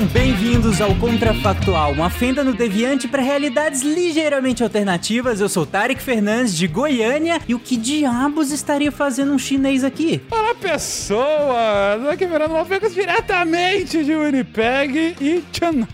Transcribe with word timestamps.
Sejam 0.00 0.14
bem-vindos 0.14 0.80
ao 0.80 0.94
Contrafactual, 0.94 1.92
uma 1.92 2.08
fenda 2.08 2.42
no 2.42 2.54
deviante 2.54 3.06
para 3.06 3.20
realidades 3.20 3.82
ligeiramente 3.82 4.62
alternativas. 4.62 5.42
Eu 5.42 5.48
sou 5.48 5.66
Tarek 5.66 6.02
Fernandes 6.02 6.56
de 6.56 6.66
Goiânia 6.66 7.38
e 7.46 7.54
o 7.54 7.58
que 7.58 7.76
diabos 7.76 8.50
estaria 8.50 8.90
fazendo 8.90 9.30
um 9.32 9.38
chinês 9.38 9.84
aqui? 9.84 10.22
Olá, 10.30 10.54
pessoas! 10.54 12.08
Aqui 12.10 12.24
virando 12.24 12.54
uma 12.54 12.64
Vegas 12.64 12.94
diretamente 12.94 14.02
de 14.02 14.14
Winnipeg 14.14 15.16
e 15.20 15.44
Chanha, 15.52 15.86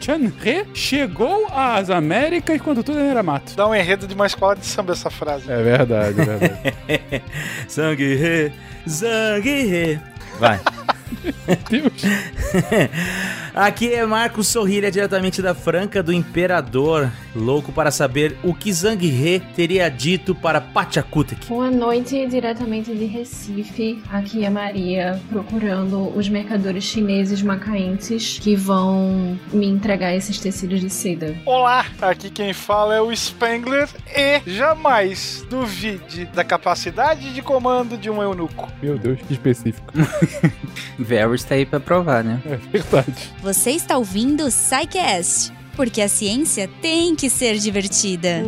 Chanhe 0.00 0.32
chegou 0.72 1.48
às 1.52 1.90
Américas 1.90 2.60
quando 2.60 2.84
tudo 2.84 3.00
era 3.00 3.24
mato. 3.24 3.56
Dá 3.56 3.66
um 3.66 3.74
enredo 3.74 4.06
de 4.06 4.14
uma 4.14 4.26
escola 4.26 4.54
de 4.54 4.64
samba 4.64 4.92
essa 4.92 5.10
frase. 5.10 5.50
É 5.50 5.60
verdade, 5.60 6.20
é 6.20 6.24
verdade. 6.24 7.22
Sangue 7.66 8.14
re, 8.14 8.52
sangue 8.86 9.62
re. 9.64 10.00
Vai. 10.38 10.60
Deus. 11.68 11.92
Aqui 13.54 13.92
é 13.92 14.06
Marcos 14.06 14.48
Sorrilha, 14.48 14.90
diretamente 14.90 15.42
da 15.42 15.54
Franca 15.54 16.02
do 16.02 16.10
Imperador, 16.10 17.10
louco 17.36 17.70
para 17.70 17.90
saber 17.90 18.34
o 18.42 18.54
que 18.54 18.72
Zhang 18.72 19.04
He 19.06 19.40
teria 19.54 19.90
dito 19.90 20.34
para 20.34 20.58
Pachacutec. 20.58 21.48
Boa 21.48 21.70
noite, 21.70 22.26
diretamente 22.26 22.94
de 22.94 23.04
Recife. 23.04 24.02
Aqui 24.10 24.42
é 24.44 24.48
Maria, 24.48 25.20
procurando 25.28 26.16
os 26.16 26.30
mercadores 26.30 26.84
chineses 26.84 27.42
macaenses 27.42 28.38
que 28.38 28.56
vão 28.56 29.38
me 29.52 29.66
entregar 29.66 30.14
esses 30.14 30.38
tecidos 30.38 30.80
de 30.80 30.88
seda. 30.88 31.36
Olá, 31.44 31.84
aqui 32.00 32.30
quem 32.30 32.54
fala 32.54 32.94
é 32.94 33.00
o 33.02 33.14
Spengler 33.14 33.86
e 34.16 34.40
jamais 34.50 35.44
duvide 35.50 36.24
da 36.26 36.42
capacidade 36.42 37.34
de 37.34 37.42
comando 37.42 37.98
de 37.98 38.08
um 38.08 38.22
eunuco. 38.22 38.72
Meu 38.82 38.96
Deus, 38.96 39.20
que 39.26 39.34
específico. 39.34 39.92
Varys 41.02 41.44
tá 41.44 41.54
aí 41.54 41.66
pra 41.66 41.80
provar, 41.80 42.22
né? 42.24 42.40
É 42.44 42.56
verdade. 42.56 43.32
Você 43.42 43.70
está 43.72 43.96
ouvindo 43.96 44.44
o 44.44 44.50
SciCast, 44.50 45.52
porque 45.76 46.00
a 46.00 46.08
ciência 46.08 46.68
tem 46.80 47.14
que 47.14 47.28
ser 47.28 47.58
divertida. 47.58 48.42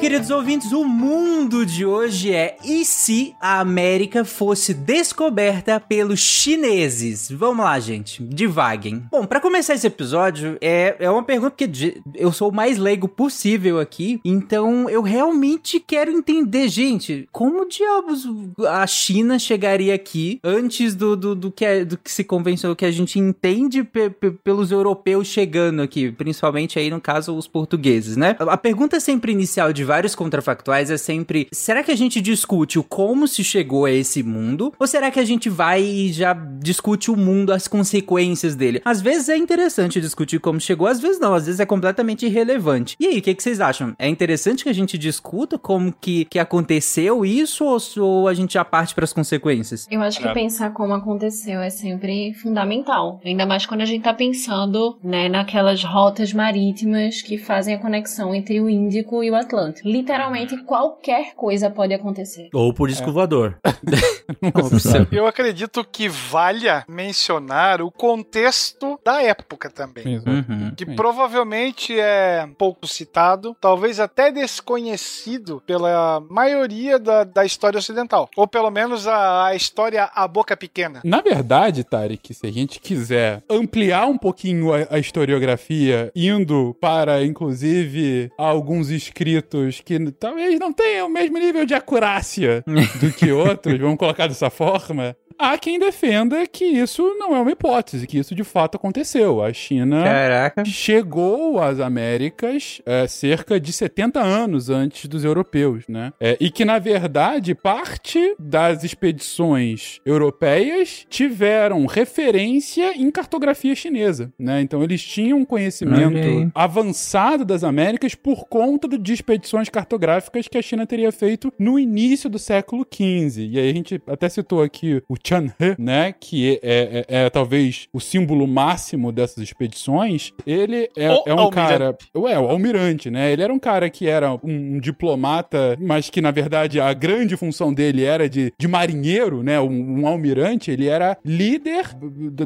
Queridos 0.00 0.30
ouvintes, 0.30 0.70
o 0.72 0.84
mundo 0.84 1.66
de 1.66 1.84
hoje 1.84 2.32
é 2.32 2.56
e 2.64 2.84
se 2.84 3.34
a 3.40 3.58
América 3.60 4.24
fosse 4.24 4.72
descoberta 4.72 5.80
pelos 5.80 6.20
chineses? 6.20 7.28
Vamos 7.30 7.64
lá, 7.64 7.80
gente, 7.80 8.22
divaguem. 8.22 9.02
Bom, 9.10 9.26
para 9.26 9.40
começar 9.40 9.74
esse 9.74 9.86
episódio, 9.86 10.56
é, 10.60 10.94
é 11.00 11.10
uma 11.10 11.24
pergunta 11.24 11.54
que 11.56 12.00
eu 12.14 12.30
sou 12.30 12.50
o 12.50 12.54
mais 12.54 12.78
leigo 12.78 13.08
possível 13.08 13.80
aqui, 13.80 14.20
então 14.24 14.88
eu 14.88 15.02
realmente 15.02 15.80
quero 15.80 16.12
entender, 16.12 16.68
gente, 16.68 17.28
como 17.32 17.66
diabos 17.68 18.28
a 18.68 18.86
China 18.86 19.38
chegaria 19.40 19.94
aqui 19.94 20.38
antes 20.44 20.94
do, 20.94 21.16
do, 21.16 21.34
do, 21.34 21.50
que, 21.50 21.64
é- 21.64 21.84
do 21.84 21.98
que 21.98 22.12
se 22.12 22.22
convencionou, 22.22 22.76
que 22.76 22.84
a 22.84 22.92
gente 22.92 23.18
entende 23.18 23.82
pe- 23.82 24.10
pe- 24.10 24.30
pelos 24.30 24.70
europeus 24.70 25.26
chegando 25.26 25.82
aqui, 25.82 26.12
principalmente 26.12 26.78
aí 26.78 26.90
no 26.90 27.00
caso 27.00 27.34
os 27.36 27.48
portugueses, 27.48 28.16
né? 28.16 28.36
A 28.38 28.56
pergunta 28.56 29.00
sempre 29.00 29.32
inicial 29.32 29.72
de 29.72 29.85
vários 29.86 30.14
contrafactuais 30.14 30.90
é 30.90 30.96
sempre: 30.96 31.48
será 31.52 31.82
que 31.82 31.92
a 31.92 31.96
gente 31.96 32.20
discute 32.20 32.78
o 32.78 32.84
como 32.84 33.26
se 33.26 33.42
chegou 33.42 33.84
a 33.86 33.90
esse 33.90 34.22
mundo? 34.22 34.72
Ou 34.78 34.86
será 34.86 35.10
que 35.10 35.20
a 35.20 35.24
gente 35.24 35.48
vai 35.48 35.82
e 35.82 36.12
já 36.12 36.32
discute 36.34 37.10
o 37.10 37.16
mundo, 37.16 37.52
as 37.52 37.68
consequências 37.68 38.54
dele? 38.54 38.82
Às 38.84 39.00
vezes 39.00 39.28
é 39.28 39.36
interessante 39.36 40.00
discutir 40.00 40.40
como 40.40 40.60
chegou, 40.60 40.86
às 40.86 41.00
vezes 41.00 41.20
não, 41.20 41.34
às 41.34 41.46
vezes 41.46 41.60
é 41.60 41.66
completamente 41.66 42.26
irrelevante. 42.26 42.96
E 43.00 43.06
aí, 43.06 43.18
o 43.18 43.22
que, 43.22 43.34
que 43.34 43.42
vocês 43.42 43.60
acham? 43.60 43.94
É 43.98 44.08
interessante 44.08 44.64
que 44.64 44.68
a 44.68 44.74
gente 44.74 44.98
discuta 44.98 45.58
como 45.58 45.92
que, 45.92 46.24
que 46.26 46.38
aconteceu 46.38 47.24
isso 47.24 47.64
ou, 47.64 47.78
ou 48.04 48.28
a 48.28 48.34
gente 48.34 48.54
já 48.54 48.64
parte 48.64 48.94
para 48.94 49.04
as 49.04 49.12
consequências? 49.12 49.86
Eu 49.90 50.02
acho 50.02 50.20
que 50.20 50.26
É. 50.28 50.32
pensar 50.32 50.70
como 50.72 50.92
aconteceu 50.92 51.60
é 51.60 51.70
sempre 51.70 52.34
fundamental. 52.34 53.20
Ainda 53.24 53.46
mais 53.46 53.64
quando 53.66 53.82
a 53.82 53.84
gente 53.84 54.02
tá 54.02 54.12
pensando, 54.12 54.98
né, 55.02 55.28
naquelas 55.28 55.84
rotas 55.84 56.32
marítimas 56.32 57.22
que 57.22 57.38
fazem 57.38 57.74
a 57.74 57.78
conexão 57.78 58.34
entre 58.34 58.60
o 58.60 58.68
Índico 58.68 59.22
e 59.22 59.30
o 59.30 59.34
Atlântico. 59.34 59.75
Literalmente 59.84 60.56
qualquer 60.64 61.34
coisa 61.34 61.70
pode 61.70 61.94
acontecer. 61.94 62.48
Ou 62.52 62.72
por 62.72 62.88
disco 62.88 63.12
voador. 63.12 63.58
Nossa, 64.54 65.06
Eu 65.10 65.26
acredito 65.26 65.84
que 65.84 66.08
valha 66.08 66.84
mencionar 66.88 67.80
o 67.80 67.90
contexto 67.90 68.98
da 69.04 69.22
época 69.22 69.70
também. 69.70 70.18
Uhum. 70.18 70.72
Que 70.76 70.84
Sim. 70.84 70.96
provavelmente 70.96 71.98
é 71.98 72.48
pouco 72.58 72.86
citado, 72.86 73.56
talvez 73.60 74.00
até 74.00 74.30
desconhecido 74.30 75.62
pela 75.66 76.20
maioria 76.28 76.98
da, 76.98 77.24
da 77.24 77.44
história 77.44 77.78
ocidental. 77.78 78.28
Ou 78.36 78.46
pelo 78.46 78.70
menos 78.70 79.06
a, 79.06 79.46
a 79.46 79.54
história 79.54 80.10
A 80.14 80.26
Boca 80.26 80.56
Pequena. 80.56 81.00
Na 81.04 81.20
verdade, 81.20 81.84
Tarek, 81.84 82.34
se 82.34 82.46
a 82.46 82.52
gente 82.52 82.80
quiser 82.80 83.42
ampliar 83.48 84.06
um 84.06 84.18
pouquinho 84.18 84.72
a, 84.72 84.86
a 84.90 84.98
historiografia, 84.98 86.10
indo 86.14 86.76
para, 86.80 87.24
inclusive, 87.24 88.30
alguns 88.36 88.90
escritos 88.90 89.65
que 89.80 90.10
talvez 90.12 90.58
não 90.58 90.72
tenham 90.72 91.06
o 91.06 91.10
mesmo 91.10 91.38
nível 91.38 91.64
de 91.64 91.74
acurácia 91.74 92.64
do 93.00 93.12
que 93.12 93.30
outros, 93.30 93.78
vamos 93.78 93.98
colocar 93.98 94.26
dessa 94.26 94.50
forma, 94.50 95.16
há 95.38 95.56
quem 95.58 95.78
defenda 95.78 96.46
que 96.46 96.64
isso 96.64 97.02
não 97.18 97.34
é 97.34 97.40
uma 97.40 97.50
hipótese, 97.50 98.06
que 98.06 98.18
isso 98.18 98.34
de 98.34 98.44
fato 98.44 98.76
aconteceu. 98.76 99.42
A 99.42 99.52
China 99.52 100.02
Caraca. 100.02 100.64
chegou 100.64 101.60
às 101.60 101.80
Américas 101.80 102.80
é, 102.84 103.06
cerca 103.06 103.60
de 103.60 103.72
70 103.72 104.20
anos 104.20 104.70
antes 104.70 105.06
dos 105.06 105.24
europeus, 105.24 105.84
né? 105.88 106.12
É, 106.20 106.36
e 106.40 106.50
que, 106.50 106.64
na 106.64 106.78
verdade, 106.78 107.54
parte 107.54 108.34
das 108.38 108.84
expedições 108.84 110.00
europeias 110.04 111.06
tiveram 111.08 111.86
referência 111.86 112.96
em 112.96 113.10
cartografia 113.10 113.74
chinesa, 113.74 114.32
né? 114.38 114.60
Então, 114.60 114.82
eles 114.82 115.02
tinham 115.02 115.38
um 115.38 115.44
conhecimento 115.44 116.16
aí. 116.16 116.48
avançado 116.54 117.44
das 117.44 117.62
Américas 117.62 118.14
por 118.14 118.46
conta 118.46 118.86
de 118.98 119.12
expedições 119.12 119.55
cartográficas 119.64 120.48
que 120.48 120.58
a 120.58 120.62
China 120.62 120.86
teria 120.86 121.10
feito 121.12 121.52
no 121.58 121.78
início 121.78 122.28
do 122.28 122.38
século 122.38 122.86
XV. 122.92 123.46
E 123.50 123.58
aí 123.58 123.70
a 123.70 123.72
gente 123.74 124.00
até 124.06 124.28
citou 124.28 124.62
aqui 124.62 125.02
o 125.08 125.14
Chanhe, 125.22 125.52
né? 125.78 126.12
Que 126.18 126.58
é, 126.62 127.04
é- 127.08 127.24
é 127.24 127.30
talvez 127.30 127.88
o 127.92 128.00
símbolo 128.00 128.46
máximo 128.46 129.10
dessas 129.12 129.42
expedições. 129.42 130.32
Ele 130.46 130.88
é, 130.96 131.04
é 131.26 131.34
um 131.34 131.38
almirante. 131.40 131.54
cara. 131.54 131.96
Ué, 132.16 132.38
o 132.38 132.48
almirante, 132.48 133.10
né? 133.10 133.32
Ele 133.32 133.42
era 133.42 133.52
um 133.52 133.58
cara 133.58 133.88
que 133.90 134.06
era 134.08 134.32
um, 134.34 134.38
um 134.44 134.78
diplomata, 134.80 135.76
mas 135.80 136.10
que 136.10 136.20
na 136.20 136.30
verdade 136.30 136.80
a 136.80 136.92
grande 136.92 137.36
função 137.36 137.72
dele 137.72 138.04
era 138.04 138.28
de, 138.28 138.52
de 138.58 138.68
marinheiro, 138.68 139.42
né? 139.42 139.60
Um, 139.60 140.00
um 140.00 140.06
almirante. 140.06 140.70
Ele 140.70 140.86
era 140.88 141.16
líder 141.24 141.86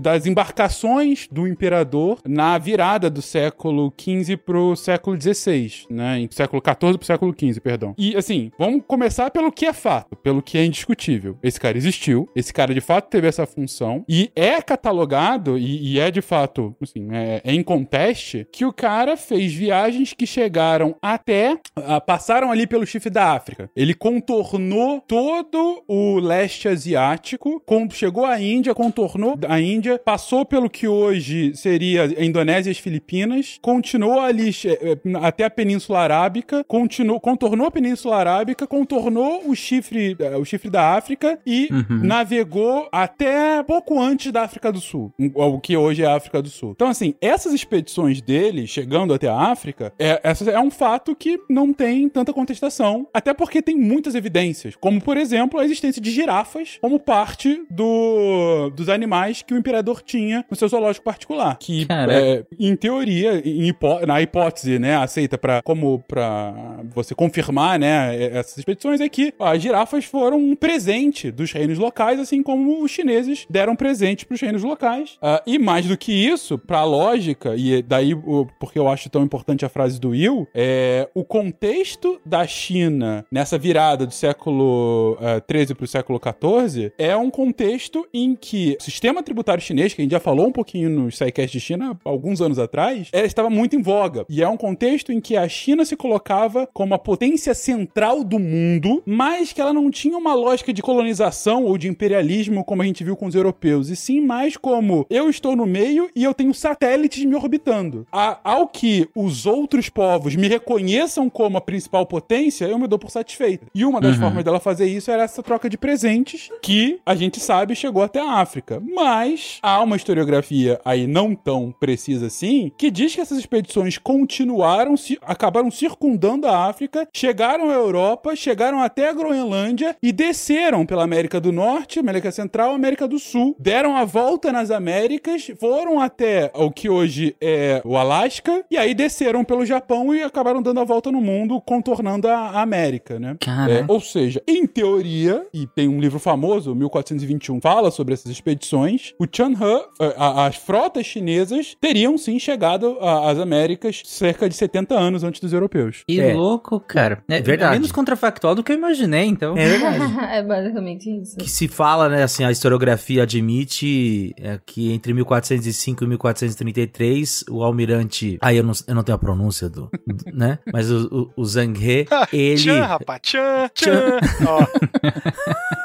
das 0.00 0.26
embarcações 0.26 1.26
do 1.30 1.46
imperador 1.46 2.18
na 2.26 2.58
virada 2.58 3.08
do 3.10 3.22
século 3.22 3.92
XV 4.00 4.36
pro 4.36 4.76
século 4.76 5.20
XVI, 5.20 5.72
né? 5.90 6.20
Em 6.20 6.28
século 6.30 6.62
XIV 6.64 6.98
pro 7.00 7.06
século 7.06 7.34
XV, 7.36 7.60
perdão. 7.60 7.94
E 7.98 8.16
assim, 8.16 8.52
vamos 8.58 8.82
começar 8.86 9.30
pelo 9.30 9.50
que 9.50 9.66
é 9.66 9.72
fato, 9.72 10.14
pelo 10.16 10.42
que 10.42 10.58
é 10.58 10.64
indiscutível. 10.64 11.36
Esse 11.42 11.58
cara 11.58 11.76
existiu, 11.76 12.28
esse 12.36 12.52
cara 12.52 12.72
de 12.74 12.80
fato 12.80 13.08
teve 13.08 13.26
essa 13.26 13.46
função 13.46 14.04
e 14.08 14.30
é 14.36 14.60
catalogado 14.60 15.58
e, 15.58 15.94
e 15.94 15.98
é 15.98 16.10
de 16.10 16.20
fato, 16.20 16.76
assim, 16.80 17.08
é, 17.12 17.40
é 17.44 17.52
em 17.52 17.62
conteste 17.62 18.46
que 18.52 18.64
o 18.64 18.72
cara 18.72 19.16
fez 19.16 19.52
viagens 19.52 20.12
que 20.12 20.26
chegaram 20.26 20.94
até, 21.00 21.58
ah, 21.76 22.00
passaram 22.00 22.50
ali 22.52 22.66
pelo 22.66 22.86
chifre 22.86 23.10
da 23.10 23.32
África. 23.32 23.70
Ele 23.74 23.94
contornou 23.94 25.00
todo 25.00 25.82
o 25.88 26.18
leste 26.18 26.68
asiático, 26.68 27.62
chegou 27.92 28.24
à 28.26 28.40
Índia, 28.40 28.74
contornou 28.74 29.38
a 29.48 29.60
Índia, 29.60 29.98
passou 29.98 30.44
pelo 30.44 30.68
que 30.68 30.86
hoje 30.86 31.54
seria 31.54 32.04
a 32.04 32.24
Indonésia 32.24 32.70
e 32.70 32.72
as 32.72 32.78
Filipinas, 32.78 33.58
continuou 33.62 34.20
ali 34.20 34.50
eh, 34.64 34.98
até 35.22 35.44
a 35.44 35.50
Península 35.50 36.00
Arábica, 36.00 36.64
continuou, 36.64 36.89
contornou 37.20 37.66
a 37.66 37.70
Península 37.70 38.16
Arábica, 38.16 38.66
contornou 38.66 39.42
o 39.48 39.54
chifre, 39.54 40.16
eh, 40.18 40.36
o 40.36 40.44
chifre 40.44 40.68
da 40.70 40.94
África 40.94 41.38
e 41.46 41.68
Uhum. 41.70 42.00
navegou 42.02 42.88
até 42.92 43.62
pouco 43.62 44.00
antes 44.00 44.32
da 44.32 44.42
África 44.42 44.72
do 44.72 44.80
Sul, 44.80 45.12
o 45.34 45.58
que 45.60 45.76
hoje 45.76 46.02
é 46.02 46.06
a 46.06 46.16
África 46.16 46.42
do 46.42 46.48
Sul. 46.48 46.72
Então, 46.74 46.88
assim, 46.88 47.14
essas 47.20 47.52
expedições 47.52 48.20
dele 48.20 48.66
chegando 48.66 49.14
até 49.14 49.28
a 49.28 49.36
África, 49.36 49.92
é, 49.98 50.20
essa 50.22 50.50
é 50.50 50.58
um 50.60 50.70
fato 50.70 51.14
que 51.14 51.38
não 51.48 51.72
tem 51.72 52.08
tanta 52.08 52.32
contestação, 52.32 53.06
até 53.14 53.32
porque 53.32 53.62
tem 53.62 53.76
muitas 53.76 54.14
evidências, 54.14 54.74
como, 54.76 55.00
por 55.00 55.16
exemplo, 55.16 55.58
a 55.60 55.64
existência 55.64 56.00
de 56.02 56.10
girafas 56.10 56.78
como 56.80 56.98
parte 56.98 57.62
do, 57.70 58.70
dos 58.70 58.88
animais 58.88 59.42
que 59.42 59.54
o 59.54 59.58
imperador 59.58 60.02
tinha 60.02 60.44
no 60.50 60.56
seu 60.56 60.68
zoológico 60.68 61.04
particular, 61.04 61.56
que, 61.58 61.86
é, 62.14 62.44
em 62.58 62.74
teoria, 62.76 63.40
em 63.44 63.68
hipó- 63.68 64.04
na 64.06 64.20
hipótese, 64.20 64.78
né, 64.78 64.96
aceita 64.96 65.36
para 65.38 65.62
como 65.62 66.02
para 66.08 66.79
você 66.94 67.14
confirmar, 67.14 67.78
né, 67.78 68.30
essas 68.32 68.58
expedições, 68.58 69.00
é 69.00 69.08
que 69.08 69.32
as 69.38 69.62
girafas 69.62 70.04
foram 70.04 70.38
um 70.38 70.56
presente 70.56 71.30
dos 71.30 71.52
reinos 71.52 71.78
locais, 71.78 72.18
assim 72.18 72.42
como 72.42 72.82
os 72.82 72.90
chineses 72.90 73.46
deram 73.48 73.76
presente 73.76 74.26
para 74.26 74.34
os 74.34 74.40
reinos 74.40 74.62
locais. 74.62 75.18
Uh, 75.22 75.40
e 75.46 75.58
mais 75.58 75.86
do 75.86 75.96
que 75.96 76.12
isso, 76.12 76.58
para 76.58 76.78
a 76.78 76.84
lógica, 76.84 77.54
e 77.56 77.82
daí 77.82 78.14
porque 78.58 78.78
eu 78.78 78.88
acho 78.88 79.08
tão 79.10 79.22
importante 79.22 79.64
a 79.64 79.68
frase 79.68 80.00
do 80.00 80.10
Will, 80.10 80.46
é 80.54 81.08
o 81.14 81.24
contexto 81.24 82.20
da 82.24 82.46
China 82.46 83.24
nessa 83.30 83.58
virada 83.58 84.06
do 84.06 84.12
século 84.12 85.18
13 85.46 85.74
para 85.74 85.84
o 85.84 85.88
século 85.88 86.20
14 86.20 86.92
é 86.98 87.16
um 87.16 87.30
contexto 87.30 88.06
em 88.12 88.34
que 88.34 88.76
o 88.80 88.82
sistema 88.82 89.22
tributário 89.22 89.62
chinês, 89.62 89.94
que 89.94 90.00
a 90.00 90.04
gente 90.04 90.12
já 90.12 90.20
falou 90.20 90.46
um 90.46 90.52
pouquinho 90.52 90.90
no 90.90 91.10
SciCast 91.10 91.56
de 91.56 91.60
China 91.60 91.98
alguns 92.04 92.40
anos 92.40 92.58
atrás, 92.58 93.08
ela 93.12 93.26
estava 93.26 93.50
muito 93.50 93.76
em 93.76 93.82
voga. 93.82 94.24
E 94.28 94.42
é 94.42 94.48
um 94.48 94.56
contexto 94.56 95.12
em 95.12 95.20
que 95.20 95.36
a 95.36 95.48
China 95.48 95.84
se 95.84 95.96
colocava 95.96 96.68
como 96.72 96.94
a 96.94 96.98
potência 96.98 97.54
central 97.54 98.22
do 98.24 98.38
mundo, 98.38 99.02
mas 99.06 99.52
que 99.52 99.60
ela 99.60 99.72
não 99.72 99.90
tinha 99.90 100.16
uma 100.16 100.34
lógica 100.34 100.72
de 100.72 100.82
colonização 100.82 101.64
ou 101.64 101.76
de 101.76 101.88
imperialismo 101.88 102.64
como 102.64 102.82
a 102.82 102.84
gente 102.84 103.04
viu 103.04 103.16
com 103.16 103.26
os 103.26 103.34
europeus, 103.34 103.88
e 103.88 103.96
sim 103.96 104.20
mais 104.20 104.56
como 104.56 105.06
eu 105.10 105.28
estou 105.28 105.56
no 105.56 105.66
meio 105.66 106.10
e 106.14 106.24
eu 106.24 106.34
tenho 106.34 106.54
satélites 106.54 107.24
me 107.24 107.34
orbitando. 107.34 108.06
A, 108.12 108.38
ao 108.44 108.68
que 108.68 109.08
os 109.14 109.46
outros 109.46 109.88
povos 109.88 110.36
me 110.36 110.48
reconheçam 110.48 111.28
como 111.28 111.58
a 111.58 111.60
principal 111.60 112.06
potência, 112.06 112.66
eu 112.66 112.78
me 112.78 112.86
dou 112.86 112.98
por 112.98 113.10
satisfeito. 113.10 113.66
E 113.74 113.84
uma 113.84 114.00
das 114.00 114.14
uhum. 114.14 114.22
formas 114.22 114.44
dela 114.44 114.60
fazer 114.60 114.86
isso 114.86 115.10
era 115.10 115.22
essa 115.22 115.42
troca 115.42 115.68
de 115.68 115.78
presentes 115.78 116.50
que 116.62 117.00
a 117.04 117.14
gente 117.14 117.40
sabe 117.40 117.74
chegou 117.74 118.02
até 118.02 118.20
a 118.20 118.34
África. 118.34 118.82
Mas 118.94 119.58
há 119.62 119.82
uma 119.82 119.96
historiografia 119.96 120.80
aí 120.84 121.06
não 121.06 121.34
tão 121.34 121.74
precisa 121.78 122.26
assim 122.26 122.70
que 122.76 122.90
diz 122.90 123.14
que 123.14 123.20
essas 123.20 123.38
expedições 123.38 123.98
continuaram, 123.98 124.96
se, 124.96 125.18
acabaram 125.22 125.70
circundando 125.70 126.46
a 126.46 126.49
África, 126.50 127.08
chegaram 127.12 127.70
à 127.70 127.74
Europa, 127.74 128.34
chegaram 128.36 128.80
até 128.80 129.08
a 129.08 129.12
Groenlândia 129.12 129.96
e 130.02 130.12
desceram 130.12 130.84
pela 130.86 131.04
América 131.04 131.40
do 131.40 131.52
Norte, 131.52 131.98
América 131.98 132.30
Central, 132.30 132.74
América 132.74 133.06
do 133.06 133.18
Sul, 133.18 133.56
deram 133.58 133.96
a 133.96 134.04
volta 134.04 134.52
nas 134.52 134.70
Américas, 134.70 135.50
foram 135.58 136.00
até 136.00 136.50
o 136.54 136.70
que 136.70 136.88
hoje 136.88 137.36
é 137.40 137.80
o 137.84 137.96
Alasca 137.96 138.64
e 138.70 138.76
aí 138.76 138.94
desceram 138.94 139.44
pelo 139.44 139.64
Japão 139.64 140.14
e 140.14 140.22
acabaram 140.22 140.62
dando 140.62 140.80
a 140.80 140.84
volta 140.84 141.10
no 141.10 141.20
mundo, 141.20 141.60
contornando 141.60 142.28
a, 142.28 142.60
América, 142.60 143.18
né? 143.18 143.36
É, 143.80 143.84
ou 143.88 144.00
seja, 144.00 144.42
em 144.46 144.66
teoria, 144.66 145.46
e 145.52 145.66
tem 145.66 145.88
um 145.88 146.00
livro 146.00 146.18
famoso, 146.18 146.74
1421, 146.74 147.60
fala 147.60 147.90
sobre 147.90 148.14
essas 148.14 148.30
expedições, 148.30 149.14
o 149.18 149.26
Chan 149.30 149.52
He, 149.52 150.04
as 150.16 150.56
frotas 150.56 151.06
chinesas 151.06 151.76
teriam 151.80 152.18
sim 152.18 152.38
chegado 152.38 152.98
às 153.00 153.38
Américas 153.38 154.02
cerca 154.04 154.48
de 154.48 154.54
70 154.54 154.98
anos 154.98 155.24
antes 155.24 155.40
dos 155.40 155.52
europeus. 155.52 156.04
Que 156.06 156.20
é. 156.20 156.34
Louco, 156.40 156.80
cara. 156.80 157.22
É, 157.28 157.40
verdade. 157.40 157.74
É 157.74 157.78
menos 157.78 157.92
contrafactual 157.92 158.54
do 158.54 158.64
que 158.64 158.72
eu 158.72 158.76
imaginei, 158.76 159.26
então. 159.26 159.56
É 159.56 159.68
verdade. 159.68 159.98
é 160.32 160.42
basicamente 160.42 161.10
isso. 161.20 161.36
Que 161.36 161.48
se 161.48 161.68
fala, 161.68 162.08
né, 162.08 162.22
assim, 162.22 162.44
a 162.44 162.50
historiografia 162.50 163.24
admite 163.24 164.34
é, 164.38 164.58
que 164.64 164.92
entre 164.92 165.12
1405 165.12 166.04
e 166.04 166.06
1433, 166.06 167.44
o 167.50 167.62
almirante. 167.62 168.38
Aí 168.40 168.56
eu 168.56 168.64
não, 168.64 168.72
eu 168.86 168.94
não 168.94 169.02
tenho 169.02 169.16
a 169.16 169.18
pronúncia 169.18 169.68
do. 169.68 169.90
do 170.06 170.24
né? 170.32 170.58
Mas 170.72 170.90
o, 170.90 171.30
o, 171.36 171.42
o 171.42 171.44
Zhang 171.44 171.78
He, 171.78 172.06
ele. 172.32 172.56
Tchan, 172.56 172.84
rapaz, 172.84 173.20
tchan, 173.22 173.68
tchan. 173.74 174.18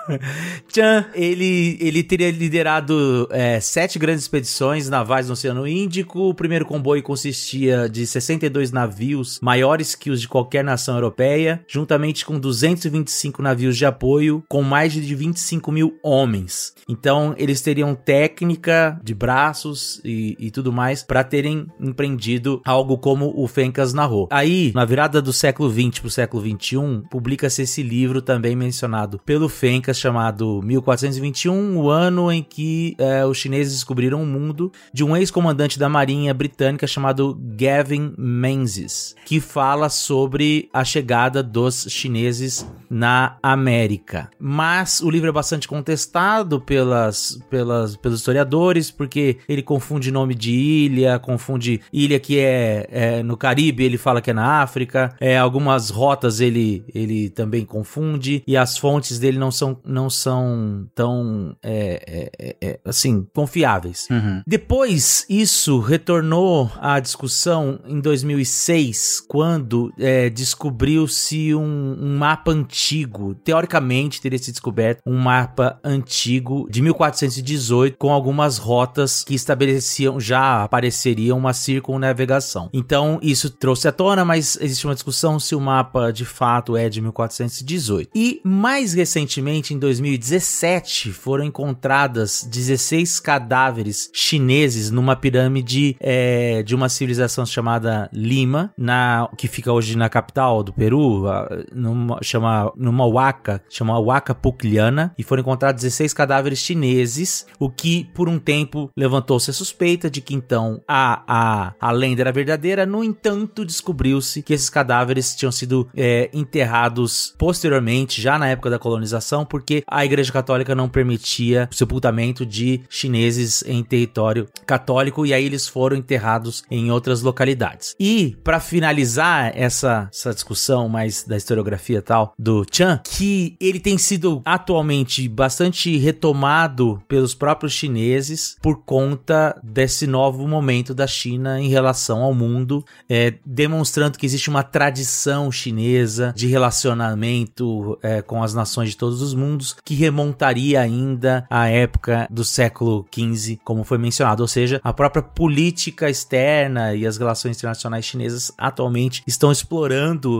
tchan, 0.71 1.05
ele, 1.13 1.77
ele 1.81 2.03
teria 2.03 2.31
liderado 2.31 3.27
é, 3.31 3.59
sete 3.59 3.99
grandes 3.99 4.23
expedições 4.23 4.89
navais 4.89 5.27
no 5.27 5.33
Oceano 5.33 5.67
Índico. 5.67 6.29
O 6.29 6.33
primeiro 6.33 6.65
comboio 6.65 7.03
consistia 7.03 7.89
de 7.89 8.05
62 8.05 8.71
navios, 8.71 9.39
maiores 9.41 9.95
que 9.95 10.09
os 10.09 10.21
de 10.21 10.27
qualquer 10.27 10.44
nação 10.63 10.95
europeia, 10.95 11.63
juntamente 11.67 12.25
com 12.25 12.39
225 12.39 13.41
navios 13.41 13.77
de 13.77 13.85
apoio, 13.85 14.43
com 14.49 14.61
mais 14.61 14.93
de 14.93 15.15
25 15.15 15.71
mil 15.71 15.97
homens. 16.03 16.73
Então, 16.87 17.33
eles 17.37 17.61
teriam 17.61 17.95
técnica 17.95 18.99
de 19.03 19.13
braços 19.13 20.01
e, 20.03 20.35
e 20.39 20.51
tudo 20.51 20.71
mais 20.71 21.03
para 21.03 21.23
terem 21.23 21.67
empreendido 21.79 22.61
algo 22.65 22.97
como 22.97 23.33
o 23.35 23.47
Fencas 23.47 23.93
narrou. 23.93 24.27
Aí, 24.31 24.71
na 24.73 24.85
virada 24.85 25.21
do 25.21 25.33
século 25.33 25.69
20 25.69 26.01
para 26.01 26.07
o 26.07 26.11
século 26.11 26.43
21, 26.43 27.01
publica-se 27.09 27.63
esse 27.63 27.81
livro 27.81 28.21
também 28.21 28.55
mencionado 28.55 29.19
pelo 29.25 29.49
Fencas, 29.49 29.97
chamado 29.97 30.61
1421, 30.63 31.77
o 31.77 31.89
ano 31.89 32.31
em 32.31 32.43
que 32.43 32.95
é, 32.97 33.25
os 33.25 33.37
chineses 33.37 33.73
descobriram 33.73 34.21
o 34.21 34.25
mundo, 34.25 34.71
de 34.93 35.03
um 35.03 35.15
ex-comandante 35.15 35.79
da 35.79 35.89
Marinha 35.89 36.33
Britânica 36.33 36.87
chamado 36.87 37.37
Gavin 37.39 38.13
Menzies, 38.17 39.15
que 39.25 39.39
fala 39.39 39.89
sobre 39.89 40.34
a 40.73 40.83
chegada 40.83 41.41
dos 41.41 41.87
chineses 41.89 42.65
na 42.89 43.37
América. 43.41 44.29
Mas 44.39 45.01
o 45.01 45.09
livro 45.09 45.29
é 45.29 45.31
bastante 45.31 45.67
contestado 45.67 46.59
pelas, 46.59 47.39
pelas, 47.49 47.95
pelos 47.95 48.19
historiadores, 48.19 48.91
porque 48.91 49.37
ele 49.47 49.61
confunde 49.61 50.11
nome 50.11 50.35
de 50.35 50.51
ilha, 50.51 51.19
confunde 51.19 51.81
ilha 51.91 52.19
que 52.19 52.39
é, 52.39 52.87
é 52.91 53.23
no 53.23 53.35
Caribe, 53.37 53.83
ele 53.83 53.97
fala 53.97 54.21
que 54.21 54.31
é 54.31 54.33
na 54.33 54.61
África, 54.61 55.15
é, 55.19 55.37
algumas 55.37 55.89
rotas 55.89 56.39
ele, 56.39 56.83
ele 56.93 57.29
também 57.29 57.65
confunde, 57.65 58.43
e 58.47 58.55
as 58.55 58.77
fontes 58.77 59.19
dele 59.19 59.37
não 59.37 59.51
são, 59.51 59.77
não 59.83 60.09
são 60.09 60.87
tão, 60.93 61.55
é, 61.61 62.29
é, 62.37 62.55
é 62.61 62.79
assim, 62.85 63.27
confiáveis. 63.33 64.07
Uhum. 64.09 64.41
Depois, 64.45 65.25
isso 65.29 65.79
retornou 65.79 66.71
à 66.79 66.99
discussão 66.99 67.79
em 67.85 67.99
2006, 67.99 69.21
quando 69.27 69.93
descobriu-se 70.29 71.53
um, 71.55 71.97
um, 71.99 72.17
mapa 72.17 72.51
antigo. 72.51 73.35
Teoricamente, 73.35 74.21
teria 74.21 74.39
sido 74.39 74.53
descoberto 74.53 75.01
um 75.05 75.17
mapa 75.17 75.79
antigo 75.83 76.67
de 76.69 76.81
1418 76.81 77.97
com 77.97 78.11
algumas 78.11 78.57
rotas 78.57 79.23
que 79.23 79.35
estabeleciam, 79.35 80.19
já 80.19 80.63
apareceriam 80.63 81.37
uma 81.37 81.53
circunnavegação. 81.53 82.69
Então, 82.73 83.19
isso 83.21 83.49
trouxe 83.49 83.87
à 83.87 83.91
tona, 83.91 84.23
mas 84.25 84.57
existe 84.59 84.85
uma 84.85 84.93
discussão 84.93 85.39
se 85.39 85.55
o 85.55 85.59
mapa 85.59 86.11
de 86.11 86.25
fato 86.25 86.75
é 86.77 86.89
de 86.89 87.01
1418. 87.01 88.09
E 88.15 88.41
mais 88.43 88.93
recentemente, 88.93 89.73
em 89.73 89.79
2017, 89.79 91.11
foram 91.11 91.43
encontradas 91.43 92.47
16 92.49 93.19
cadáveres 93.19 94.09
chineses 94.13 94.91
numa 94.91 95.15
pirâmide 95.15 95.95
é, 95.99 96.63
de 96.63 96.75
uma 96.75 96.89
civilização 96.89 97.45
chamada 97.45 98.09
Lima, 98.11 98.73
na 98.77 99.29
que 99.37 99.47
fica 99.47 99.71
hoje 99.71 99.97
na 99.97 100.09
capital 100.15 100.63
do 100.63 100.71
Peru, 100.71 101.25
numa, 101.73 102.19
chama, 102.21 102.71
numa 102.77 103.05
Huaca, 103.05 103.61
chama 103.69 103.99
Huaca 103.99 104.33
Pucliana, 104.33 105.13
e 105.17 105.23
foram 105.23 105.41
encontrados 105.41 105.83
16 105.83 106.13
cadáveres 106.13 106.59
chineses, 106.59 107.45
o 107.59 107.69
que 107.69 108.09
por 108.13 108.29
um 108.29 108.39
tempo 108.39 108.89
levantou-se 108.95 109.49
a 109.49 109.53
suspeita 109.53 110.09
de 110.09 110.21
que 110.21 110.33
então 110.33 110.81
a, 110.87 111.23
a, 111.27 111.73
a 111.81 111.91
lenda 111.91 112.21
era 112.21 112.31
verdadeira, 112.31 112.85
no 112.85 113.03
entanto 113.03 113.65
descobriu-se 113.65 114.41
que 114.41 114.53
esses 114.53 114.69
cadáveres 114.69 115.35
tinham 115.35 115.51
sido 115.51 115.89
é, 115.93 116.29
enterrados 116.31 117.35
posteriormente, 117.37 118.21
já 118.21 118.39
na 118.39 118.47
época 118.47 118.69
da 118.69 118.79
colonização, 118.79 119.45
porque 119.45 119.83
a 119.85 120.05
Igreja 120.05 120.31
Católica 120.31 120.73
não 120.73 120.87
permitia 120.87 121.67
o 121.69 121.75
sepultamento 121.75 122.45
de 122.45 122.81
chineses 122.89 123.65
em 123.67 123.83
território 123.83 124.47
católico, 124.65 125.25
e 125.25 125.33
aí 125.33 125.43
eles 125.43 125.67
foram 125.67 125.97
enterrados 125.97 126.63
em 126.71 126.89
outras 126.89 127.21
localidades. 127.21 127.95
E, 127.99 128.37
para 128.45 128.61
finalizar 128.61 129.51
essa, 129.53 130.04
essa 130.11 130.33
discussão 130.33 130.87
mais 130.87 131.23
da 131.23 131.37
historiografia 131.37 132.01
tal 132.01 132.33
do 132.37 132.65
Chan, 132.71 132.99
que 133.03 133.55
ele 133.59 133.79
tem 133.79 133.97
sido 133.97 134.41
atualmente 134.45 135.27
bastante 135.27 135.97
retomado 135.97 137.01
pelos 137.07 137.33
próprios 137.33 137.73
chineses 137.73 138.55
por 138.61 138.83
conta 138.83 139.59
desse 139.63 140.07
novo 140.07 140.47
momento 140.47 140.93
da 140.93 141.07
China 141.07 141.59
em 141.59 141.69
relação 141.69 142.21
ao 142.21 142.33
mundo, 142.33 142.83
é, 143.09 143.35
demonstrando 143.45 144.17
que 144.17 144.25
existe 144.25 144.49
uma 144.49 144.63
tradição 144.63 145.51
chinesa 145.51 146.33
de 146.35 146.47
relacionamento 146.47 147.97
é, 148.01 148.21
com 148.21 148.43
as 148.43 148.53
nações 148.53 148.89
de 148.89 148.97
todos 148.97 149.21
os 149.21 149.33
mundos 149.33 149.75
que 149.83 149.95
remontaria 149.95 150.81
ainda 150.81 151.45
à 151.49 151.67
época 151.67 152.27
do 152.29 152.43
século 152.43 153.05
XV, 153.13 153.59
como 153.63 153.83
foi 153.83 153.97
mencionado, 153.97 154.41
ou 154.41 154.47
seja, 154.47 154.79
a 154.83 154.93
própria 154.93 155.21
política 155.21 156.09
externa 156.09 156.93
e 156.93 157.05
as 157.05 157.17
relações 157.17 157.57
internacionais 157.57 158.05
chinesas 158.05 158.51
atualmente 158.57 159.23
estão 159.27 159.51
explorando 159.51 159.94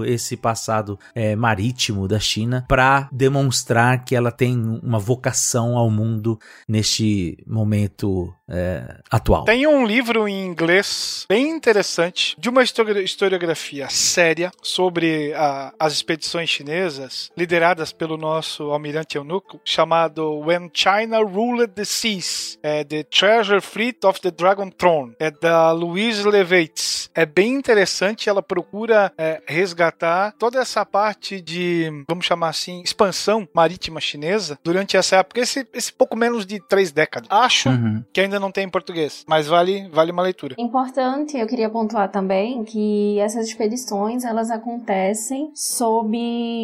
esse 0.05 0.35
passado 0.35 0.99
é, 1.13 1.35
marítimo 1.35 2.07
da 2.07 2.19
China 2.19 2.65
para 2.67 3.07
demonstrar 3.11 4.03
que 4.03 4.15
ela 4.15 4.31
tem 4.31 4.57
uma 4.83 4.99
vocação 4.99 5.77
ao 5.77 5.89
mundo 5.89 6.39
neste 6.67 7.37
momento 7.47 8.33
é, 8.49 8.97
atual. 9.09 9.43
Tem 9.45 9.65
um 9.65 9.85
livro 9.85 10.27
em 10.27 10.45
inglês 10.45 11.25
bem 11.27 11.49
interessante 11.49 12.35
de 12.37 12.49
uma 12.49 12.61
histori- 12.63 13.03
historiografia 13.03 13.87
séria 13.89 14.51
sobre 14.61 15.33
a- 15.33 15.73
as 15.79 15.93
expedições 15.93 16.49
chinesas 16.49 17.31
lideradas 17.35 17.91
pelo 17.91 18.17
nosso 18.17 18.63
almirante 18.71 19.17
eunuco 19.17 19.59
chamado 19.65 20.39
When 20.39 20.69
China 20.73 21.19
Ruled 21.23 21.73
the 21.73 21.85
Seas, 21.85 22.59
é 22.61 22.83
The 22.83 23.03
Treasure 23.03 23.61
Fleet 23.61 23.97
of 24.05 24.21
the 24.21 24.31
Dragon 24.31 24.69
Throne, 24.69 25.13
é 25.19 25.31
da 25.31 25.71
Louise 25.71 26.23
Levates. 26.27 27.09
É 27.15 27.25
bem 27.25 27.53
interessante, 27.53 28.29
ela 28.29 28.43
procura 28.43 29.11
é, 29.17 29.41
resgatar 29.47 30.33
toda 30.37 30.59
essa 30.59 30.85
parte 30.85 31.39
de, 31.41 31.89
vamos 32.07 32.25
chamar 32.25 32.49
assim, 32.49 32.81
expansão 32.83 33.47
marítima 33.53 33.99
chinesa 34.01 34.59
durante 34.63 34.97
essa 34.97 35.17
época, 35.17 35.39
esse, 35.39 35.65
esse 35.73 35.91
pouco 35.93 36.15
menos 36.15 36.45
de 36.45 36.59
três 36.67 36.91
décadas. 36.91 37.27
Acho 37.31 37.69
Uhum. 37.69 38.03
que 38.13 38.21
ainda 38.21 38.34
não 38.39 38.51
tem 38.51 38.65
em 38.65 38.69
português, 38.69 39.23
mas 39.27 39.47
vale, 39.47 39.87
vale 39.89 40.11
uma 40.11 40.23
leitura. 40.23 40.55
Importante, 40.57 41.37
eu 41.37 41.47
queria 41.47 41.69
pontuar 41.69 42.11
também 42.11 42.63
que 42.63 43.19
essas 43.19 43.47
expedições 43.47 44.23
elas 44.23 44.49
acontecem 44.49 45.51
sob 45.53 46.17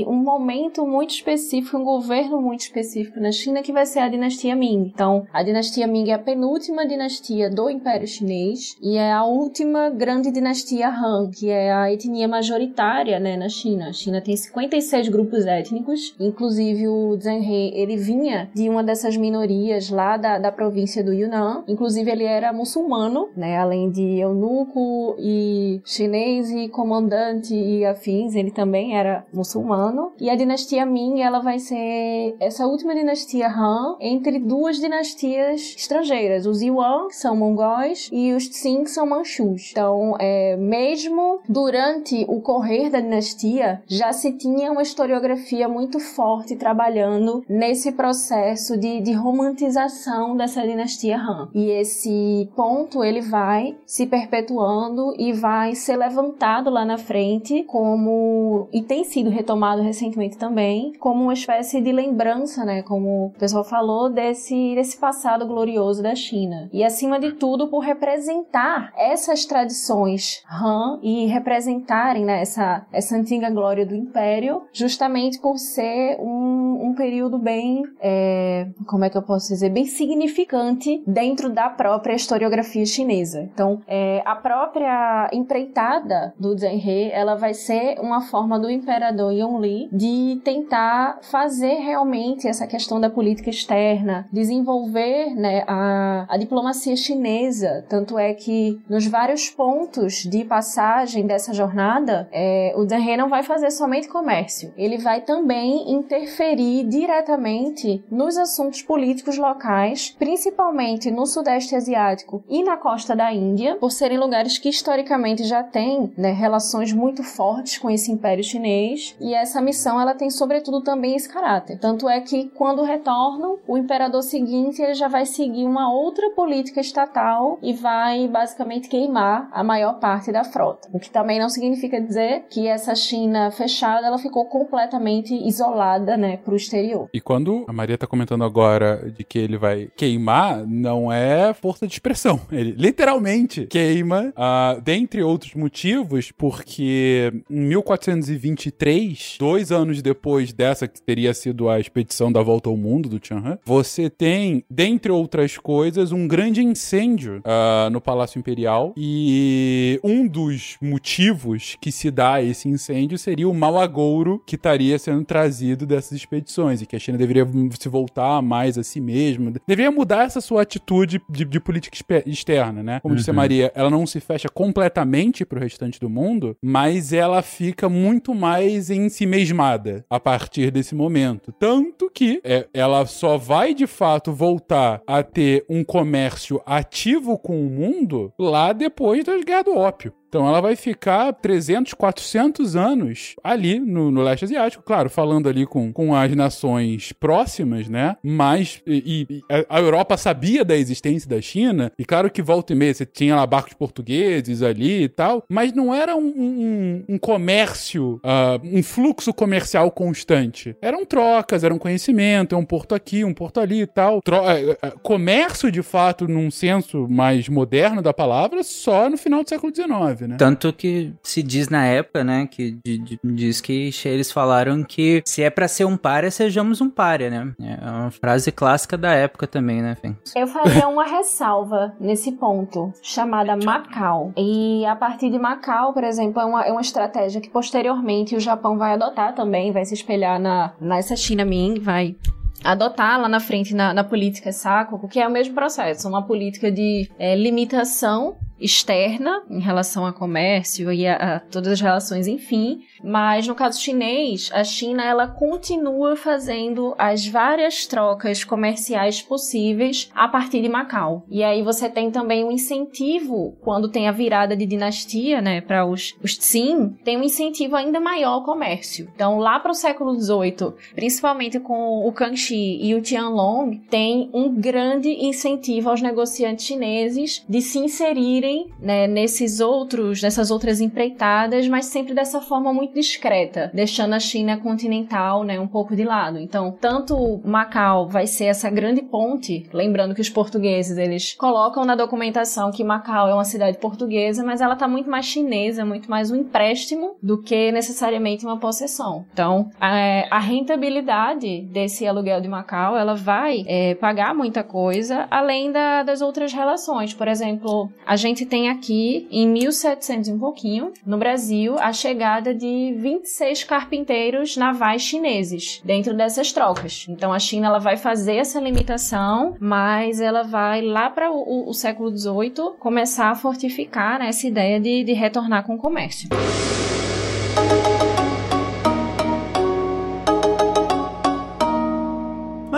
um 0.07 0.15
momento 0.15 0.85
muito 0.85 1.11
específico, 1.11 1.77
um 1.77 1.83
governo 1.83 2.41
muito 2.41 2.61
específico 2.61 3.19
na 3.19 3.31
China 3.31 3.61
que 3.61 3.71
vai 3.71 3.85
ser 3.85 3.99
a 3.99 4.09
dinastia 4.09 4.55
Ming. 4.55 4.91
Então, 4.93 5.25
a 5.33 5.43
dinastia 5.43 5.87
Ming 5.87 6.09
é 6.09 6.13
a 6.13 6.19
penúltima 6.19 6.85
dinastia 6.85 7.49
do 7.49 7.69
Império 7.69 8.07
Chinês 8.07 8.75
e 8.81 8.97
é 8.97 9.11
a 9.11 9.23
última 9.23 9.89
grande 9.89 10.31
dinastia 10.31 10.89
Han, 10.89 11.29
que 11.31 11.49
é 11.49 11.71
a 11.71 11.91
etnia 11.91 12.27
majoritária, 12.27 13.19
né, 13.19 13.37
na 13.37 13.49
China. 13.49 13.89
A 13.89 13.93
China 13.93 14.21
tem 14.21 14.35
56 14.35 15.09
grupos 15.09 15.45
étnicos, 15.45 16.15
inclusive 16.19 16.87
o 16.87 17.17
Zheng 17.19 17.45
He, 17.45 17.81
ele 17.81 17.97
vinha 17.97 18.49
de 18.53 18.69
uma 18.69 18.83
dessas 18.83 19.17
minorias 19.17 19.89
lá 19.89 20.17
da, 20.17 20.39
da 20.39 20.51
província 20.51 21.03
do 21.03 21.13
Yunnan. 21.13 21.60
Inclusive 21.67 22.09
ele 22.11 22.23
era 22.23 22.53
muçulmano, 22.53 23.29
né, 23.35 23.57
além 23.57 23.89
de 23.89 24.19
eunuco 24.19 25.15
e 25.19 25.81
chinês 25.85 26.49
e 26.51 26.69
comandante 26.69 27.53
e 27.53 27.85
afins, 27.85 28.35
ele 28.35 28.51
também 28.51 28.97
era 28.97 29.25
muçulmano. 29.33 30.11
E 30.19 30.29
a 30.29 30.35
dinastia 30.35 30.85
Ming, 30.85 31.21
ela 31.21 31.39
vai 31.39 31.59
ser 31.59 32.35
essa 32.39 32.65
última 32.65 32.95
dinastia 32.95 33.47
Han 33.47 33.97
entre 33.99 34.39
duas 34.39 34.77
dinastias 34.77 35.75
estrangeiras, 35.77 36.45
os 36.45 36.61
Yuan, 36.61 37.07
que 37.07 37.15
são 37.15 37.35
mongóis, 37.35 38.09
e 38.11 38.33
os 38.33 38.47
Qing, 38.47 38.83
que 38.83 38.89
são 38.89 39.05
manchus. 39.05 39.71
Então, 39.71 40.15
é, 40.19 40.55
mesmo 40.57 41.39
durante 41.47 42.25
o 42.27 42.41
correr 42.41 42.89
da 42.89 42.99
dinastia, 42.99 43.81
já 43.87 44.11
se 44.13 44.33
tinha 44.33 44.71
uma 44.71 44.81
historiografia 44.81 45.67
muito 45.67 45.99
forte 45.99 46.55
trabalhando 46.55 47.43
nesse 47.47 47.91
processo 47.91 48.77
de, 48.77 49.01
de 49.01 49.13
romantização 49.13 50.35
dessa 50.35 50.61
dinastia 50.65 51.17
Han. 51.17 51.49
E 51.53 51.69
esse 51.69 52.49
ponto 52.55 53.03
ele 53.03 53.21
vai 53.21 53.77
se 53.85 54.05
perpetuando 54.05 55.13
e 55.17 55.33
vai 55.33 55.75
ser 55.75 55.97
levantado 55.97 56.69
lá 56.69 56.85
na 56.85 56.97
frente 56.97 57.63
como 57.63 58.67
e 58.71 58.81
tem 58.81 59.03
sido 59.03 59.29
retomado 59.29 59.81
recentemente 59.81 60.37
também 60.37 60.93
como 60.99 61.23
uma 61.23 61.33
espécie 61.33 61.81
de 61.81 61.91
lembrança, 61.91 62.63
né, 62.63 62.81
como 62.83 63.27
o 63.27 63.39
pessoal 63.39 63.63
falou 63.63 64.09
desse 64.09 64.75
desse 64.75 64.97
passado 64.97 65.45
glorioso 65.45 66.01
da 66.01 66.15
China. 66.15 66.69
E 66.71 66.83
acima 66.83 67.19
de 67.19 67.33
tudo 67.33 67.67
por 67.67 67.79
representar 67.79 68.93
essas 68.97 69.45
tradições 69.45 70.43
Han 70.49 70.99
e 71.01 71.25
representarem 71.25 72.25
né, 72.25 72.41
essa 72.41 72.85
essa 72.91 73.15
antiga 73.15 73.49
glória 73.49 73.85
do 73.85 73.95
império, 73.95 74.63
justamente 74.73 75.39
por 75.39 75.57
ser 75.57 76.17
um, 76.19 76.89
um 76.89 76.93
período 76.95 77.37
bem 77.37 77.83
é, 77.99 78.67
como 78.87 79.05
é 79.05 79.09
que 79.09 79.17
eu 79.17 79.21
posso 79.21 79.49
dizer 79.49 79.69
bem 79.69 79.85
significante 79.85 81.03
dentro 81.05 81.40
da 81.49 81.69
própria 81.69 82.13
historiografia 82.13 82.85
chinesa. 82.85 83.41
Então, 83.53 83.81
é, 83.87 84.21
a 84.25 84.35
própria 84.35 85.29
empreitada 85.31 86.33
do 86.39 86.57
Zheng 86.57 86.77
He, 86.77 87.11
ela 87.11 87.35
vai 87.35 87.53
ser 87.53 87.99
uma 87.99 88.21
forma 88.21 88.59
do 88.59 88.69
imperador 88.69 89.31
Yongle 89.31 89.89
de 89.91 90.39
tentar 90.43 91.19
fazer 91.21 91.75
realmente 91.75 92.47
essa 92.47 92.67
questão 92.67 92.99
da 92.99 93.09
política 93.09 93.49
externa, 93.49 94.27
desenvolver 94.31 95.35
né, 95.35 95.63
a, 95.67 96.25
a 96.29 96.37
diplomacia 96.37 96.95
chinesa. 96.95 97.85
Tanto 97.89 98.17
é 98.17 98.33
que 98.33 98.81
nos 98.89 99.05
vários 99.05 99.49
pontos 99.49 100.23
de 100.23 100.43
passagem 100.43 101.25
dessa 101.25 101.53
jornada, 101.53 102.27
é, 102.31 102.73
o 102.75 102.87
Zheng 102.87 103.09
He 103.09 103.17
não 103.17 103.29
vai 103.29 103.43
fazer 103.43 103.71
somente 103.71 104.07
comércio, 104.07 104.73
ele 104.77 104.97
vai 104.97 105.21
também 105.21 105.91
interferir 105.91 106.83
diretamente 106.85 108.03
nos 108.09 108.37
assuntos 108.37 108.81
políticos 108.81 109.37
locais, 109.37 110.15
principalmente 110.17 111.11
no 111.11 111.25
Sudeste 111.31 111.75
Asiático 111.75 112.43
e 112.49 112.63
na 112.63 112.77
costa 112.77 113.15
da 113.15 113.33
Índia, 113.33 113.75
por 113.75 113.91
serem 113.91 114.17
lugares 114.17 114.57
que 114.57 114.69
historicamente 114.69 115.43
já 115.43 115.63
têm 115.63 116.11
né, 116.17 116.31
relações 116.31 116.91
muito 116.93 117.23
fortes 117.23 117.77
com 117.77 117.89
esse 117.89 118.11
Império 118.11 118.43
Chinês. 118.43 119.15
E 119.19 119.33
essa 119.33 119.61
missão 119.61 119.99
ela 119.99 120.13
tem 120.13 120.29
sobretudo 120.29 120.81
também 120.81 121.15
esse 121.15 121.29
caráter. 121.29 121.79
Tanto 121.79 122.09
é 122.09 122.19
que 122.21 122.49
quando 122.55 122.83
retornam, 122.83 123.57
o 123.67 123.77
imperador 123.77 124.23
seguinte 124.23 124.81
ele 124.81 124.93
já 124.93 125.07
vai 125.07 125.25
seguir 125.25 125.65
uma 125.65 125.93
outra 125.93 126.29
política 126.31 126.81
estatal 126.81 127.57
e 127.61 127.73
vai 127.73 128.27
basicamente 128.27 128.89
queimar 128.89 129.49
a 129.51 129.63
maior 129.63 129.99
parte 129.99 130.31
da 130.31 130.43
frota. 130.43 130.89
O 130.93 130.99
que 130.99 131.09
também 131.09 131.39
não 131.39 131.49
significa 131.49 132.01
dizer 132.01 132.45
que 132.49 132.67
essa 132.67 132.95
China 132.95 133.51
fechada 133.51 134.07
ela 134.07 134.17
ficou 134.17 134.45
completamente 134.45 135.33
isolada, 135.47 136.17
né, 136.17 136.37
para 136.37 136.53
o 136.53 136.57
exterior. 136.57 137.09
E 137.13 137.21
quando 137.21 137.65
a 137.67 137.73
Maria 137.73 137.97
tá 137.97 138.07
comentando 138.07 138.43
agora 138.43 139.11
de 139.11 139.23
que 139.23 139.39
ele 139.39 139.57
vai 139.57 139.89
queimar, 139.95 140.65
não 140.67 141.11
é 141.11 141.20
força 141.53 141.87
de 141.87 141.93
expressão. 141.93 142.41
Ele 142.51 142.75
literalmente 142.77 143.65
queima, 143.67 144.33
ah, 144.35 144.77
dentre 144.83 145.23
outros 145.23 145.53
motivos, 145.53 146.31
porque 146.31 147.31
em 147.49 147.61
1423, 147.61 149.37
dois 149.39 149.71
anos 149.71 150.01
depois 150.01 150.53
dessa 150.53 150.87
que 150.87 151.01
teria 151.01 151.33
sido 151.33 151.69
a 151.69 151.79
expedição 151.79 152.31
da 152.31 152.41
volta 152.41 152.69
ao 152.69 152.77
mundo 152.77 153.09
do 153.09 153.19
Tianhan, 153.19 153.57
você 153.65 154.09
tem, 154.09 154.63
dentre 154.69 155.11
outras 155.11 155.57
coisas, 155.57 156.11
um 156.11 156.27
grande 156.27 156.63
incêndio 156.63 157.41
ah, 157.43 157.89
no 157.91 158.01
Palácio 158.01 158.39
Imperial. 158.39 158.93
E 158.97 159.99
um 160.03 160.27
dos 160.27 160.77
motivos 160.81 161.77
que 161.81 161.91
se 161.91 162.09
dá 162.11 162.35
a 162.35 162.43
esse 162.43 162.67
incêndio 162.67 163.17
seria 163.17 163.47
o 163.47 163.53
mau 163.53 163.79
agouro 163.79 164.41
que 164.45 164.55
estaria 164.55 164.97
sendo 164.97 165.23
trazido 165.25 165.85
dessas 165.85 166.13
expedições 166.13 166.81
e 166.81 166.85
que 166.85 166.95
a 166.95 166.99
China 166.99 167.17
deveria 167.17 167.47
se 167.79 167.89
voltar 167.89 168.41
mais 168.41 168.77
a 168.77 168.83
si 168.83 168.99
mesma, 168.99 169.53
deveria 169.67 169.91
mudar 169.91 170.25
essa 170.25 170.41
sua 170.41 170.61
atitude 170.61 171.10
de, 171.29 171.45
de 171.45 171.59
política 171.59 171.95
espe- 171.95 172.23
externa, 172.25 172.81
né? 172.83 172.99
Como 173.01 173.15
disse 173.15 173.29
a 173.29 173.33
Maria, 173.33 173.71
ela 173.75 173.89
não 173.89 174.05
se 174.05 174.19
fecha 174.19 174.47
completamente 174.49 175.45
pro 175.45 175.59
restante 175.59 175.99
do 175.99 176.09
mundo, 176.09 176.55
mas 176.61 177.11
ela 177.13 177.41
fica 177.41 177.89
muito 177.89 178.33
mais 178.33 178.89
em 178.89 179.09
si 179.09 179.25
mesmada 179.25 180.05
a 180.09 180.19
partir 180.19 180.71
desse 180.71 180.95
momento. 180.95 181.51
Tanto 181.59 182.09
que 182.09 182.39
é, 182.43 182.67
ela 182.73 183.05
só 183.05 183.37
vai 183.37 183.73
de 183.73 183.87
fato 183.87 184.31
voltar 184.31 185.01
a 185.07 185.23
ter 185.23 185.65
um 185.69 185.83
comércio 185.83 186.61
ativo 186.65 187.37
com 187.37 187.65
o 187.65 187.69
mundo 187.69 188.33
lá 188.39 188.73
depois 188.73 189.23
das 189.23 189.43
guerras 189.43 189.65
do 189.65 189.75
ópio. 189.75 190.13
Então 190.31 190.47
ela 190.47 190.61
vai 190.61 190.77
ficar 190.77 191.33
300, 191.33 191.93
400 191.93 192.73
anos 192.77 193.35
ali 193.43 193.77
no, 193.79 194.09
no 194.09 194.21
leste 194.21 194.45
asiático, 194.45 194.81
claro, 194.81 195.09
falando 195.09 195.49
ali 195.49 195.65
com, 195.65 195.91
com 195.91 196.15
as 196.15 196.33
nações 196.33 197.11
próximas, 197.11 197.89
né? 197.89 198.15
Mas 198.23 198.81
e, 198.87 199.27
e 199.29 199.41
a- 199.69 199.81
Europa 199.81 200.15
sabia 200.15 200.63
da 200.63 200.77
existência 200.77 201.29
da 201.29 201.41
China, 201.41 201.91
e 201.99 202.05
claro 202.05 202.31
que 202.31 202.41
volta 202.41 202.71
e 202.71 202.75
meia 202.77 202.93
você 202.93 203.05
tinha 203.05 203.35
lá 203.35 203.45
barcos 203.45 203.73
portugueses 203.73 204.61
ali 204.61 205.03
e 205.03 205.09
tal, 205.09 205.43
mas 205.49 205.73
não 205.73 205.93
era 205.93 206.15
um, 206.15 206.21
um- 206.27 207.03
um 207.09 207.17
comércio, 207.17 208.17
ah, 208.23 208.57
um 208.63 208.81
fluxo 208.81 209.33
comercial 209.33 209.91
constante. 209.91 210.77
Eram 210.81 211.05
trocas, 211.05 211.65
era 211.65 211.73
um 211.73 211.77
conhecimento, 211.77 212.55
é 212.55 212.57
um 212.57 212.63
porto 212.63 212.95
aqui, 212.95 213.25
um 213.25 213.33
porto 213.33 213.59
ali 213.59 213.81
e 213.81 213.87
tal. 213.87 214.21
Tro- 214.21 214.49
eh, 214.49 214.77
eh, 214.81 214.93
comércio, 215.03 215.69
de 215.69 215.81
fato, 215.83 216.25
num 216.25 216.49
senso 216.49 217.05
mais 217.09 217.49
moderno 217.49 218.01
da 218.01 218.13
palavra, 218.13 218.63
só 218.63 219.09
no 219.09 219.17
final 219.17 219.43
do 219.43 219.49
século 219.49 219.73
XIX, 219.75 220.20
né? 220.27 220.35
Tanto 220.37 220.71
que 220.73 221.13
se 221.23 221.41
diz 221.43 221.69
na 221.69 221.85
época, 221.85 222.23
né, 222.23 222.47
que 222.49 222.77
di- 222.85 222.97
di- 222.97 223.19
diz 223.23 223.61
que 223.61 223.91
eles 224.05 224.31
falaram 224.31 224.83
que 224.83 225.21
se 225.25 225.43
é 225.43 225.49
pra 225.49 225.67
ser 225.67 225.85
um 225.85 225.97
párea, 225.97 226.29
sejamos 226.31 226.81
um 226.81 226.89
párea, 226.89 227.29
né? 227.29 227.53
É 227.59 227.89
uma 227.89 228.11
frase 228.11 228.51
clássica 228.51 228.97
da 228.97 229.13
época 229.13 229.47
também, 229.47 229.81
né, 229.81 229.95
Fênix? 229.95 230.35
Eu 230.35 230.47
faria 230.47 230.87
uma 230.87 231.05
ressalva 231.05 231.93
nesse 231.99 232.31
ponto, 232.33 232.91
chamada 233.01 233.55
Macau. 233.55 234.31
E 234.37 234.85
a 234.85 234.95
partir 234.95 235.29
de 235.29 235.39
Macau, 235.39 235.93
por 235.93 236.03
exemplo, 236.03 236.41
é 236.41 236.45
uma, 236.45 236.65
é 236.65 236.71
uma 236.71 236.81
estratégia 236.81 237.41
que 237.41 237.49
posteriormente 237.49 238.35
o 238.35 238.39
Japão 238.39 238.77
vai 238.77 238.93
adotar 238.93 239.33
também, 239.35 239.71
vai 239.71 239.85
se 239.85 239.93
espelhar 239.93 240.39
na, 240.39 240.73
nessa 240.79 241.15
China 241.15 241.45
Ming, 241.45 241.79
vai 241.79 242.15
adotar 242.63 243.19
lá 243.19 243.27
na 243.27 243.39
frente 243.39 243.73
na, 243.73 243.91
na 243.93 244.03
política 244.03 244.51
Saco, 244.51 245.07
que 245.07 245.19
é 245.19 245.27
o 245.27 245.31
mesmo 245.31 245.55
processo, 245.55 246.07
uma 246.07 246.21
política 246.21 246.71
de 246.71 247.09
é, 247.17 247.35
limitação 247.35 248.35
externa 248.61 249.43
em 249.49 249.59
relação 249.59 250.05
a 250.05 250.13
comércio 250.13 250.91
e 250.91 251.07
a, 251.07 251.15
a 251.15 251.39
todas 251.39 251.73
as 251.73 251.81
relações, 251.81 252.27
enfim. 252.27 252.81
Mas 253.03 253.47
no 253.47 253.55
caso 253.55 253.81
chinês, 253.81 254.49
a 254.53 254.63
China 254.63 255.03
ela 255.03 255.27
continua 255.27 256.15
fazendo 256.15 256.93
as 256.97 257.27
várias 257.27 257.85
trocas 257.85 258.43
comerciais 258.43 259.21
possíveis 259.21 260.09
a 260.13 260.27
partir 260.27 260.61
de 260.61 260.69
Macau. 260.69 261.25
E 261.29 261.43
aí 261.43 261.63
você 261.63 261.89
tem 261.89 262.11
também 262.11 262.43
um 262.43 262.51
incentivo 262.51 263.57
quando 263.61 263.89
tem 263.89 264.07
a 264.07 264.11
virada 264.11 264.55
de 264.55 264.65
dinastia, 264.65 265.41
né, 265.41 265.61
para 265.61 265.85
os, 265.85 266.15
os 266.23 266.37
Tsin, 266.37 266.95
tem 267.03 267.17
um 267.17 267.23
incentivo 267.23 267.75
ainda 267.75 267.99
maior 267.99 268.33
ao 268.33 268.43
comércio. 268.43 269.09
Então 269.15 269.39
lá 269.39 269.59
para 269.59 269.71
o 269.71 269.75
século 269.75 270.13
XVIII, 270.19 270.73
principalmente 270.95 271.59
com 271.59 272.07
o 272.07 272.11
Kangxi 272.11 272.79
e 272.81 272.93
o 272.93 273.01
Tianlong, 273.01 273.81
tem 273.89 274.29
um 274.33 274.53
grande 274.53 275.09
incentivo 275.09 275.89
aos 275.89 276.01
negociantes 276.01 276.65
chineses 276.65 277.43
de 277.47 277.61
se 277.61 277.79
inserirem 277.79 278.50
né, 278.79 279.07
nesses 279.07 279.59
outros, 279.59 280.21
nessas 280.21 280.51
outras 280.51 280.81
empreitadas, 280.81 281.67
mas 281.67 281.85
sempre 281.85 282.13
dessa 282.13 282.41
forma 282.41 282.73
muito 282.73 282.93
discreta, 282.93 283.71
deixando 283.73 284.13
a 284.13 284.19
China 284.19 284.57
continental 284.57 285.43
né, 285.43 285.59
um 285.59 285.67
pouco 285.67 285.95
de 285.95 286.03
lado. 286.03 286.39
Então, 286.39 286.75
tanto 286.79 287.41
Macau 287.43 288.07
vai 288.07 288.27
ser 288.27 288.45
essa 288.45 288.69
grande 288.69 289.01
ponte, 289.01 289.69
lembrando 289.73 290.15
que 290.15 290.21
os 290.21 290.29
portugueses 290.29 290.97
eles 290.97 291.33
colocam 291.33 291.85
na 291.85 291.95
documentação 291.95 292.71
que 292.71 292.83
Macau 292.83 293.27
é 293.27 293.33
uma 293.33 293.43
cidade 293.43 293.77
portuguesa, 293.77 294.43
mas 294.43 294.61
ela 294.61 294.73
está 294.73 294.87
muito 294.87 295.09
mais 295.09 295.25
chinesa, 295.25 295.85
muito 295.85 296.09
mais 296.09 296.31
um 296.31 296.35
empréstimo 296.35 297.15
do 297.21 297.41
que 297.41 297.71
necessariamente 297.71 298.45
uma 298.45 298.57
possessão. 298.57 299.25
Então, 299.33 299.69
a, 299.79 300.35
a 300.35 300.39
rentabilidade 300.39 301.61
desse 301.63 302.05
aluguel 302.05 302.41
de 302.41 302.47
Macau, 302.47 302.97
ela 302.97 303.15
vai 303.15 303.63
é, 303.67 303.95
pagar 303.95 304.33
muita 304.33 304.63
coisa, 304.63 305.27
além 305.29 305.71
da, 305.71 306.03
das 306.03 306.21
outras 306.21 306.53
relações. 306.53 307.13
Por 307.13 307.27
exemplo, 307.27 307.91
a 308.05 308.15
gente 308.15 308.40
tem 308.45 308.69
aqui 308.69 309.27
em 309.31 309.47
1700 309.47 310.29
e 310.29 310.31
um 310.31 310.39
pouquinho, 310.39 310.93
no 311.05 311.17
Brasil, 311.17 311.77
a 311.79 311.93
chegada 311.93 312.53
de 312.53 312.93
26 312.97 313.63
carpinteiros 313.63 314.57
navais 314.57 315.01
chineses 315.01 315.81
dentro 315.83 316.15
dessas 316.15 316.51
trocas. 316.51 317.05
Então 317.09 317.33
a 317.33 317.39
China 317.39 317.67
ela 317.67 317.79
vai 317.79 317.97
fazer 317.97 318.35
essa 318.35 318.59
limitação, 318.59 319.55
mas 319.59 320.19
ela 320.19 320.43
vai 320.43 320.81
lá 320.81 321.09
para 321.09 321.31
o, 321.31 321.69
o, 321.69 321.73
século 321.73 322.15
XVIII 322.15 322.75
começar 322.79 323.29
a 323.29 323.35
fortificar 323.35 324.19
né, 324.19 324.29
essa 324.29 324.47
ideia 324.47 324.79
de, 324.79 325.03
de 325.03 325.13
retornar 325.13 325.65
com 325.65 325.75
o 325.75 325.77
comércio. 325.77 326.29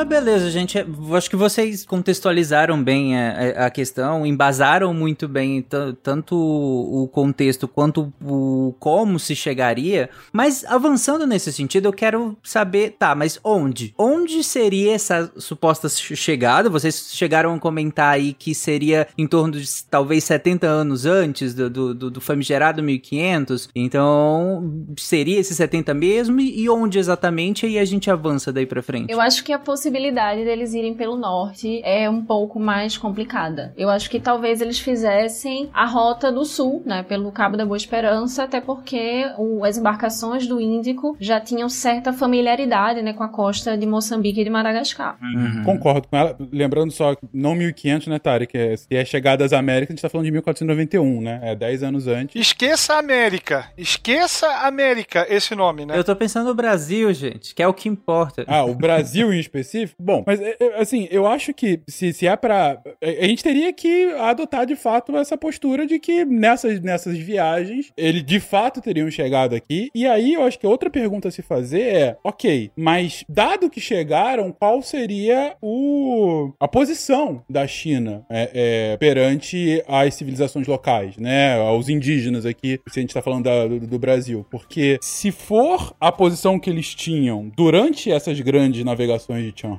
Mas 0.03 0.09
beleza, 0.09 0.51
gente. 0.51 0.85
Acho 1.15 1.29
que 1.29 1.35
vocês 1.35 1.85
contextualizaram 1.85 2.81
bem 2.83 3.17
a, 3.17 3.67
a 3.67 3.69
questão, 3.69 4.25
embasaram 4.25 4.93
muito 4.93 5.29
bem 5.29 5.65
tanto 6.01 6.35
o 6.35 7.07
contexto 7.07 7.69
quanto 7.69 8.11
o 8.21 8.75
como 8.79 9.17
se 9.17 9.33
chegaria. 9.33 10.09
Mas 10.33 10.65
avançando 10.65 11.25
nesse 11.25 11.53
sentido, 11.53 11.87
eu 11.87 11.93
quero 11.93 12.37
saber, 12.43 12.95
tá, 12.99 13.15
mas 13.15 13.39
onde? 13.43 13.93
Onde 13.97 14.43
seria 14.43 14.93
essa 14.93 15.31
suposta 15.37 15.87
chegada? 15.87 16.69
Vocês 16.69 17.11
chegaram 17.13 17.53
a 17.53 17.59
comentar 17.59 18.13
aí 18.13 18.33
que 18.33 18.53
seria 18.53 19.07
em 19.17 19.25
torno 19.25 19.53
de 19.53 19.85
talvez 19.89 20.25
70 20.25 20.67
anos 20.67 21.05
antes 21.05 21.53
do, 21.53 21.69
do, 21.69 22.11
do 22.11 22.21
famigerado 22.21 22.83
1500. 22.83 23.69
Então, 23.73 24.85
seria 24.97 25.39
esse 25.39 25.55
70 25.55 25.93
mesmo? 25.93 26.41
E 26.41 26.69
onde 26.69 26.99
exatamente? 26.99 27.65
E 27.65 27.79
a 27.79 27.85
gente 27.85 28.11
avança 28.11 28.51
daí 28.51 28.65
pra 28.65 28.81
frente. 28.81 29.09
Eu 29.09 29.21
acho 29.21 29.43
que 29.45 29.53
a 29.53 29.59
possibilidade 29.59 29.92
possibilidade 29.93 30.43
deles 30.43 30.73
irem 30.73 30.95
pelo 30.95 31.15
norte 31.15 31.79
é 31.83 32.09
um 32.09 32.23
pouco 32.23 32.59
mais 32.59 32.97
complicada. 32.97 33.73
Eu 33.77 33.89
acho 33.89 34.09
que 34.09 34.19
talvez 34.19 34.59
eles 34.59 34.79
fizessem 34.79 35.69
a 35.71 35.85
rota 35.85 36.31
do 36.31 36.43
sul, 36.43 36.81
né, 36.83 37.03
pelo 37.03 37.31
Cabo 37.31 37.55
da 37.55 37.65
Boa 37.65 37.77
Esperança, 37.77 38.43
até 38.43 38.59
porque 38.59 39.25
o, 39.37 39.63
as 39.63 39.77
embarcações 39.77 40.47
do 40.47 40.59
Índico 40.59 41.15
já 41.19 41.39
tinham 41.39 41.69
certa 41.69 42.11
familiaridade, 42.11 43.03
né, 43.03 43.13
com 43.13 43.23
a 43.23 43.29
costa 43.29 43.77
de 43.77 43.85
Moçambique 43.85 44.41
e 44.41 44.43
de 44.43 44.49
Madagascar. 44.49 45.17
Uhum. 45.21 45.63
Concordo 45.63 46.07
com 46.07 46.17
ela. 46.17 46.35
Lembrando 46.51 46.91
só, 46.91 47.15
não 47.31 47.53
1500, 47.53 48.07
né, 48.07 48.17
Tari, 48.17 48.47
que 48.47 48.57
é, 48.57 48.75
se 48.75 48.87
é 48.95 49.05
chegada 49.05 49.45
às 49.45 49.53
Américas, 49.53 49.91
a 49.91 49.93
gente 49.93 50.01
tá 50.01 50.09
falando 50.09 50.25
de 50.25 50.31
1491, 50.31 51.21
né? 51.21 51.39
É 51.43 51.55
10 51.55 51.83
anos 51.83 52.07
antes. 52.07 52.41
Esqueça 52.41 52.95
a 52.95 52.99
América. 52.99 53.65
Esqueça 53.77 54.47
a 54.47 54.67
América, 54.67 55.27
esse 55.29 55.53
nome, 55.53 55.85
né? 55.85 55.97
Eu 55.97 56.03
tô 56.03 56.15
pensando 56.15 56.47
no 56.47 56.55
Brasil, 56.55 57.13
gente, 57.13 57.53
que 57.53 57.61
é 57.61 57.67
o 57.67 57.73
que 57.73 57.87
importa. 57.87 58.43
Ah, 58.47 58.63
o 58.63 58.73
Brasil 58.73 59.31
em 59.31 59.39
específico? 59.39 59.82
específico. 59.83 60.03
Bom, 60.03 60.23
mas 60.25 60.39
é, 60.41 60.55
é, 60.59 60.81
assim, 60.81 61.07
eu 61.11 61.27
acho 61.27 61.53
que 61.53 61.79
se, 61.87 62.13
se 62.13 62.27
é 62.27 62.35
pra. 62.35 62.81
A 63.01 63.27
gente 63.27 63.43
teria 63.43 63.71
que 63.73 64.11
adotar 64.13 64.65
de 64.65 64.75
fato 64.75 65.15
essa 65.17 65.37
postura 65.37 65.85
de 65.85 65.99
que 65.99 66.25
nessas, 66.25 66.79
nessas 66.81 67.17
viagens 67.17 67.91
eles 67.97 68.23
de 68.23 68.39
fato 68.39 68.81
teriam 68.81 69.09
chegado 69.09 69.55
aqui. 69.55 69.89
E 69.93 70.07
aí 70.07 70.33
eu 70.33 70.43
acho 70.43 70.59
que 70.59 70.67
outra 70.67 70.89
pergunta 70.89 71.27
a 71.27 71.31
se 71.31 71.41
fazer 71.41 71.81
é: 71.81 72.17
ok, 72.23 72.71
mas 72.75 73.23
dado 73.27 73.69
que 73.69 73.81
chegaram, 73.81 74.51
qual 74.51 74.81
seria 74.81 75.55
o 75.61 76.51
a 76.59 76.67
posição 76.67 77.43
da 77.49 77.67
China 77.67 78.25
é, 78.29 78.51
é, 78.53 78.97
perante 78.97 79.83
as 79.87 80.15
civilizações 80.15 80.67
locais, 80.67 81.17
né? 81.17 81.59
Aos 81.59 81.89
indígenas 81.89 82.45
aqui, 82.45 82.79
se 82.89 82.99
a 82.99 83.01
gente 83.01 83.13
tá 83.13 83.21
falando 83.21 83.43
da, 83.43 83.67
do, 83.67 83.79
do 83.79 83.99
Brasil. 83.99 84.45
Porque 84.49 84.97
se 85.01 85.31
for 85.31 85.95
a 85.99 86.11
posição 86.11 86.59
que 86.59 86.69
eles 86.69 86.93
tinham 86.93 87.51
durante 87.55 88.11
essas 88.11 88.39
grandes 88.39 88.83
navegações 88.83 89.43
de 89.43 89.51
Tian 89.51 89.72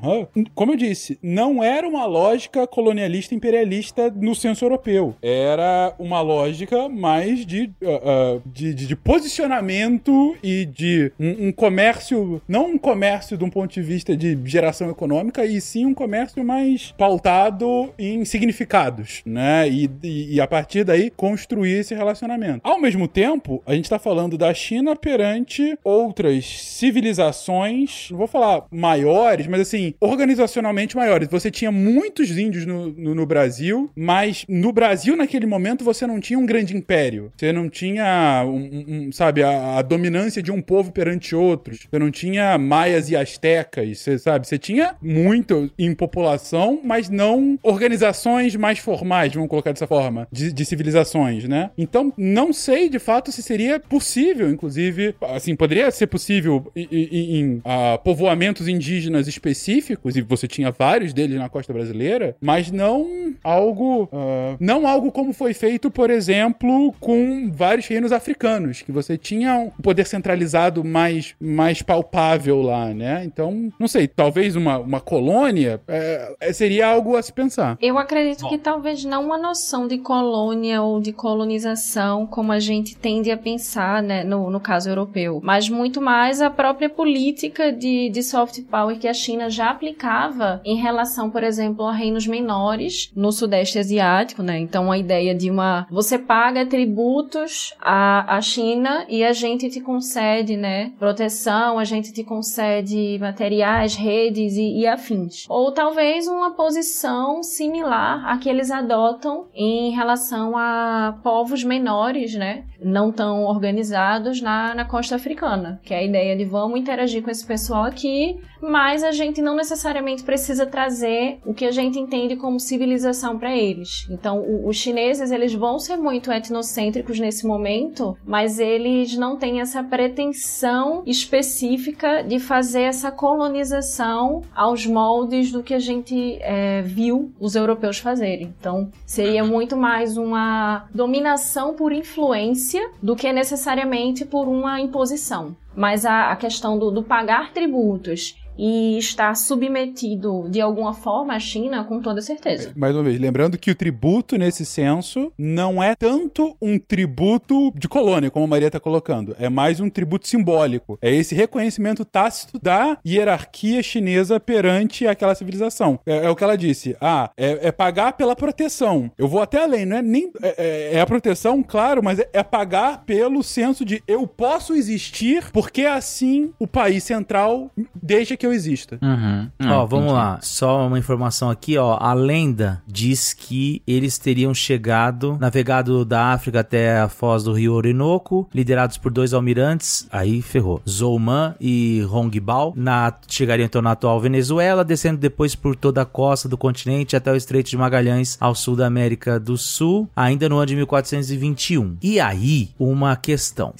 como 0.54 0.72
eu 0.72 0.76
disse, 0.76 1.18
não 1.22 1.62
era 1.62 1.86
uma 1.88 2.04
lógica 2.06 2.66
colonialista 2.66 3.34
imperialista 3.34 4.10
no 4.10 4.34
senso 4.34 4.64
europeu. 4.64 5.14
Era 5.22 5.94
uma 5.98 6.20
lógica 6.20 6.88
mais 6.88 7.44
de, 7.44 7.70
uh, 7.82 8.36
uh, 8.36 8.42
de, 8.46 8.74
de, 8.74 8.86
de, 8.86 8.96
posicionamento 8.96 10.36
e 10.42 10.64
de 10.64 11.12
um, 11.18 11.48
um, 11.48 11.52
comércio, 11.52 12.40
não 12.48 12.66
um 12.66 12.78
comércio 12.78 13.36
de 13.36 13.44
um 13.44 13.50
ponto 13.50 13.72
de 13.72 13.82
vista 13.82 14.16
de 14.16 14.38
geração 14.44 14.90
econômica, 14.90 15.44
e 15.44 15.60
sim 15.60 15.86
um 15.86 15.94
comércio 15.94 16.44
mais 16.44 16.92
pautado 16.96 17.92
em 17.98 18.24
significados, 18.24 19.22
né? 19.24 19.68
E, 19.68 19.90
e, 20.02 20.34
e 20.34 20.40
a 20.40 20.46
partir 20.46 20.84
daí 20.84 21.10
construir 21.10 21.80
esse 21.80 21.94
relacionamento. 21.94 22.60
Ao 22.62 22.80
mesmo 22.80 23.06
tempo, 23.08 23.62
a 23.66 23.74
gente 23.74 23.84
está 23.84 23.98
falando 23.98 24.38
da 24.38 24.52
China 24.54 24.96
perante 24.96 25.78
outras 25.82 26.44
civilizações, 26.44 28.08
não 28.10 28.18
vou 28.18 28.26
falar 28.26 28.64
maiores, 28.70 29.46
mas 29.46 29.60
assim, 29.60 29.83
assim, 29.84 29.94
organizacionalmente 30.00 30.96
maiores. 30.96 31.28
Você 31.28 31.50
tinha 31.50 31.70
muitos 31.70 32.30
índios 32.30 32.64
no, 32.64 32.88
no, 32.88 33.14
no, 33.14 33.26
Brasil, 33.26 33.90
mas 33.94 34.44
no 34.48 34.72
Brasil, 34.72 35.16
naquele 35.16 35.46
momento, 35.46 35.84
você 35.84 36.06
não 36.06 36.20
tinha 36.20 36.38
um 36.38 36.46
grande 36.46 36.76
império. 36.76 37.32
Você 37.36 37.52
não 37.52 37.68
tinha, 37.68 38.44
um, 38.46 38.84
um, 39.08 39.12
sabe, 39.12 39.42
a, 39.42 39.78
a, 39.78 39.82
dominância 39.82 40.42
de 40.42 40.52
um 40.52 40.62
povo 40.62 40.92
perante 40.92 41.34
outros. 41.34 41.86
Você 41.90 41.98
não 41.98 42.10
tinha 42.10 42.56
maias 42.56 43.10
e 43.10 43.16
astecas, 43.16 43.98
você 43.98 44.18
sabe? 44.18 44.46
Você 44.46 44.58
tinha 44.58 44.94
muito 45.02 45.70
em 45.78 45.94
população, 45.94 46.80
mas 46.82 47.08
não 47.08 47.58
organizações 47.62 48.56
mais 48.56 48.78
formais, 48.78 49.32
vamos 49.32 49.48
colocar 49.48 49.72
dessa 49.72 49.86
forma, 49.86 50.28
de, 50.30 50.52
de 50.52 50.64
civilizações, 50.64 51.44
né? 51.48 51.70
Então, 51.76 52.12
não 52.16 52.52
sei, 52.52 52.88
de 52.88 52.98
fato, 52.98 53.32
se 53.32 53.42
seria 53.42 53.80
possível, 53.80 54.48
inclusive, 54.50 55.14
assim, 55.22 55.56
poderia 55.56 55.90
ser 55.90 56.06
possível 56.06 56.70
em, 56.74 56.88
em, 56.90 57.36
em 57.36 57.56
uh, 57.56 57.98
povoamentos 58.02 58.68
indígenas 58.68 59.26
específicos 59.26 59.73
específicos, 59.74 60.16
e 60.16 60.22
você 60.22 60.46
tinha 60.46 60.70
vários 60.70 61.12
deles 61.12 61.38
na 61.38 61.48
costa 61.48 61.72
brasileira, 61.72 62.36
mas 62.40 62.70
não 62.70 63.34
algo. 63.42 64.04
Uh, 64.04 64.56
não 64.60 64.86
algo 64.86 65.10
como 65.10 65.32
foi 65.32 65.54
feito, 65.54 65.90
por 65.90 66.10
exemplo, 66.10 66.92
com 67.00 67.50
vários 67.52 67.86
reinos 67.86 68.12
africanos, 68.12 68.82
que 68.82 68.92
você 68.92 69.16
tinha 69.16 69.54
um 69.54 69.70
poder 69.82 70.06
centralizado 70.06 70.84
mais, 70.84 71.34
mais 71.40 71.82
palpável 71.82 72.62
lá, 72.62 72.92
né? 72.92 73.24
Então, 73.24 73.72
não 73.78 73.88
sei, 73.88 74.06
talvez 74.06 74.56
uma, 74.56 74.78
uma 74.78 75.00
colônia 75.00 75.80
é, 75.88 76.52
seria 76.52 76.88
algo 76.88 77.16
a 77.16 77.22
se 77.22 77.32
pensar. 77.32 77.76
Eu 77.80 77.98
acredito 77.98 78.42
Bom. 78.42 78.48
que 78.48 78.58
talvez 78.58 79.04
não 79.04 79.24
uma 79.24 79.38
noção 79.38 79.88
de 79.88 79.98
colônia 79.98 80.82
ou 80.82 81.00
de 81.00 81.12
colonização 81.12 82.26
como 82.26 82.52
a 82.52 82.60
gente 82.60 82.96
tende 82.96 83.30
a 83.30 83.36
pensar, 83.36 84.02
né, 84.02 84.22
no, 84.22 84.50
no 84.50 84.60
caso 84.60 84.88
europeu, 84.88 85.40
mas 85.42 85.68
muito 85.68 86.00
mais 86.00 86.40
a 86.40 86.50
própria 86.50 86.88
política 86.88 87.72
de, 87.72 88.10
de 88.10 88.22
soft 88.22 88.62
power 88.62 88.98
que 88.98 89.08
a 89.08 89.14
China 89.14 89.48
já 89.48 89.63
aplicava 89.70 90.60
em 90.64 90.76
relação, 90.76 91.30
por 91.30 91.42
exemplo, 91.42 91.84
a 91.86 91.92
reinos 91.92 92.26
menores 92.26 93.10
no 93.14 93.32
Sudeste 93.32 93.78
Asiático, 93.78 94.42
né? 94.42 94.58
Então 94.58 94.90
a 94.90 94.98
ideia 94.98 95.34
de 95.34 95.50
uma 95.50 95.86
você 95.90 96.18
paga 96.18 96.66
tributos 96.66 97.74
à, 97.80 98.36
à 98.36 98.40
China 98.40 99.04
e 99.08 99.24
a 99.24 99.32
gente 99.32 99.68
te 99.68 99.80
concede, 99.80 100.56
né, 100.56 100.92
proteção, 100.98 101.78
a 101.78 101.84
gente 101.84 102.12
te 102.12 102.24
concede 102.24 103.18
materiais, 103.20 103.94
redes 103.94 104.56
e, 104.56 104.80
e 104.80 104.86
afins. 104.86 105.44
Ou 105.48 105.72
talvez 105.72 106.26
uma 106.26 106.52
posição 106.52 107.42
similar 107.42 108.26
à 108.26 108.38
que 108.38 108.48
eles 108.48 108.70
adotam 108.70 109.46
em 109.54 109.90
relação 109.90 110.56
a 110.56 111.18
povos 111.22 111.64
menores, 111.64 112.34
né, 112.34 112.64
não 112.82 113.12
tão 113.12 113.44
organizados 113.44 114.40
na, 114.40 114.74
na 114.74 114.84
costa 114.84 115.16
africana, 115.16 115.80
que 115.84 115.94
é 115.94 115.98
a 115.98 116.02
ideia 116.02 116.36
de 116.36 116.44
vamos 116.44 116.78
interagir 116.78 117.22
com 117.22 117.30
esse 117.30 117.46
pessoal 117.46 117.84
aqui, 117.84 118.38
mas 118.60 119.04
a 119.04 119.12
gente 119.12 119.42
não 119.42 119.53
não 119.54 119.58
necessariamente 119.58 120.24
precisa 120.24 120.66
trazer 120.66 121.38
o 121.46 121.54
que 121.54 121.64
a 121.64 121.70
gente 121.70 121.96
entende 121.98 122.34
como 122.34 122.58
civilização 122.58 123.38
para 123.38 123.56
eles. 123.56 124.04
Então, 124.10 124.40
o, 124.40 124.68
os 124.68 124.76
chineses 124.76 125.30
eles 125.30 125.54
vão 125.54 125.78
ser 125.78 125.96
muito 125.96 126.32
etnocêntricos 126.32 127.20
nesse 127.20 127.46
momento, 127.46 128.16
mas 128.26 128.58
eles 128.58 129.16
não 129.16 129.36
têm 129.36 129.60
essa 129.60 129.82
pretensão 129.82 131.04
específica 131.06 132.22
de 132.22 132.40
fazer 132.40 132.82
essa 132.82 133.12
colonização 133.12 134.42
aos 134.54 134.84
moldes 134.86 135.52
do 135.52 135.62
que 135.62 135.72
a 135.72 135.78
gente 135.78 136.38
é, 136.40 136.82
viu 136.82 137.32
os 137.38 137.54
europeus 137.54 137.98
fazerem. 137.98 138.52
Então, 138.58 138.90
seria 139.06 139.44
muito 139.44 139.76
mais 139.76 140.16
uma 140.16 140.88
dominação 140.92 141.74
por 141.74 141.92
influência 141.92 142.90
do 143.00 143.14
que 143.14 143.32
necessariamente 143.32 144.24
por 144.24 144.48
uma 144.48 144.80
imposição. 144.80 145.56
Mas 145.76 146.06
a, 146.06 146.30
a 146.30 146.36
questão 146.36 146.78
do, 146.78 146.90
do 146.90 147.02
pagar 147.02 147.52
tributos 147.52 148.36
e 148.58 148.98
está 148.98 149.34
submetido 149.34 150.48
de 150.48 150.60
alguma 150.60 150.94
forma 150.94 151.34
à 151.34 151.38
China, 151.38 151.84
com 151.84 152.00
toda 152.00 152.20
certeza. 152.20 152.72
Mais 152.76 152.94
uma 152.94 153.02
vez, 153.02 153.18
lembrando 153.18 153.58
que 153.58 153.70
o 153.70 153.74
tributo, 153.74 154.36
nesse 154.36 154.64
senso, 154.64 155.32
não 155.38 155.82
é 155.82 155.94
tanto 155.94 156.56
um 156.60 156.78
tributo 156.78 157.72
de 157.74 157.88
colônia, 157.88 158.30
como 158.30 158.44
a 158.44 158.48
Maria 158.48 158.68
está 158.68 158.80
colocando. 158.80 159.36
É 159.38 159.48
mais 159.48 159.80
um 159.80 159.88
tributo 159.88 160.28
simbólico. 160.28 160.98
É 161.00 161.12
esse 161.12 161.34
reconhecimento 161.34 162.04
tácito 162.04 162.58
da 162.60 162.98
hierarquia 163.06 163.82
chinesa 163.82 164.38
perante 164.38 165.06
aquela 165.06 165.34
civilização. 165.34 165.98
É, 166.06 166.26
é 166.26 166.30
o 166.30 166.36
que 166.36 166.44
ela 166.44 166.56
disse. 166.56 166.96
Ah, 167.00 167.30
é, 167.36 167.68
é, 167.68 167.72
pagar 167.72 168.14
pela 168.14 168.36
proteção. 168.36 169.10
Eu 169.18 169.28
vou 169.28 169.42
até 169.42 169.62
além, 169.62 169.86
não 169.86 169.96
é 169.96 170.02
nem. 170.02 170.30
É, 170.42 170.54
é, 170.56 170.94
é 170.96 171.00
a 171.00 171.06
proteção, 171.06 171.62
claro, 171.62 172.02
mas 172.02 172.18
é, 172.18 172.28
é 172.32 172.42
pagar 172.42 173.04
pelo 173.04 173.42
senso 173.42 173.84
de 173.84 174.02
eu 174.06 174.26
posso 174.26 174.74
existir 174.74 175.50
porque 175.52 175.82
assim 175.82 176.52
o 176.58 176.66
país 176.66 177.04
central 177.04 177.70
deixa 177.94 178.36
que 178.36 178.43
que 178.44 178.46
eu 178.46 178.52
exista. 178.52 178.98
Uhum. 179.00 179.48
ó, 179.70 179.86
vamos 179.86 180.12
lá. 180.12 180.38
Só 180.42 180.86
uma 180.86 180.98
informação 180.98 181.48
aqui, 181.48 181.78
ó. 181.78 181.96
A 181.98 182.12
lenda 182.12 182.82
diz 182.86 183.32
que 183.32 183.80
eles 183.86 184.18
teriam 184.18 184.52
chegado, 184.52 185.38
navegado 185.40 186.04
da 186.04 186.26
África 186.26 186.60
até 186.60 186.98
a 186.98 187.08
foz 187.08 187.44
do 187.44 187.54
rio 187.54 187.72
Orinoco, 187.72 188.46
liderados 188.52 188.98
por 188.98 189.10
dois 189.10 189.32
almirantes. 189.32 190.06
Aí 190.12 190.42
ferrou. 190.42 190.82
Zouman 190.86 191.54
e 191.58 192.02
Rongbal. 192.06 192.74
Na, 192.76 193.14
chegariam 193.26 193.64
então 193.64 193.80
na 193.80 193.92
atual 193.92 194.20
Venezuela, 194.20 194.84
descendo 194.84 195.18
depois 195.18 195.54
por 195.54 195.74
toda 195.74 196.02
a 196.02 196.04
costa 196.04 196.46
do 196.46 196.58
continente 196.58 197.16
até 197.16 197.32
o 197.32 197.36
Estreito 197.36 197.70
de 197.70 197.78
Magalhães, 197.78 198.36
ao 198.38 198.54
sul 198.54 198.76
da 198.76 198.86
América 198.86 199.40
do 199.40 199.56
Sul, 199.56 200.06
ainda 200.14 200.50
no 200.50 200.56
ano 200.56 200.66
de 200.66 200.76
1421. 200.76 201.96
E 202.02 202.20
aí, 202.20 202.68
uma 202.78 203.16
questão. 203.16 203.72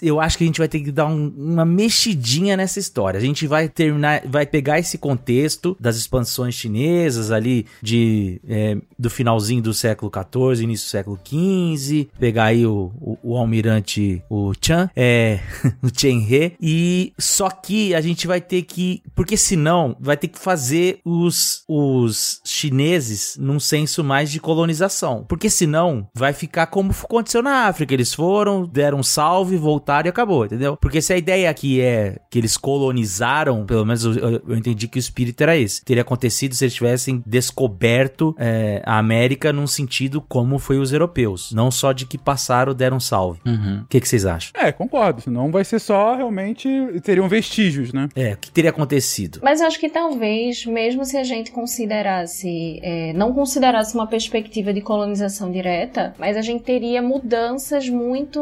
Eu 0.00 0.18
acho 0.18 0.38
que 0.38 0.44
a 0.44 0.46
gente 0.46 0.58
vai 0.58 0.68
ter 0.68 0.80
que 0.80 0.90
dar 0.90 1.06
um, 1.06 1.30
uma 1.36 1.66
mexidinha 1.66 2.56
nessa 2.56 2.78
história. 2.78 3.18
A 3.18 3.22
gente 3.22 3.46
vai 3.46 3.68
ter 3.68 3.97
terminar, 3.98 4.22
vai 4.26 4.46
pegar 4.46 4.78
esse 4.78 4.96
contexto 4.96 5.76
das 5.78 5.96
expansões 5.96 6.54
chinesas 6.54 7.30
ali 7.30 7.66
de 7.82 8.40
é, 8.48 8.76
do 8.98 9.10
finalzinho 9.10 9.62
do 9.62 9.74
século 9.74 10.10
XIV, 10.12 10.64
início 10.64 10.86
do 10.86 10.90
século 10.90 11.18
XV, 11.24 12.08
pegar 12.18 12.44
aí 12.44 12.64
o, 12.64 12.92
o, 13.00 13.18
o 13.22 13.36
almirante 13.36 14.22
o 14.30 14.52
Chan, 14.60 14.90
é, 14.94 15.40
o 15.82 15.88
Chen 15.92 16.26
He, 16.30 16.52
e 16.60 17.12
só 17.18 17.50
que 17.50 17.94
a 17.94 18.00
gente 18.00 18.26
vai 18.26 18.40
ter 18.40 18.62
que, 18.62 19.02
porque 19.14 19.36
senão 19.36 19.96
vai 20.00 20.16
ter 20.16 20.28
que 20.28 20.38
fazer 20.38 21.00
os, 21.04 21.64
os 21.68 22.40
chineses 22.44 23.36
num 23.38 23.60
senso 23.60 24.04
mais 24.04 24.30
de 24.30 24.40
colonização, 24.40 25.24
porque 25.28 25.50
senão 25.50 26.08
vai 26.14 26.32
ficar 26.32 26.66
como 26.66 26.92
aconteceu 26.92 27.42
na 27.42 27.66
África, 27.66 27.94
eles 27.94 28.14
foram, 28.14 28.66
deram 28.66 28.98
um 28.98 29.02
salve, 29.02 29.56
voltaram 29.56 30.06
e 30.06 30.10
acabou, 30.10 30.44
entendeu? 30.44 30.76
Porque 30.76 31.00
se 31.00 31.12
a 31.12 31.16
ideia 31.16 31.50
aqui 31.50 31.80
é 31.80 32.18
que 32.30 32.38
eles 32.38 32.56
colonizaram, 32.56 33.64
pelo 33.64 33.84
menos 33.88 34.04
eu, 34.04 34.42
eu, 34.46 34.56
entendi 34.56 34.86
que 34.88 34.98
o 34.98 35.00
espírito 35.00 35.40
era 35.42 35.56
esse. 35.56 35.84
Teria 35.84 36.02
acontecido 36.02 36.54
se 36.54 36.64
eles 36.64 36.74
tivessem 36.74 37.22
descoberto 37.26 38.34
é, 38.38 38.82
a 38.84 38.98
América 38.98 39.52
num 39.52 39.66
sentido 39.66 40.20
como 40.20 40.58
foi 40.58 40.78
os 40.78 40.92
europeus. 40.92 41.52
Não 41.52 41.70
só 41.70 41.92
de 41.92 42.06
que 42.06 42.18
passaram, 42.18 42.74
deram 42.74 43.00
salve. 43.00 43.40
Uhum. 43.44 43.52
O 43.52 43.56
uhum. 43.56 43.84
que, 43.88 44.00
que 44.00 44.08
vocês 44.08 44.24
acham? 44.24 44.52
É, 44.54 44.70
concordo. 44.72 45.22
Senão 45.22 45.50
vai 45.50 45.64
ser 45.64 45.78
só 45.78 46.14
realmente. 46.14 46.68
Teriam 47.02 47.28
vestígios, 47.28 47.92
né? 47.92 48.08
É, 48.14 48.32
o 48.32 48.36
que 48.36 48.50
teria 48.50 48.70
acontecido? 48.70 49.40
Mas 49.42 49.60
eu 49.60 49.66
acho 49.66 49.78
que 49.78 49.88
talvez, 49.88 50.64
mesmo 50.66 51.04
se 51.04 51.16
a 51.16 51.24
gente 51.24 51.50
considerasse. 51.50 52.80
É, 52.82 53.12
não 53.12 53.32
considerasse 53.32 53.94
uma 53.94 54.06
perspectiva 54.06 54.72
de 54.72 54.80
colonização 54.80 55.50
direta, 55.50 56.14
mas 56.18 56.36
a 56.36 56.42
gente 56.42 56.62
teria 56.64 57.00
mudanças 57.02 57.88
muito, 57.88 58.40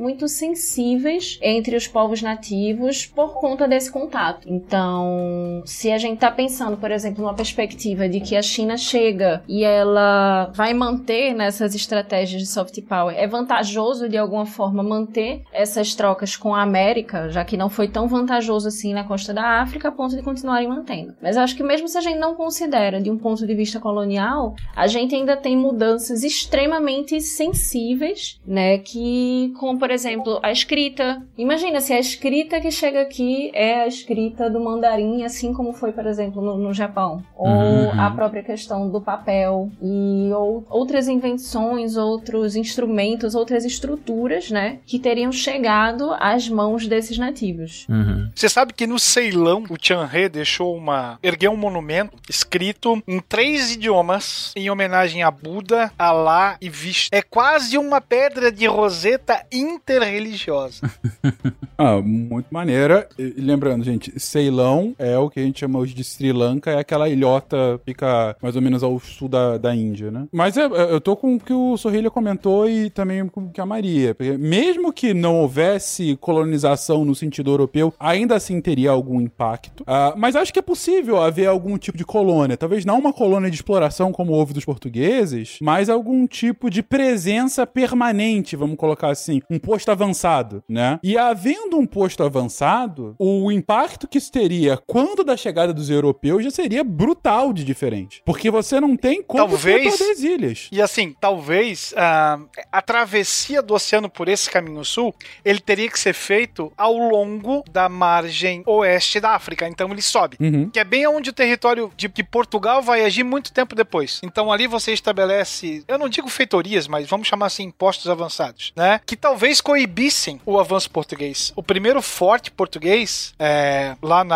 muito 0.00 0.28
sensíveis 0.28 1.38
entre 1.42 1.76
os 1.76 1.86
povos 1.86 2.22
nativos 2.22 3.06
por 3.06 3.34
conta 3.34 3.66
desse 3.68 3.90
contato. 3.90 4.48
Então, 4.48 4.81
então, 4.82 5.62
se 5.64 5.92
a 5.92 5.98
gente 5.98 6.14
está 6.14 6.28
pensando, 6.28 6.76
por 6.76 6.90
exemplo, 6.90 7.22
numa 7.22 7.34
perspectiva 7.34 8.08
de 8.08 8.20
que 8.20 8.34
a 8.34 8.42
China 8.42 8.76
chega 8.76 9.40
e 9.46 9.62
ela 9.62 10.50
vai 10.54 10.74
manter 10.74 11.32
nessas 11.34 11.72
estratégias 11.76 12.42
de 12.42 12.48
soft 12.48 12.80
power, 12.82 13.14
é 13.16 13.28
vantajoso 13.28 14.08
de 14.08 14.18
alguma 14.18 14.44
forma 14.44 14.82
manter 14.82 15.42
essas 15.52 15.94
trocas 15.94 16.36
com 16.36 16.52
a 16.52 16.62
América, 16.62 17.28
já 17.28 17.44
que 17.44 17.56
não 17.56 17.70
foi 17.70 17.86
tão 17.86 18.08
vantajoso 18.08 18.66
assim 18.66 18.92
na 18.92 19.04
costa 19.04 19.32
da 19.32 19.62
África, 19.62 19.88
a 19.88 19.92
ponto 19.92 20.16
de 20.16 20.22
continuarem 20.22 20.68
mantendo. 20.68 21.14
Mas 21.22 21.36
acho 21.36 21.54
que 21.54 21.62
mesmo 21.62 21.86
se 21.86 21.96
a 21.96 22.00
gente 22.00 22.18
não 22.18 22.34
considera 22.34 23.00
de 23.00 23.08
um 23.08 23.16
ponto 23.16 23.46
de 23.46 23.54
vista 23.54 23.78
colonial, 23.78 24.56
a 24.74 24.88
gente 24.88 25.14
ainda 25.14 25.36
tem 25.36 25.56
mudanças 25.56 26.24
extremamente 26.24 27.20
sensíveis, 27.20 28.40
né? 28.44 28.78
Que, 28.78 29.52
como 29.60 29.78
por 29.78 29.92
exemplo, 29.92 30.40
a 30.42 30.50
escrita. 30.50 31.22
Imagina 31.38 31.80
se 31.80 31.92
a 31.92 32.00
escrita 32.00 32.60
que 32.60 32.72
chega 32.72 33.00
aqui 33.00 33.52
é 33.54 33.82
a 33.82 33.86
escrita 33.86 34.50
do 34.50 34.58
mandarim, 34.72 35.24
assim 35.24 35.52
como 35.52 35.72
foi, 35.72 35.92
por 35.92 36.06
exemplo, 36.06 36.42
no, 36.42 36.56
no 36.56 36.74
Japão. 36.74 37.22
Ou 37.36 37.48
uhum. 37.48 38.00
a 38.00 38.10
própria 38.10 38.42
questão 38.42 38.88
do 38.88 39.00
papel 39.00 39.70
e 39.80 40.30
ou, 40.32 40.64
outras 40.68 41.08
invenções, 41.08 41.96
outros 41.96 42.56
instrumentos, 42.56 43.34
outras 43.34 43.64
estruturas, 43.64 44.50
né, 44.50 44.78
que 44.86 44.98
teriam 44.98 45.30
chegado 45.30 46.12
às 46.18 46.48
mãos 46.48 46.86
desses 46.86 47.18
nativos. 47.18 47.86
Uhum. 47.88 48.30
Você 48.34 48.48
sabe 48.48 48.72
que 48.72 48.86
no 48.86 48.98
Ceilão, 48.98 49.64
o 49.68 49.76
He 50.14 50.28
deixou 50.28 50.76
uma... 50.76 51.18
ergueu 51.22 51.52
um 51.52 51.56
monumento 51.56 52.16
escrito 52.28 53.02
em 53.06 53.20
três 53.20 53.72
idiomas 53.72 54.52
em 54.56 54.70
homenagem 54.70 55.22
a 55.22 55.30
Buda, 55.30 55.92
Alá 55.98 56.56
e 56.60 56.68
Vishnu. 56.68 57.08
É 57.12 57.22
quase 57.22 57.76
uma 57.76 58.00
pedra 58.00 58.50
de 58.50 58.66
roseta 58.66 59.44
interreligiosa. 59.52 60.90
ah, 61.76 62.00
muito 62.00 62.46
maneira. 62.50 63.08
E, 63.18 63.34
lembrando, 63.38 63.84
gente, 63.84 64.18
Ceilão 64.18 64.61
Ceilão 64.62 64.94
é 64.98 65.18
o 65.18 65.28
que 65.28 65.40
a 65.40 65.42
gente 65.42 65.60
chama 65.60 65.78
hoje 65.78 65.92
de 65.92 66.04
Sri 66.04 66.32
Lanka, 66.32 66.70
é 66.70 66.78
aquela 66.78 67.08
ilhota 67.08 67.80
fica 67.84 68.36
mais 68.40 68.54
ou 68.54 68.62
menos 68.62 68.82
ao 68.82 68.98
sul 69.00 69.28
da, 69.28 69.58
da 69.58 69.74
Índia, 69.74 70.10
né? 70.10 70.26
Mas 70.30 70.56
é, 70.56 70.62
é 70.62 70.92
eu 70.92 71.00
tô 71.00 71.16
com 71.16 71.34
o 71.34 71.40
que 71.40 71.52
o 71.52 71.76
Sorrilha 71.76 72.10
comentou 72.10 72.68
e 72.68 72.88
também 72.88 73.26
com 73.26 73.44
o 73.44 73.50
que 73.50 73.60
a 73.60 73.66
Maria. 73.66 74.16
Mesmo 74.38 74.92
que 74.92 75.12
não 75.12 75.40
houvesse 75.40 76.16
colonização 76.20 77.04
no 77.04 77.14
sentido 77.14 77.50
europeu, 77.50 77.92
ainda 77.98 78.36
assim 78.36 78.60
teria 78.60 78.90
algum 78.90 79.20
impacto. 79.20 79.82
Uh, 79.82 80.16
mas 80.16 80.36
acho 80.36 80.52
que 80.52 80.58
é 80.58 80.62
possível 80.62 81.20
haver 81.20 81.46
algum 81.46 81.76
tipo 81.76 81.98
de 81.98 82.04
colônia. 82.04 82.56
Talvez 82.56 82.84
não 82.84 82.98
uma 82.98 83.12
colônia 83.12 83.50
de 83.50 83.56
exploração 83.56 84.12
como 84.12 84.32
houve 84.32 84.52
dos 84.52 84.64
portugueses, 84.64 85.58
mas 85.60 85.88
algum 85.88 86.26
tipo 86.26 86.70
de 86.70 86.82
presença 86.82 87.66
permanente, 87.66 88.54
vamos 88.54 88.76
colocar 88.76 89.08
assim, 89.08 89.40
um 89.50 89.58
posto 89.58 89.90
avançado, 89.90 90.62
né? 90.68 91.00
E 91.02 91.18
havendo 91.18 91.78
um 91.78 91.86
posto 91.86 92.22
avançado, 92.22 93.16
o 93.18 93.50
impacto 93.50 94.06
que 94.06 94.18
isso 94.18 94.30
teria 94.30 94.41
seria, 94.42 94.76
quando 94.86 95.22
da 95.22 95.36
chegada 95.36 95.72
dos 95.72 95.88
europeus, 95.88 96.42
já 96.42 96.50
seria 96.50 96.82
brutal 96.82 97.52
de 97.52 97.64
diferente. 97.64 98.22
Porque 98.24 98.50
você 98.50 98.80
não 98.80 98.96
tem 98.96 99.22
como 99.22 99.46
talvez, 99.48 100.00
as 100.00 100.20
ilhas. 100.20 100.68
E 100.72 100.82
assim, 100.82 101.14
talvez 101.20 101.92
uh, 101.92 102.48
a 102.70 102.82
travessia 102.82 103.62
do 103.62 103.74
oceano 103.74 104.10
por 104.10 104.28
esse 104.28 104.50
caminho 104.50 104.84
sul, 104.84 105.14
ele 105.44 105.60
teria 105.60 105.88
que 105.88 105.98
ser 105.98 106.12
feito 106.12 106.72
ao 106.76 106.96
longo 106.96 107.64
da 107.70 107.88
margem 107.88 108.62
oeste 108.66 109.20
da 109.20 109.30
África. 109.30 109.68
Então 109.68 109.90
ele 109.90 110.02
sobe. 110.02 110.36
Uhum. 110.40 110.68
Que 110.70 110.80
é 110.80 110.84
bem 110.84 111.06
onde 111.06 111.30
o 111.30 111.32
território 111.32 111.92
de, 111.96 112.08
de 112.08 112.22
Portugal 112.24 112.82
vai 112.82 113.04
agir 113.04 113.22
muito 113.22 113.52
tempo 113.52 113.74
depois. 113.74 114.20
Então 114.24 114.50
ali 114.50 114.66
você 114.66 114.92
estabelece, 114.92 115.84
eu 115.86 115.98
não 115.98 116.08
digo 116.08 116.28
feitorias, 116.28 116.88
mas 116.88 117.08
vamos 117.08 117.28
chamar 117.28 117.46
assim, 117.46 117.70
postos 117.70 118.10
avançados, 118.10 118.72
né? 118.74 119.00
Que 119.06 119.16
talvez 119.16 119.60
coibissem 119.60 120.40
o 120.44 120.58
avanço 120.58 120.90
português. 120.90 121.52
O 121.54 121.62
primeiro 121.62 122.02
forte 122.02 122.50
português, 122.50 123.34
é, 123.38 123.94
lá 124.02 124.24
na 124.24 124.31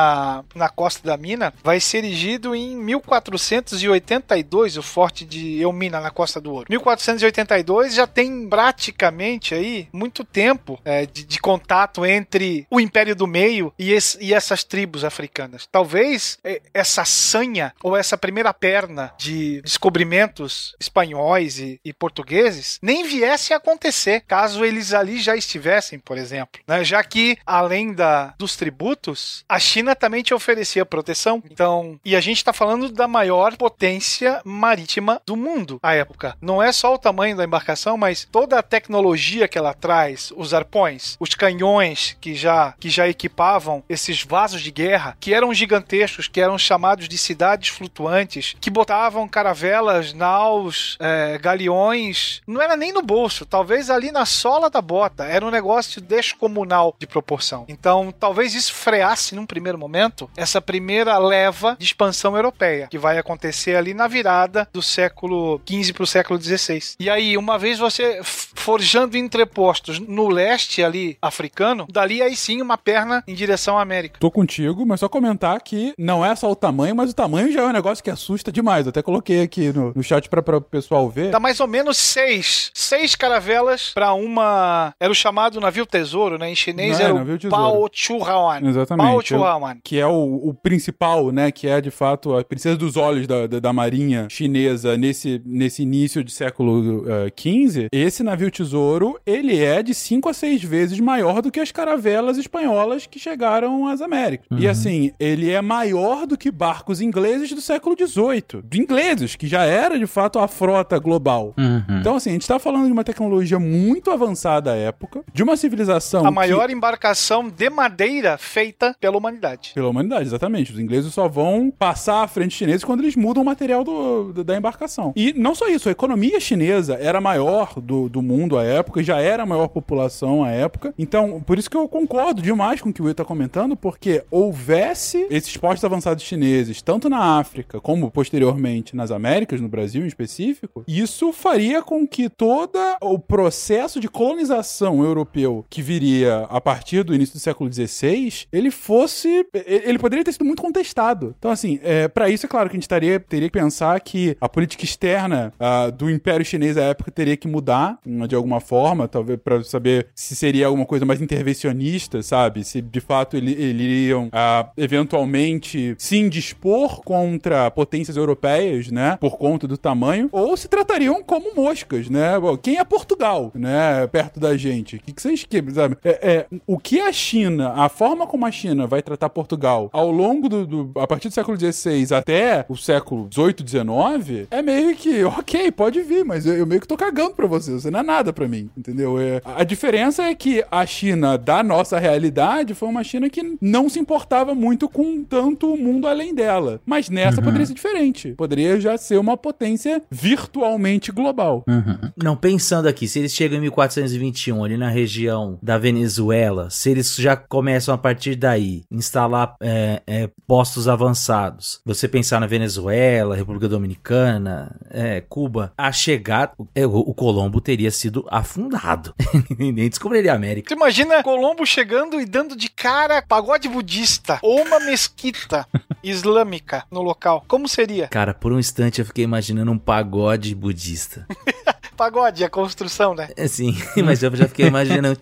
na, 0.54 0.68
costa 0.68 1.06
da 1.06 1.16
mina, 1.16 1.52
vai 1.62 1.80
ser 1.80 1.98
erigido 1.98 2.54
em 2.54 2.76
1482, 2.76 4.76
o 4.76 4.82
forte 4.82 5.24
de 5.24 5.60
Elmina, 5.60 6.00
na 6.00 6.10
Costa 6.10 6.40
do 6.40 6.52
Ouro. 6.52 6.66
1482 6.68 7.94
já 7.94 8.06
tem 8.06 8.48
praticamente 8.48 9.54
aí 9.54 9.88
muito 9.92 10.24
tempo 10.24 10.78
é, 10.84 11.06
de, 11.06 11.24
de, 11.24 11.40
contato 11.40 12.04
entre 12.04 12.66
o 12.70 12.80
Império 12.80 13.14
do 13.14 13.26
Meio 13.26 13.72
e, 13.78 13.92
esse, 13.92 14.22
e 14.22 14.34
essas 14.34 14.64
tribos 14.64 15.04
africanas. 15.04 15.66
Talvez 15.70 16.38
é, 16.44 16.60
essa 16.74 17.04
sanha 17.04 17.72
ou 17.82 17.96
essa 17.96 18.18
primeira 18.18 18.52
perna 18.52 19.12
de 19.16 19.60
descobrimentos 19.62 20.74
espanhóis 20.80 21.58
e, 21.58 21.80
e 21.84 21.92
portugueses 21.92 22.78
nem 22.82 23.06
viesse 23.06 23.54
a 23.54 23.56
acontecer 23.56 24.22
caso 24.26 24.64
eles 24.64 24.92
ali 24.92 25.18
já 25.18 25.36
estivessem, 25.36 25.98
por 25.98 26.18
exemplo. 26.18 26.60
Né? 26.66 26.84
Já 26.84 27.02
que, 27.02 27.38
além 27.46 27.92
da, 27.92 28.34
dos 28.38 28.56
tributos, 28.56 29.44
a 29.48 29.58
China 29.58 29.85
também 29.94 30.22
te 30.22 30.34
oferecia 30.34 30.86
proteção. 30.86 31.42
Então, 31.50 31.98
e 32.04 32.16
a 32.16 32.20
gente 32.20 32.38
está 32.38 32.52
falando 32.52 32.90
da 32.90 33.06
maior 33.06 33.56
potência 33.56 34.40
marítima 34.44 35.20
do 35.24 35.36
mundo 35.36 35.78
à 35.82 35.94
época. 35.94 36.36
Não 36.40 36.62
é 36.62 36.72
só 36.72 36.94
o 36.94 36.98
tamanho 36.98 37.36
da 37.36 37.44
embarcação, 37.44 37.96
mas 37.96 38.26
toda 38.30 38.58
a 38.58 38.62
tecnologia 38.62 39.48
que 39.48 39.58
ela 39.58 39.74
traz, 39.74 40.32
os 40.36 40.52
arpões, 40.52 41.16
os 41.20 41.34
canhões 41.34 42.16
que 42.20 42.34
já, 42.34 42.74
que 42.78 42.88
já 42.88 43.08
equipavam 43.08 43.82
esses 43.88 44.22
vasos 44.22 44.62
de 44.62 44.70
guerra, 44.70 45.16
que 45.20 45.34
eram 45.34 45.54
gigantescos, 45.54 46.28
que 46.28 46.40
eram 46.40 46.58
chamados 46.58 47.08
de 47.08 47.18
cidades 47.18 47.68
flutuantes, 47.68 48.56
que 48.60 48.70
botavam 48.70 49.28
caravelas, 49.28 50.12
naus, 50.12 50.96
é, 51.00 51.38
galeões. 51.38 52.40
Não 52.46 52.60
era 52.60 52.76
nem 52.76 52.92
no 52.92 53.02
bolso, 53.02 53.44
talvez 53.46 53.90
ali 53.90 54.10
na 54.10 54.24
sola 54.24 54.70
da 54.70 54.80
bota. 54.80 55.24
Era 55.24 55.44
um 55.44 55.50
negócio 55.50 56.00
descomunal 56.00 56.94
de 56.98 57.06
proporção. 57.06 57.64
Então, 57.68 58.12
talvez 58.18 58.54
isso 58.54 58.72
freasse 58.74 59.34
num 59.34 59.46
primeiro 59.46 59.75
momento 59.78 60.30
essa 60.36 60.60
primeira 60.60 61.16
leva 61.18 61.76
de 61.78 61.84
expansão 61.84 62.36
europeia, 62.36 62.88
que 62.88 62.98
vai 62.98 63.18
acontecer 63.18 63.76
ali 63.76 63.94
na 63.94 64.06
virada 64.06 64.68
do 64.72 64.82
século 64.82 65.60
XV 65.68 65.92
para 65.92 66.02
o 66.02 66.06
século 66.06 66.40
XVI. 66.40 66.80
E 66.98 67.10
aí, 67.10 67.36
uma 67.36 67.58
vez 67.58 67.78
você 67.78 68.20
forjando 68.22 69.16
entrepostos 69.16 69.98
no 69.98 70.28
leste 70.28 70.82
ali 70.82 71.16
africano, 71.20 71.86
dali 71.90 72.22
aí 72.22 72.36
sim 72.36 72.60
uma 72.60 72.76
perna 72.76 73.22
em 73.26 73.34
direção 73.34 73.78
à 73.78 73.82
América. 73.82 74.18
Tô 74.18 74.30
contigo, 74.30 74.84
mas 74.86 75.00
só 75.00 75.08
comentar 75.08 75.60
que 75.60 75.94
não 75.98 76.24
é 76.24 76.34
só 76.34 76.50
o 76.50 76.56
tamanho, 76.56 76.94
mas 76.94 77.10
o 77.10 77.14
tamanho 77.14 77.52
já 77.52 77.62
é 77.62 77.66
um 77.66 77.72
negócio 77.72 78.02
que 78.02 78.10
assusta 78.10 78.50
demais. 78.50 78.86
Eu 78.86 78.90
até 78.90 79.02
coloquei 79.02 79.42
aqui 79.42 79.72
no, 79.72 79.92
no 79.94 80.02
chat 80.02 80.28
para 80.28 80.56
o 80.56 80.60
pessoal 80.60 81.08
ver. 81.08 81.30
Dá 81.30 81.40
mais 81.40 81.60
ou 81.60 81.66
menos 81.66 81.96
seis, 81.96 82.70
seis 82.74 83.14
caravelas 83.14 83.90
para 83.94 84.12
uma. 84.12 84.94
Era 84.98 85.10
o 85.10 85.14
chamado 85.14 85.60
navio 85.60 85.86
tesouro, 85.86 86.38
né? 86.38 86.50
Em 86.50 86.54
chinês 86.54 86.98
Não, 86.98 87.00
é, 87.00 87.04
era 87.04 87.14
o. 87.14 87.50
Pao 87.50 87.88
Chuhawan. 87.92 88.60
Pao 88.60 88.68
Exatamente. 88.68 89.28
Chuhawan. 89.66 89.78
que 89.82 89.98
é 89.98 90.06
o, 90.06 90.48
o 90.48 90.54
principal, 90.54 91.30
né? 91.32 91.50
Que 91.50 91.66
é 91.68 91.80
de 91.80 91.90
fato 91.90 92.36
a 92.36 92.44
princesa 92.44 92.76
dos 92.76 92.96
olhos 92.96 93.26
da, 93.26 93.46
da, 93.46 93.60
da 93.60 93.72
marinha 93.72 94.26
chinesa 94.30 94.96
nesse, 94.96 95.40
nesse 95.44 95.82
início 95.82 96.22
de 96.22 96.32
século 96.32 97.04
XV. 97.38 97.88
esse 97.92 98.22
navio 98.22 98.50
tesouro 98.50 99.18
ele 99.26 99.62
é 99.62 99.82
de 99.82 99.94
5 99.94 100.28
a 100.28 100.32
6 100.34 100.62
vezes 100.62 101.00
maior 101.00 101.42
do 101.42 101.50
que 101.50 101.60
as 101.60 101.72
caravelas 101.72 102.36
espanholas 102.38 103.06
que 103.06 103.18
chegaram 103.18 103.86
às 103.86 104.00
Américas. 104.00 104.46
E 104.58 104.68
assim, 104.68 105.12
ele 105.18 105.50
é 105.50 105.60
maior 105.60 106.26
do 106.26 106.36
que 106.36 106.50
barcos 106.50 107.00
ingleses 107.00 107.52
do 107.52 107.60
século 107.60 107.96
XVIII. 107.98 108.62
De 108.64 108.80
ingleses, 108.80 109.36
que 109.36 109.46
já 109.46 109.64
era 109.64 109.98
de 109.98 110.06
fato 110.06 110.38
a 110.38 110.48
frota 110.48 110.98
global. 110.98 111.54
Uhum. 111.56 112.00
Então, 112.00 112.16
assim, 112.16 112.30
a 112.30 112.32
gente 112.34 112.46
tá 112.46 112.58
falando 112.58 112.86
de 112.86 112.92
uma 112.92 113.04
tecnologia 113.04 113.58
muito 113.58 114.10
avançada 114.10 114.72
à 114.72 114.76
época, 114.76 115.22
de 115.32 115.42
uma 115.42 115.56
civilização. 115.56 116.24
A 116.24 116.28
que- 116.28 116.34
maior 116.34 116.70
embarcação 116.70 117.48
de 117.48 117.68
madeira 117.70 118.36
feita 118.38 118.94
pela 119.00 119.16
humanidade. 119.16 119.55
Pela 119.74 119.88
humanidade, 119.88 120.24
exatamente. 120.26 120.72
Os 120.72 120.78
ingleses 120.78 121.12
só 121.12 121.28
vão 121.28 121.70
passar 121.76 122.22
à 122.22 122.28
frente 122.28 122.54
chineses 122.54 122.84
quando 122.84 123.00
eles 123.00 123.16
mudam 123.16 123.42
o 123.42 123.46
material 123.46 123.82
do- 123.84 124.44
da 124.44 124.56
embarcação. 124.56 125.12
E 125.16 125.32
não 125.32 125.54
só 125.54 125.68
isso, 125.68 125.88
a 125.88 125.92
economia 125.92 126.38
chinesa 126.40 126.94
era 126.94 127.20
maior 127.20 127.80
do, 127.80 128.08
do 128.08 128.22
mundo 128.22 128.58
à 128.58 128.64
época, 128.64 129.02
já 129.02 129.18
era 129.20 129.42
a 129.42 129.46
maior 129.46 129.68
população 129.68 130.44
à 130.44 130.50
época. 130.50 130.94
Então, 130.98 131.40
por 131.44 131.58
isso 131.58 131.70
que 131.70 131.76
eu 131.76 131.88
concordo 131.88 132.40
demais 132.42 132.80
com 132.80 132.90
o 132.90 132.92
que 132.92 133.00
o 133.02 133.04
Will 133.06 133.14
tá 133.14 133.24
comentando, 133.24 133.76
porque 133.76 134.22
houvesse 134.30 135.26
esses 135.30 135.56
postos 135.56 135.84
avançados 135.84 136.22
chineses, 136.22 136.80
tanto 136.82 137.08
na 137.08 137.38
África 137.38 137.80
como 137.80 138.10
posteriormente 138.10 138.94
nas 138.96 139.10
Américas, 139.10 139.60
no 139.60 139.68
Brasil 139.68 140.02
em 140.04 140.06
específico, 140.06 140.84
isso 140.86 141.32
faria 141.32 141.82
com 141.82 142.06
que 142.06 142.28
todo 142.28 142.78
o 143.02 143.18
processo 143.18 144.00
de 144.00 144.08
colonização 144.08 145.02
europeu 145.04 145.64
que 145.68 145.82
viria 145.82 146.46
a 146.48 146.60
partir 146.60 147.02
do 147.02 147.14
início 147.14 147.34
do 147.34 147.40
século 147.40 147.72
XVI, 147.72 148.46
ele 148.52 148.70
fosse. 148.70 149.45
Ele 149.54 149.98
poderia 149.98 150.24
ter 150.24 150.32
sido 150.32 150.44
muito 150.44 150.62
contestado. 150.62 151.34
Então, 151.38 151.50
assim, 151.50 151.78
é, 151.82 152.08
para 152.08 152.28
isso, 152.28 152.46
é 152.46 152.48
claro 152.48 152.68
que 152.68 152.76
a 152.76 152.78
gente 152.78 152.88
taria, 152.88 153.18
teria 153.20 153.48
que 153.48 153.58
pensar 153.58 153.98
que 154.00 154.36
a 154.40 154.48
política 154.48 154.84
externa 154.84 155.52
ah, 155.58 155.90
do 155.90 156.10
Império 156.10 156.44
Chinês 156.44 156.76
à 156.76 156.84
época 156.84 157.10
teria 157.10 157.36
que 157.36 157.48
mudar 157.48 157.98
hum, 158.06 158.26
de 158.26 158.34
alguma 158.34 158.60
forma, 158.60 159.08
talvez 159.08 159.38
para 159.42 159.62
saber 159.62 160.08
se 160.14 160.34
seria 160.34 160.66
alguma 160.66 160.86
coisa 160.86 161.04
mais 161.04 161.20
intervencionista, 161.20 162.22
sabe? 162.22 162.64
Se 162.64 162.80
de 162.80 163.00
fato 163.00 163.36
ele, 163.36 163.52
eles 163.52 163.86
iriam 163.86 164.28
ah, 164.32 164.70
eventualmente 164.76 165.94
se 165.98 166.16
indispor 166.18 167.02
contra 167.02 167.70
potências 167.70 168.16
europeias, 168.16 168.90
né? 168.90 169.16
Por 169.20 169.36
conta 169.36 169.66
do 169.66 169.76
tamanho, 169.76 170.28
ou 170.32 170.56
se 170.56 170.68
tratariam 170.68 171.22
como 171.22 171.54
moscas, 171.54 172.08
né? 172.08 172.38
Bom, 172.38 172.56
Quem 172.56 172.78
é 172.78 172.84
Portugal, 172.84 173.50
né? 173.54 174.06
Perto 174.08 174.40
da 174.40 174.56
gente. 174.56 174.96
O 174.96 175.00
que, 175.00 175.12
que 175.12 175.22
vocês 175.22 175.44
querem, 175.44 175.70
sabe? 175.70 175.96
É, 176.04 176.10
é, 176.10 176.46
o 176.66 176.78
que 176.78 177.00
a 177.00 177.12
China, 177.12 177.72
a 177.76 177.88
forma 177.88 178.26
como 178.26 178.46
a 178.46 178.50
China 178.50 178.86
vai 178.86 179.02
tratar 179.02 179.28
Portugal 179.36 179.90
ao 179.92 180.10
longo 180.10 180.48
do, 180.48 180.66
do- 180.66 180.90
a 181.00 181.06
partir 181.06 181.28
do 181.28 181.34
século 181.34 181.58
XVI 181.60 182.14
até 182.14 182.64
o 182.68 182.74
século 182.76 183.28
XVIII, 183.32 183.54
XIX, 183.68 184.46
é 184.50 184.62
meio 184.62 184.96
que, 184.96 185.22
ok, 185.24 185.70
pode 185.72 186.00
vir, 186.00 186.24
mas 186.24 186.46
eu, 186.46 186.54
eu 186.54 186.66
meio 186.66 186.80
que 186.80 186.88
tô 186.88 186.96
cagando 186.96 187.34
pra 187.34 187.46
você, 187.46 187.72
você 187.72 187.90
não 187.90 188.00
é 188.00 188.02
nada 188.02 188.32
pra 188.32 188.48
mim, 188.48 188.70
entendeu? 188.76 189.20
É, 189.20 189.42
a 189.44 189.62
diferença 189.64 190.22
é 190.24 190.34
que 190.34 190.64
a 190.70 190.86
China 190.86 191.36
da 191.36 191.62
nossa 191.62 191.98
realidade 191.98 192.72
foi 192.74 192.88
uma 192.88 193.04
China 193.04 193.28
que 193.28 193.56
não 193.60 193.88
se 193.88 193.98
importava 193.98 194.54
muito 194.54 194.88
com 194.88 195.22
tanto 195.22 195.72
o 195.72 195.76
mundo 195.76 196.06
além 196.08 196.34
dela. 196.34 196.80
Mas 196.86 197.10
nessa 197.10 197.42
poderia 197.42 197.66
ser 197.66 197.74
diferente. 197.74 198.32
Poderia 198.36 198.80
já 198.80 198.96
ser 198.96 199.18
uma 199.18 199.36
potência 199.36 200.02
virtualmente 200.10 201.10
global. 201.12 201.64
Uhum. 201.68 202.10
Não, 202.22 202.36
pensando 202.36 202.86
aqui, 202.88 203.08
se 203.08 203.18
eles 203.18 203.32
chegam 203.34 203.58
em 203.58 203.62
1421 203.62 204.64
ali 204.64 204.76
na 204.76 204.88
região 204.88 205.58
da 205.62 205.76
Venezuela, 205.78 206.68
se 206.70 206.90
eles 206.90 207.14
já 207.16 207.36
começam 207.36 207.94
a 207.94 207.98
partir 207.98 208.34
daí 208.36 208.84
instalar 208.90 209.15
é, 209.60 210.02
é, 210.06 210.30
postos 210.46 210.88
avançados, 210.88 211.80
você 211.84 212.06
pensar 212.06 212.40
na 212.40 212.46
Venezuela, 212.46 213.36
República 213.36 213.68
Dominicana, 213.68 214.76
é, 214.90 215.20
Cuba, 215.20 215.72
a 215.76 215.90
chegada, 215.92 216.52
é, 216.74 216.86
o, 216.86 216.98
o 216.98 217.14
Colombo 217.14 217.60
teria 217.60 217.90
sido 217.90 218.26
afundado. 218.30 219.14
Nem 219.58 219.88
descobriria 219.88 220.32
a 220.32 220.36
América. 220.36 220.68
Tu 220.68 220.74
imagina 220.74 221.22
Colombo 221.22 221.64
chegando 221.66 222.20
e 222.20 222.26
dando 222.26 222.56
de 222.56 222.68
cara 222.68 223.22
pagode 223.22 223.68
budista 223.68 224.38
ou 224.42 224.62
uma 224.62 224.80
mesquita 224.80 225.66
islâmica 226.02 226.84
no 226.90 227.02
local. 227.02 227.44
Como 227.48 227.68
seria? 227.68 228.08
Cara, 228.08 228.34
por 228.34 228.52
um 228.52 228.58
instante 228.58 229.00
eu 229.00 229.06
fiquei 229.06 229.24
imaginando 229.24 229.70
um 229.70 229.78
pagode 229.78 230.54
budista. 230.54 231.26
Pagode, 231.96 232.44
a 232.44 232.50
construção, 232.50 233.14
né? 233.14 233.28
É 233.36 233.48
sim, 233.48 233.76
mas 234.04 234.22
eu 234.22 234.34
já 234.36 234.46
fiquei 234.46 234.66
imaginando. 234.66 235.16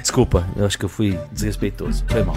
Desculpa, 0.00 0.46
eu 0.56 0.64
acho 0.64 0.78
que 0.78 0.84
eu 0.84 0.88
fui 0.88 1.18
desrespeitoso. 1.32 2.04
Foi 2.08 2.22
mal. 2.22 2.36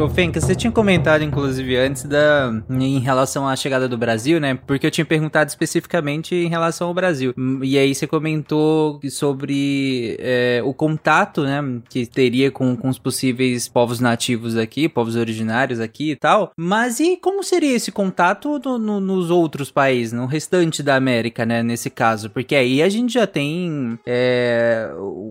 Ô, 0.00 0.08
Fenka, 0.08 0.40
você 0.40 0.54
tinha 0.54 0.72
comentado, 0.72 1.22
inclusive, 1.22 1.76
antes 1.76 2.04
da. 2.04 2.50
em 2.70 2.98
relação 3.00 3.46
à 3.46 3.54
chegada 3.54 3.86
do 3.86 3.98
Brasil, 3.98 4.40
né? 4.40 4.58
Porque 4.66 4.86
eu 4.86 4.90
tinha 4.90 5.04
perguntado 5.04 5.50
especificamente 5.50 6.34
em 6.34 6.48
relação 6.48 6.88
ao 6.88 6.94
Brasil. 6.94 7.34
E 7.62 7.76
aí 7.76 7.94
você 7.94 8.06
comentou 8.06 8.98
sobre 9.10 10.16
é, 10.18 10.62
o 10.64 10.72
contato, 10.72 11.42
né? 11.42 11.60
Que 11.90 12.06
teria 12.06 12.50
com, 12.50 12.74
com 12.76 12.88
os 12.88 12.98
possíveis 12.98 13.68
povos 13.68 14.00
nativos 14.00 14.56
aqui, 14.56 14.88
povos 14.88 15.16
originários 15.16 15.80
aqui 15.80 16.12
e 16.12 16.16
tal. 16.16 16.52
Mas 16.56 16.98
e 16.98 17.18
como 17.18 17.44
seria 17.44 17.76
esse 17.76 17.92
contato 17.92 18.58
no- 18.64 18.78
no- 18.78 19.00
nos 19.00 19.28
outros 19.30 19.70
países, 19.70 20.14
no 20.14 20.24
restante 20.24 20.82
da 20.82 20.96
América, 20.96 21.44
né? 21.44 21.62
Nesse 21.62 21.90
caso? 21.90 22.30
Porque 22.30 22.54
aí 22.54 22.82
a 22.82 22.88
gente 22.88 23.12
já 23.12 23.26
tem 23.26 23.98
é, 24.06 24.90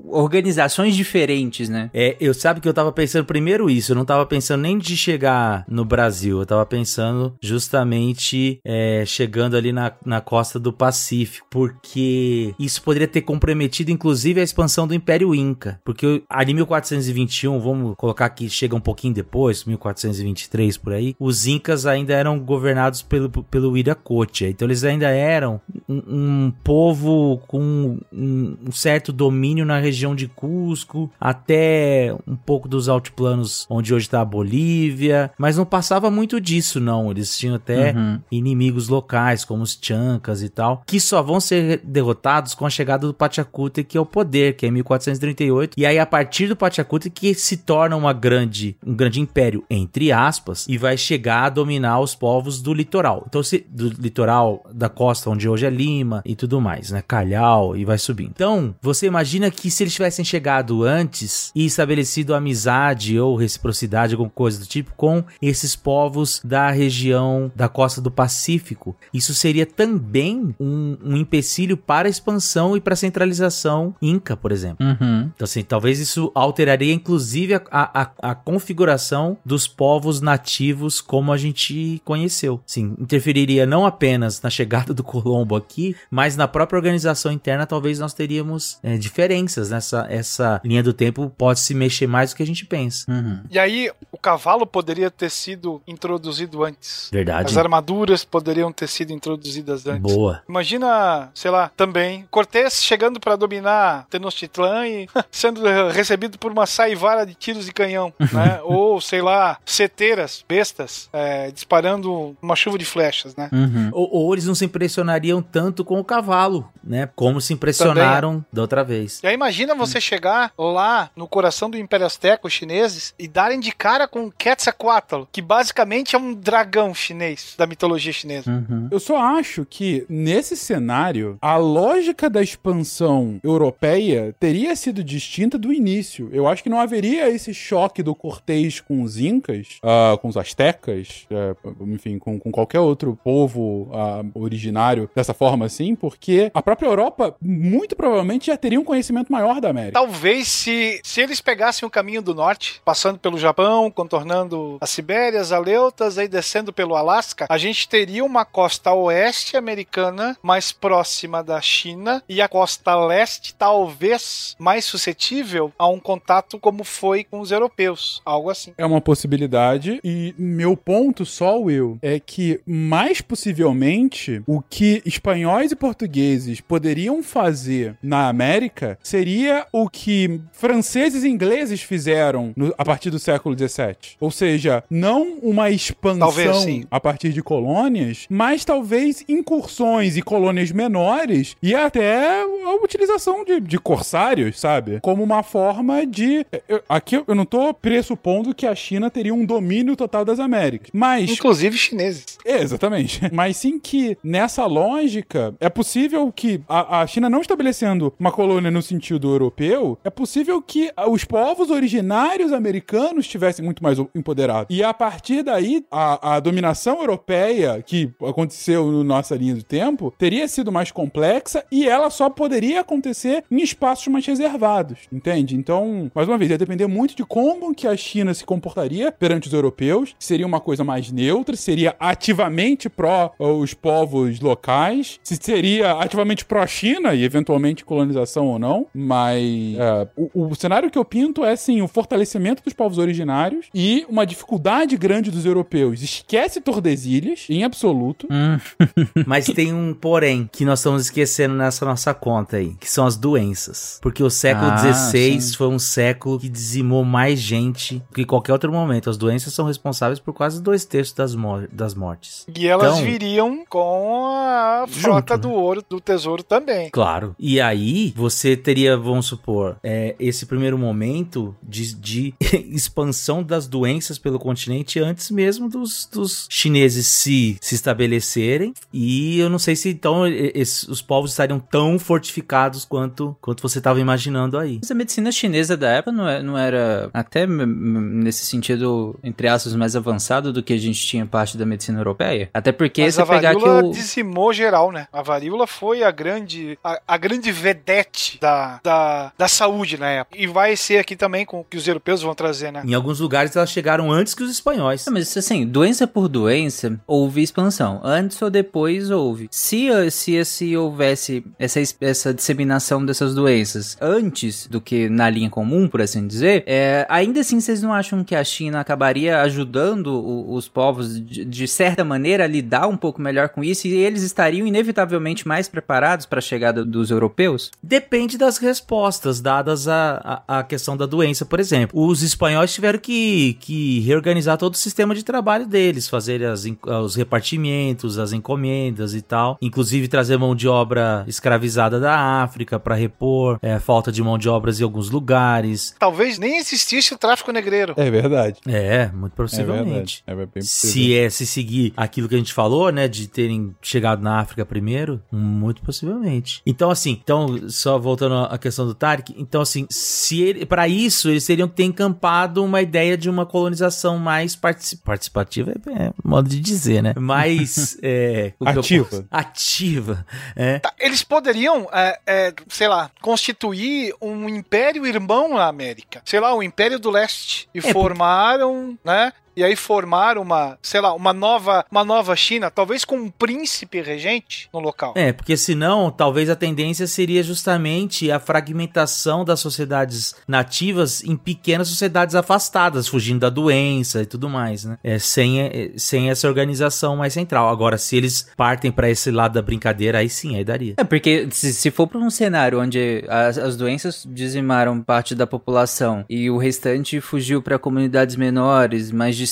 organizações 0.09 0.95
diferentes, 0.95 1.69
né? 1.69 1.89
É, 1.91 2.15
eu 2.21 2.35
sabe 2.35 2.61
que 2.61 2.69
eu 2.69 2.73
tava 2.73 2.91
pensando 2.91 3.25
primeiro 3.25 3.67
isso, 3.67 3.93
eu 3.93 3.95
não 3.95 4.05
tava 4.05 4.25
pensando 4.27 4.58
nem 4.59 4.77
de 4.77 4.95
chegar 4.95 5.65
no 5.67 5.85
Brasil, 5.85 6.39
eu 6.39 6.45
tava 6.45 6.65
pensando 6.65 7.35
justamente 7.41 8.59
é, 8.63 9.03
chegando 9.05 9.55
ali 9.55 9.71
na, 9.71 9.91
na 10.05 10.21
costa 10.21 10.59
do 10.59 10.73
Pacífico, 10.73 11.47
porque 11.49 12.53
isso 12.59 12.81
poderia 12.81 13.07
ter 13.07 13.21
comprometido 13.21 13.91
inclusive 13.91 14.39
a 14.39 14.43
expansão 14.43 14.87
do 14.87 14.93
Império 14.93 15.33
Inca, 15.33 15.79
porque 15.83 16.23
ali 16.29 16.51
em 16.51 16.55
1421, 16.55 17.59
vamos 17.59 17.95
colocar 17.97 18.29
que 18.29 18.49
chega 18.49 18.75
um 18.75 18.81
pouquinho 18.81 19.13
depois, 19.13 19.63
1423 19.65 20.77
por 20.77 20.93
aí, 20.93 21.15
os 21.19 21.47
Incas 21.47 21.85
ainda 21.85 22.13
eram 22.13 22.39
governados 22.39 23.01
pelo, 23.01 23.29
pelo 23.29 23.71
Wiracocha, 23.71 24.47
então 24.47 24.67
eles 24.67 24.83
ainda 24.83 25.09
eram 25.09 25.61
um, 25.87 26.03
um 26.07 26.53
povo 26.63 27.41
com 27.47 27.97
um, 28.11 28.57
um 28.67 28.71
certo 28.71 29.11
domínio 29.11 29.65
na 29.65 29.79
região 29.79 30.15
de 30.15 30.27
Cusco, 30.27 31.11
até 31.19 32.15
um 32.27 32.35
pouco 32.35 32.67
dos 32.67 32.89
altiplanos 32.89 33.65
onde 33.69 33.93
hoje 33.93 34.05
está 34.07 34.21
a 34.21 34.25
Bolívia, 34.43 35.31
mas 35.37 35.57
não 35.57 35.65
passava 35.65 36.09
muito 36.09 36.39
disso, 36.39 36.79
não. 36.79 37.11
Eles 37.11 37.37
tinham 37.37 37.55
até 37.55 37.93
Uhum. 37.93 38.19
inimigos 38.31 38.87
locais, 38.89 39.43
como 39.45 39.63
os 39.63 39.77
Chancas 39.81 40.41
e 40.41 40.49
tal, 40.49 40.83
que 40.85 40.99
só 40.99 41.21
vão 41.21 41.39
ser 41.39 41.81
derrotados 41.83 42.53
com 42.53 42.65
a 42.65 42.69
chegada 42.69 43.07
do 43.07 43.13
Pachacútec 43.13 43.97
ao 43.97 44.05
poder, 44.05 44.55
que 44.55 44.65
é 44.65 44.69
em 44.69 44.71
1438. 44.71 45.73
E 45.77 45.85
aí, 45.85 45.97
a 45.99 46.05
partir 46.05 46.47
do 46.47 46.55
Pachacútec, 46.55 47.09
que 47.09 47.33
se 47.33 47.57
torna 47.57 47.95
uma 47.95 48.13
grande, 48.13 48.75
um 48.85 48.93
grande 48.95 49.19
império, 49.19 49.63
entre 49.69 50.11
aspas, 50.11 50.65
e 50.67 50.77
vai 50.77 50.97
chegar 50.97 51.43
a 51.45 51.49
dominar 51.49 51.99
os 51.99 52.15
povos 52.15 52.61
do 52.61 52.73
litoral. 52.73 53.23
Então, 53.27 53.41
se, 53.43 53.65
do 53.69 53.89
litoral 53.89 54.63
da 54.73 54.89
costa, 54.89 55.29
onde 55.29 55.47
hoje 55.47 55.65
é 55.65 55.69
Lima 55.69 56.21
e 56.25 56.35
tudo 56.35 56.59
mais, 56.61 56.91
né? 56.91 57.03
Calhau 57.07 57.75
e 57.75 57.85
vai 57.85 57.97
subindo. 57.97 58.31
Então, 58.35 58.75
você 58.81 59.07
imagina 59.07 59.49
que 59.51 59.69
se 59.71 59.83
eles 59.83 59.93
tivessem 59.93 60.23
chegado 60.25 60.83
antes 60.83 61.51
e 61.55 61.65
estabelecido 61.65 62.33
amizade 62.35 63.19
ou 63.19 63.35
reciprocidade, 63.35 64.15
coisa 64.29 64.59
do 64.59 64.65
tipo, 64.65 64.93
com 64.95 65.23
esses 65.41 65.75
povos 65.75 66.41
da 66.43 66.69
região 66.71 67.51
da 67.55 67.67
costa 67.67 68.01
do 68.01 68.11
Pacífico, 68.11 68.95
isso 69.13 69.33
seria 69.33 69.65
também 69.65 70.55
um, 70.59 70.97
um 71.03 71.17
empecilho 71.17 71.77
para 71.77 72.07
a 72.07 72.11
expansão 72.11 72.75
e 72.75 72.81
para 72.81 72.93
a 72.93 72.97
centralização 72.97 73.95
inca, 74.01 74.35
por 74.35 74.51
exemplo. 74.51 74.85
Uhum. 74.85 75.31
Então, 75.35 75.45
assim, 75.45 75.63
talvez 75.63 75.99
isso 75.99 76.31
alteraria, 76.35 76.93
inclusive, 76.93 77.55
a, 77.55 77.63
a, 77.71 78.11
a 78.31 78.35
configuração 78.35 79.37
dos 79.45 79.67
povos 79.67 80.21
nativos 80.21 81.01
como 81.01 81.31
a 81.31 81.37
gente 81.37 82.01
conheceu. 82.05 82.61
Sim, 82.65 82.95
interferiria 82.99 83.65
não 83.65 83.85
apenas 83.85 84.41
na 84.41 84.49
chegada 84.49 84.93
do 84.93 85.03
Colombo 85.03 85.55
aqui, 85.55 85.95
mas 86.09 86.35
na 86.35 86.47
própria 86.47 86.77
organização 86.77 87.31
interna, 87.31 87.65
talvez 87.65 87.99
nós 87.99 88.13
teríamos 88.13 88.79
é, 88.83 88.97
diferenças 88.97 89.69
nessa 89.69 90.07
essa 90.09 90.61
linha 90.63 90.83
do 90.83 90.93
tempo 90.93 91.31
pode 91.37 91.59
se 91.59 91.73
mexer 91.73 92.07
mais 92.07 92.31
do 92.31 92.35
que 92.35 92.43
a 92.43 92.45
gente 92.45 92.65
pensa. 92.65 93.11
Uhum. 93.11 93.41
E 93.49 93.57
aí, 93.57 93.91
o 94.11 94.17
cavalo 94.19 94.65
poderia 94.65 95.09
ter 95.09 95.29
sido 95.29 95.81
introduzido 95.87 96.63
antes. 96.63 97.09
Verdade. 97.11 97.49
As 97.49 97.57
armaduras 97.57 98.23
poderiam 98.23 98.71
ter 98.71 98.87
sido 98.87 99.11
introduzidas 99.11 99.85
antes. 99.87 100.13
Boa. 100.13 100.41
Imagina, 100.47 101.29
sei 101.33 101.51
lá, 101.51 101.71
também, 101.75 102.27
Cortés 102.29 102.83
chegando 102.83 103.19
para 103.19 103.35
dominar 103.35 104.05
Tenochtitlan 104.09 104.87
e 104.87 105.09
sendo 105.31 105.61
recebido 105.91 106.37
por 106.37 106.51
uma 106.51 106.65
saivara 106.65 107.25
de 107.25 107.33
tiros 107.33 107.65
de 107.65 107.73
canhão, 107.73 108.13
né? 108.19 108.59
Ou, 108.63 108.99
sei 109.01 109.21
lá, 109.21 109.57
seteiras, 109.65 110.43
bestas, 110.47 111.09
é, 111.13 111.51
disparando 111.51 112.35
uma 112.41 112.55
chuva 112.55 112.77
de 112.77 112.85
flechas, 112.85 113.35
né? 113.35 113.49
Uhum. 113.51 113.89
Ou, 113.93 114.09
ou 114.11 114.33
eles 114.33 114.45
não 114.45 114.55
se 114.55 114.65
impressionariam 114.65 115.41
tanto 115.41 115.85
com 115.85 115.99
o 115.99 116.03
cavalo, 116.03 116.69
né? 116.83 117.09
Como 117.15 117.39
se 117.39 117.53
impressionaram 117.53 118.43
da 118.51 118.61
outra 118.61 118.83
vez. 118.83 119.21
E 119.23 119.27
aí 119.27 119.33
imagina 119.33 119.75
você 119.75 120.01
chegar 120.01 120.51
lá 120.57 121.09
no 121.15 121.27
coração 121.27 121.69
do 121.69 121.77
Império 121.77 122.05
Azteca, 122.05 122.47
os 122.47 122.53
chineses, 122.53 123.13
e 123.17 123.27
darem 123.27 123.59
de 123.59 123.71
cara 123.71 124.07
com 124.09 124.31
Quetzalcoatl, 124.31 125.23
que 125.31 125.41
basicamente 125.41 126.15
é 126.15 126.19
um 126.19 126.33
dragão 126.33 126.93
chinês 126.93 127.55
da 127.57 127.65
mitologia 127.65 128.11
chinesa. 128.11 128.49
Uhum. 128.49 128.87
Eu 128.91 128.99
só 128.99 129.17
acho 129.17 129.65
que, 129.65 130.05
nesse 130.09 130.55
cenário, 130.57 131.37
a 131.41 131.57
lógica 131.57 132.29
da 132.29 132.41
expansão 132.41 133.39
europeia 133.43 134.35
teria 134.39 134.75
sido 134.75 135.03
distinta 135.03 135.57
do 135.57 135.73
início. 135.73 136.29
Eu 136.31 136.47
acho 136.47 136.63
que 136.63 136.69
não 136.69 136.79
haveria 136.79 137.29
esse 137.29 137.53
choque 137.53 138.01
do 138.03 138.15
Cortês 138.15 138.79
com 138.79 139.03
os 139.03 139.17
Incas, 139.17 139.79
ah, 139.83 140.17
com 140.21 140.27
os 140.27 140.37
Astecas, 140.37 141.25
eh, 141.29 141.55
enfim, 141.81 142.17
com, 142.17 142.39
com 142.39 142.51
qualquer 142.51 142.79
outro 142.79 143.17
povo 143.23 143.89
ah, 143.93 144.23
originário 144.33 145.09
dessa 145.15 145.33
forma 145.33 145.65
assim, 145.65 145.95
porque 145.95 146.51
a 146.53 146.61
própria 146.61 146.87
Europa, 146.87 147.35
muito 147.41 147.95
provavelmente, 147.95 148.47
já 148.47 148.57
teria 148.57 148.79
um 148.79 148.83
conhecimento 148.83 149.31
maior 149.31 149.59
da 149.61 149.69
América. 149.69 149.93
Talvez 149.93 150.47
se, 150.47 150.99
se 151.03 151.21
eles 151.21 151.41
pegassem 151.41 151.85
o 151.85 151.89
caminho 151.89 152.21
do 152.21 152.33
norte, 152.33 152.81
passando 152.83 153.19
pelo 153.19 153.37
Japão, 153.37 153.91
contornando 154.03 154.77
as 154.79 154.89
Sibérias, 154.91 155.51
Aleutas, 155.51 156.17
aí 156.17 156.27
descendo 156.27 156.71
pelo 156.71 156.95
Alasca, 156.95 157.45
a 157.49 157.57
gente 157.57 157.87
teria 157.89 158.23
uma 158.23 158.45
costa 158.45 158.93
oeste 158.93 159.57
americana 159.57 160.37
mais 160.41 160.71
próxima 160.71 161.43
da 161.43 161.59
China 161.59 162.23
e 162.29 162.41
a 162.41 162.47
costa 162.47 162.95
leste 162.95 163.53
talvez 163.55 164.55
mais 164.57 164.85
suscetível 164.85 165.73
a 165.77 165.87
um 165.89 165.99
contato 165.99 166.57
como 166.57 166.85
foi 166.85 167.25
com 167.25 167.41
os 167.41 167.51
europeus, 167.51 168.21
algo 168.25 168.49
assim. 168.49 168.73
É 168.77 168.85
uma 168.85 169.01
possibilidade. 169.01 169.99
E 170.01 170.33
meu 170.37 170.77
ponto 170.77 171.25
só, 171.25 171.59
Will, 171.59 171.97
é 172.01 172.19
que 172.19 172.61
mais 172.65 173.19
possivelmente 173.21 174.41
o 174.47 174.61
que 174.61 175.01
espanhóis 175.05 175.71
e 175.71 175.75
portugueses 175.75 176.61
poderiam 176.61 177.21
fazer 177.21 177.97
na 178.01 178.29
América 178.29 178.97
seria 179.03 179.65
o 179.73 179.89
que 179.89 180.39
franceses 180.53 181.23
e 181.23 181.29
ingleses 181.29 181.81
fizeram 181.81 182.53
no- 182.55 182.73
a 182.77 182.85
partir 182.85 183.09
do 183.09 183.19
século 183.19 183.57
XVII. 183.57 183.88
Ou 184.19 184.31
seja, 184.31 184.83
não 184.89 185.37
uma 185.41 185.69
expansão 185.69 186.19
Talvez, 186.29 186.85
a 186.89 186.99
partir 186.99 187.31
de 187.33 187.41
colônias, 187.41 188.25
mas 188.29 188.63
talvez 188.65 189.23
incursões 189.27 190.17
e 190.17 190.21
colônias 190.21 190.71
menores 190.71 191.55
e 191.61 191.73
até 191.75 192.41
a 192.41 192.75
utilização 192.83 193.43
de, 193.43 193.59
de 193.59 193.77
corsários, 193.79 194.59
sabe? 194.59 194.99
Como 195.01 195.23
uma 195.23 195.43
forma 195.43 196.05
de. 196.05 196.45
eu- 196.67 196.81
aqui 196.87 197.21
eu 197.27 197.35
não 197.35 197.45
tô 197.45 197.73
pressupondo 197.73 198.53
que 198.53 198.65
a 198.67 198.75
China 198.75 199.09
teria 199.09 199.33
um 199.33 199.45
domínio 199.45 199.95
total 199.95 200.23
das 200.25 200.39
Américas, 200.39 200.89
mas. 200.93 201.29
Inclusive 201.29 201.77
chineses. 201.77 202.37
É, 202.45 202.61
exatamente. 202.61 203.21
Mas 203.31 203.57
sim 203.57 203.79
que 203.79 204.17
nessa 204.23 204.65
lógica 204.65 205.53
é 205.59 205.69
possível 205.69 206.31
que 206.35 206.61
a, 206.67 207.01
a 207.01 207.07
China 207.07 207.29
não 207.29 207.41
estabelecendo 207.41 208.13
uma 208.19 208.31
colônia 208.31 208.69
no 208.71 208.81
sentido 208.81 209.29
europeu, 209.29 209.97
é 210.03 210.09
possível 210.09 210.61
que 210.61 210.91
os 211.07 211.23
povos 211.23 211.69
originários 211.69 212.51
americanos 212.51 213.25
estivessem 213.25 213.63
muito 213.63 213.78
mais 213.79 213.97
empoderados. 214.15 214.75
E 214.75 214.83
a 214.83 214.93
partir 214.93 215.43
daí, 215.43 215.85
a, 215.91 216.35
a 216.35 216.39
dominação 216.39 216.99
europeia 217.01 217.81
que 217.85 218.11
aconteceu 218.21 218.91
na 218.91 219.03
nossa 219.03 219.35
linha 219.35 219.55
do 219.55 219.63
tempo 219.63 220.13
teria 220.17 220.47
sido 220.47 220.71
mais 220.71 220.91
complexa 220.91 221.63
e 221.71 221.87
ela 221.87 222.09
só 222.09 222.29
poderia 222.29 222.81
acontecer 222.81 223.43
em 223.49 223.61
espaços 223.61 224.07
mais 224.07 224.25
reservados, 224.25 224.99
entende? 225.11 225.55
Então, 225.55 226.11
mais 226.13 226.27
uma 226.27 226.37
vez, 226.37 226.51
ia 226.51 226.57
depender 226.57 226.87
muito 226.87 227.15
de 227.15 227.23
como 227.23 227.73
que 227.73 227.87
a 227.87 227.95
China 227.95 228.33
se 228.33 228.45
comportaria 228.45 229.11
perante 229.11 229.47
os 229.47 229.53
europeus, 229.53 230.15
seria 230.19 230.45
uma 230.45 230.59
coisa 230.59 230.83
mais 230.83 231.11
neutra, 231.11 231.55
seria 231.55 231.95
ativamente 231.99 232.89
pró 232.89 233.33
os 233.39 233.73
povos 233.73 234.39
locais, 234.39 235.19
se 235.23 235.35
seria 235.35 235.93
ativamente 235.93 236.45
pró-China 236.45 237.13
e 237.13 237.23
eventualmente 237.23 237.85
colonização 237.85 238.47
ou 238.47 238.59
não, 238.59 238.87
mas 238.93 239.43
é, 239.77 240.07
o, 240.15 240.47
o 240.47 240.55
cenário 240.55 240.89
que 240.89 240.97
eu 240.97 241.05
pinto 241.05 241.43
é 241.43 241.55
sim 241.55 241.81
o 241.81 241.87
fortalecimento 241.87 242.63
dos 242.63 242.73
povos 242.73 242.97
originários 242.97 243.68
e 243.73 244.05
uma 244.09 244.25
dificuldade 244.25 244.95
grande 244.97 245.31
dos 245.31 245.45
europeus. 245.45 246.01
Esquece 246.01 246.61
Tordesilhas, 246.61 247.45
em 247.49 247.63
absoluto. 247.63 248.27
Mas 249.25 249.45
tem 249.45 249.73
um 249.73 249.93
porém 249.93 250.49
que 250.51 250.65
nós 250.65 250.79
estamos 250.79 251.03
esquecendo 251.03 251.53
nessa 251.55 251.85
nossa 251.85 252.13
conta 252.13 252.57
aí, 252.57 252.75
que 252.79 252.89
são 252.89 253.05
as 253.05 253.15
doenças. 253.15 253.99
Porque 254.01 254.23
o 254.23 254.29
século 254.29 254.67
Ah, 254.71 254.77
XVI 254.93 255.41
sim. 255.41 255.53
foi 255.57 255.67
um 255.67 255.79
século 255.79 256.39
que 256.39 256.49
dizimou 256.49 257.03
mais 257.03 257.39
gente 257.39 257.99
do 258.09 258.15
que 258.15 258.25
qualquer 258.25 258.53
outro 258.53 258.71
momento. 258.71 259.09
As 259.09 259.17
doenças 259.17 259.53
são 259.53 259.65
responsáveis 259.65 260.19
por 260.19 260.33
quase 260.33 260.61
dois 260.61 260.85
terços 260.85 261.13
das, 261.13 261.35
mo- 261.35 261.67
das 261.71 261.93
mortes. 261.93 262.45
E 262.55 262.67
elas 262.67 262.93
Então- 262.97 263.05
viriam 263.05 263.65
com 263.67 264.25
a 264.35 264.85
frota 264.87 265.35
Junto, 265.35 265.47
do 265.47 265.53
ouro, 265.53 265.83
do 265.87 265.99
tesouro 265.99 266.43
também. 266.43 266.89
Claro. 266.89 267.35
E 267.39 267.59
aí, 267.61 268.13
você 268.15 268.55
teria, 268.55 268.97
vamos 268.97 269.25
supor, 269.27 269.77
é, 269.83 270.15
esse 270.19 270.45
primeiro 270.45 270.77
momento 270.77 271.55
de, 271.61 271.93
de 271.95 272.33
expansão 272.71 273.43
das 273.59 273.67
doenças 273.67 274.17
pelo 274.17 274.39
continente 274.39 274.99
antes 274.99 275.29
mesmo 275.29 275.67
dos, 275.69 276.07
dos 276.11 276.47
chineses 276.49 277.07
se, 277.07 277.57
se 277.61 277.75
estabelecerem. 277.75 278.73
E 278.93 279.37
eu 279.39 279.49
não 279.49 279.59
sei 279.59 279.75
se 279.75 279.89
então 279.89 280.25
esses- 280.25 280.87
os 280.87 281.01
povos 281.01 281.31
estariam 281.31 281.59
tão 281.59 281.99
fortificados 281.99 282.85
quanto, 282.85 283.35
quanto 283.41 283.61
você 283.61 283.79
estava 283.79 283.99
imaginando 283.99 284.57
aí. 284.57 284.79
Mas 284.81 284.89
a 284.91 284.95
medicina 284.95 285.31
chinesa 285.31 285.75
da 285.75 285.89
época 285.89 286.11
não, 286.11 286.27
é- 286.29 286.41
não 286.41 286.57
era, 286.57 287.09
até 287.13 287.45
nesse 287.45 288.45
sentido, 288.45 289.17
entre 289.23 289.47
aspas, 289.47 289.75
mais 289.75 289.95
avançado 289.95 290.53
do 290.53 290.63
que 290.63 290.73
a 290.73 290.77
gente 290.77 291.05
tinha 291.05 291.25
parte 291.25 291.57
da 291.57 291.65
medicina 291.65 291.99
europeia? 291.99 292.49
Até 292.53 292.71
porque 292.71 293.01
Mas 293.01 293.15
você 293.15 293.21
a 293.21 293.25
pegar 293.25 293.55
que 293.55 293.61
varíola 293.61 293.87
o... 293.87 293.91
dizimou 293.91 294.53
geral, 294.53 294.91
né? 294.91 295.07
A 295.11 295.21
varíola 295.21 295.67
foi 295.67 296.03
a 296.03 296.11
grande, 296.11 296.77
a, 296.83 297.01
a 297.07 297.17
grande 297.17 297.51
vedete 297.51 298.37
da, 298.39 298.79
da, 298.83 299.33
da 299.37 299.47
saúde 299.47 299.97
na 299.97 300.09
época. 300.09 300.37
E 300.41 300.47
vai 300.47 300.75
ser 300.75 300.97
aqui 300.99 301.15
também 301.15 301.45
com 301.45 301.59
o 301.59 301.63
que 301.63 301.75
os 301.77 301.87
europeus 301.87 302.21
vão 302.21 302.33
trazer, 302.33 302.71
né? 302.71 302.83
Em 302.85 302.93
alguns 302.93 303.19
lugares 303.19 303.38
elas 303.55 303.69
chegaram 303.69 304.11
antes 304.11 304.33
que 304.33 304.43
os 304.43 304.51
espanhóis. 304.51 305.05
Não, 305.05 305.13
mas 305.13 305.35
assim, 305.35 305.65
doença 305.65 306.05
por 306.07 306.27
doença, 306.27 306.99
houve 307.07 307.41
expansão. 307.41 307.99
Antes 308.03 308.41
ou 308.41 308.49
depois 308.49 309.09
houve. 309.11 309.47
Se, 309.51 309.89
se, 310.11 310.43
se 310.45 310.77
houvesse 310.77 311.43
essa, 311.57 311.79
es- 311.79 311.95
essa 312.01 312.33
disseminação 312.33 313.05
dessas 313.05 313.33
doenças 313.35 313.97
antes 314.01 314.67
do 314.67 314.79
que 314.81 315.09
na 315.09 315.29
linha 315.29 315.49
comum, 315.49 315.87
por 315.87 316.01
assim 316.01 316.25
dizer, 316.27 316.63
é, 316.65 317.05
ainda 317.09 317.39
assim 317.41 317.59
vocês 317.59 317.81
não 317.81 317.93
acham 317.93 318.23
que 318.23 318.35
a 318.35 318.43
China 318.43 318.79
acabaria 318.79 319.41
ajudando 319.41 320.07
o- 320.07 320.53
os 320.53 320.67
povos 320.67 321.19
de, 321.23 321.45
de 321.45 321.67
certa 321.67 322.03
maneira 322.03 322.43
a 322.43 322.47
lidar 322.47 322.87
um 322.87 322.97
pouco 322.97 323.21
melhor 323.21 323.49
com 323.49 323.63
isso 323.63 323.87
e 323.87 323.93
eles 323.93 324.23
estariam 324.23 324.65
inevitavelmente 324.67 325.47
mais 325.47 325.67
preparados 325.67 326.25
para 326.25 326.39
a 326.39 326.41
chegada 326.41 326.83
dos 326.85 327.11
europeus? 327.11 327.71
Depende 327.81 328.37
das 328.37 328.57
respostas 328.57 329.39
dadas 329.41 329.87
à, 329.87 330.43
à, 330.47 330.59
à 330.59 330.63
questão 330.63 330.95
da 330.95 331.05
doença, 331.05 331.45
por 331.45 331.59
exemplo. 331.59 331.99
Os 332.01 332.21
espanhóis 332.23 332.73
tiveram 332.73 332.99
que 332.99 333.28
que, 333.29 333.53
que 333.59 333.99
reorganizar 334.01 334.57
todo 334.57 334.73
o 334.73 334.77
sistema 334.77 335.13
de 335.13 335.23
trabalho 335.23 335.67
deles, 335.67 336.07
fazer 336.07 336.43
as, 336.43 336.65
os 337.03 337.15
repartimentos, 337.15 338.17
as 338.17 338.31
encomendas 338.33 339.13
e 339.13 339.21
tal. 339.21 339.57
Inclusive 339.61 340.07
trazer 340.07 340.37
mão 340.37 340.55
de 340.55 340.67
obra 340.67 341.23
escravizada 341.27 341.99
da 341.99 342.15
África 342.41 342.79
para 342.79 342.95
repor 342.95 343.59
é, 343.61 343.79
falta 343.79 344.11
de 344.11 344.21
mão 344.23 344.37
de 344.37 344.49
obras 344.49 344.79
em 344.79 344.83
alguns 344.83 345.09
lugares. 345.09 345.95
Talvez 345.99 346.37
nem 346.39 346.57
existisse 346.57 347.13
o 347.13 347.17
tráfico 347.17 347.51
negreiro. 347.51 347.93
É 347.97 348.09
verdade. 348.09 348.59
É, 348.67 349.07
muito 349.07 349.33
É 349.33 349.35
possivelmente. 349.35 350.23
verdade. 350.25 350.43
É 350.43 350.45
bem 350.53 350.63
Se 350.63 351.15
é 351.15 351.29
se 351.29 351.45
seguir 351.45 351.93
aquilo 351.95 352.27
que 352.27 352.35
a 352.35 352.37
gente 352.37 352.53
falou, 352.53 352.91
né, 352.91 353.07
de 353.07 353.27
terem 353.27 353.75
chegado 353.81 354.21
na 354.21 354.39
África 354.39 354.65
primeiro, 354.65 355.21
muito 355.31 355.81
possivelmente. 355.81 356.61
Então 356.65 356.89
assim, 356.89 357.19
então 357.23 357.69
só 357.69 357.97
voltando 357.99 358.35
à 358.35 358.57
questão 358.57 358.85
do 358.85 358.93
Tarek, 358.93 359.33
então 359.37 359.61
assim, 359.61 359.85
se 359.89 360.41
ele 360.41 360.65
para 360.65 360.87
isso 360.87 361.29
eles 361.29 361.45
teriam 361.45 361.67
que 361.67 361.75
ter 361.75 361.83
encampado 361.83 362.63
uma 362.63 362.81
ideia 362.81 363.17
de 363.19 363.29
uma 363.29 363.45
colonização 363.45 364.17
mais 364.17 364.55
partici- 364.55 364.97
participativa, 364.97 365.71
é, 365.71 366.03
é 366.05 366.11
modo 366.23 366.49
de 366.49 366.59
dizer, 366.59 367.03
né? 367.03 367.13
Mais 367.17 367.97
é, 368.01 368.53
eu 368.59 368.67
Ativa. 368.67 369.05
posso- 369.05 369.25
ativa, 369.29 370.25
é. 370.55 370.79
Tá, 370.79 370.93
Eles 370.99 371.23
poderiam, 371.23 371.87
é, 371.91 372.19
é, 372.25 372.53
sei 372.69 372.87
lá, 372.87 373.11
constituir 373.21 374.13
um 374.21 374.47
império 374.49 375.05
irmão 375.05 375.49
na 375.55 375.67
América. 375.67 376.21
Sei 376.25 376.39
lá, 376.39 376.53
o 376.55 376.63
Império 376.63 376.99
do 376.99 377.09
Leste. 377.11 377.67
E 377.73 377.79
porque- 377.81 377.93
formaram, 377.93 378.97
né? 379.03 379.31
E 379.59 379.63
aí 379.63 379.75
formaram 379.75 380.41
uma, 380.41 380.77
sei 380.81 381.01
lá, 381.01 381.13
uma 381.13 381.33
nova, 381.33 381.85
uma 381.91 382.05
nova 382.05 382.33
China, 382.33 382.71
talvez 382.71 383.03
com 383.03 383.17
um 383.17 383.29
príncipe 383.29 383.99
regente 383.99 384.69
no 384.71 384.79
local. 384.79 385.11
É, 385.17 385.33
porque 385.33 385.57
senão, 385.57 386.09
talvez 386.09 386.49
a 386.49 386.55
tendência 386.55 387.05
seria 387.05 387.43
justamente 387.43 388.31
a 388.31 388.39
fragmentação 388.39 389.43
das 389.43 389.59
sociedades 389.59 390.33
nativas 390.47 391.21
em 391.25 391.35
pequenas 391.35 391.89
sociedades 391.89 392.35
afastadas, 392.35 393.09
fugindo 393.09 393.41
da 393.41 393.49
doença 393.49 394.21
e 394.21 394.25
tudo 394.25 394.47
mais, 394.47 394.85
né? 394.85 394.97
É, 395.03 395.19
sem, 395.19 395.59
é, 395.59 395.91
sem 395.97 396.29
essa 396.29 396.47
organização 396.47 397.17
mais 397.17 397.33
central. 397.33 397.67
Agora, 397.67 397.97
se 397.97 398.15
eles 398.15 398.49
partem 398.55 398.93
pra 398.93 399.09
esse 399.09 399.29
lado 399.29 399.55
da 399.55 399.61
brincadeira, 399.61 400.19
aí 400.19 400.29
sim, 400.29 400.55
aí 400.55 400.63
daria. 400.63 400.93
É, 400.95 401.03
porque 401.03 401.49
se, 401.51 401.73
se 401.73 401.91
for 401.91 402.07
para 402.07 402.19
um 402.19 402.29
cenário 402.29 402.79
onde 402.79 403.25
as, 403.27 403.57
as 403.57 403.75
doenças 403.75 404.25
dizimaram 404.25 405.01
parte 405.01 405.35
da 405.35 405.45
população 405.45 406.23
e 406.29 406.49
o 406.49 406.57
restante 406.57 407.19
fugiu 407.19 407.61
para 407.61 407.77
comunidades 407.77 408.37
menores, 408.37 409.11
mais 409.11 409.35
distantes 409.35 409.48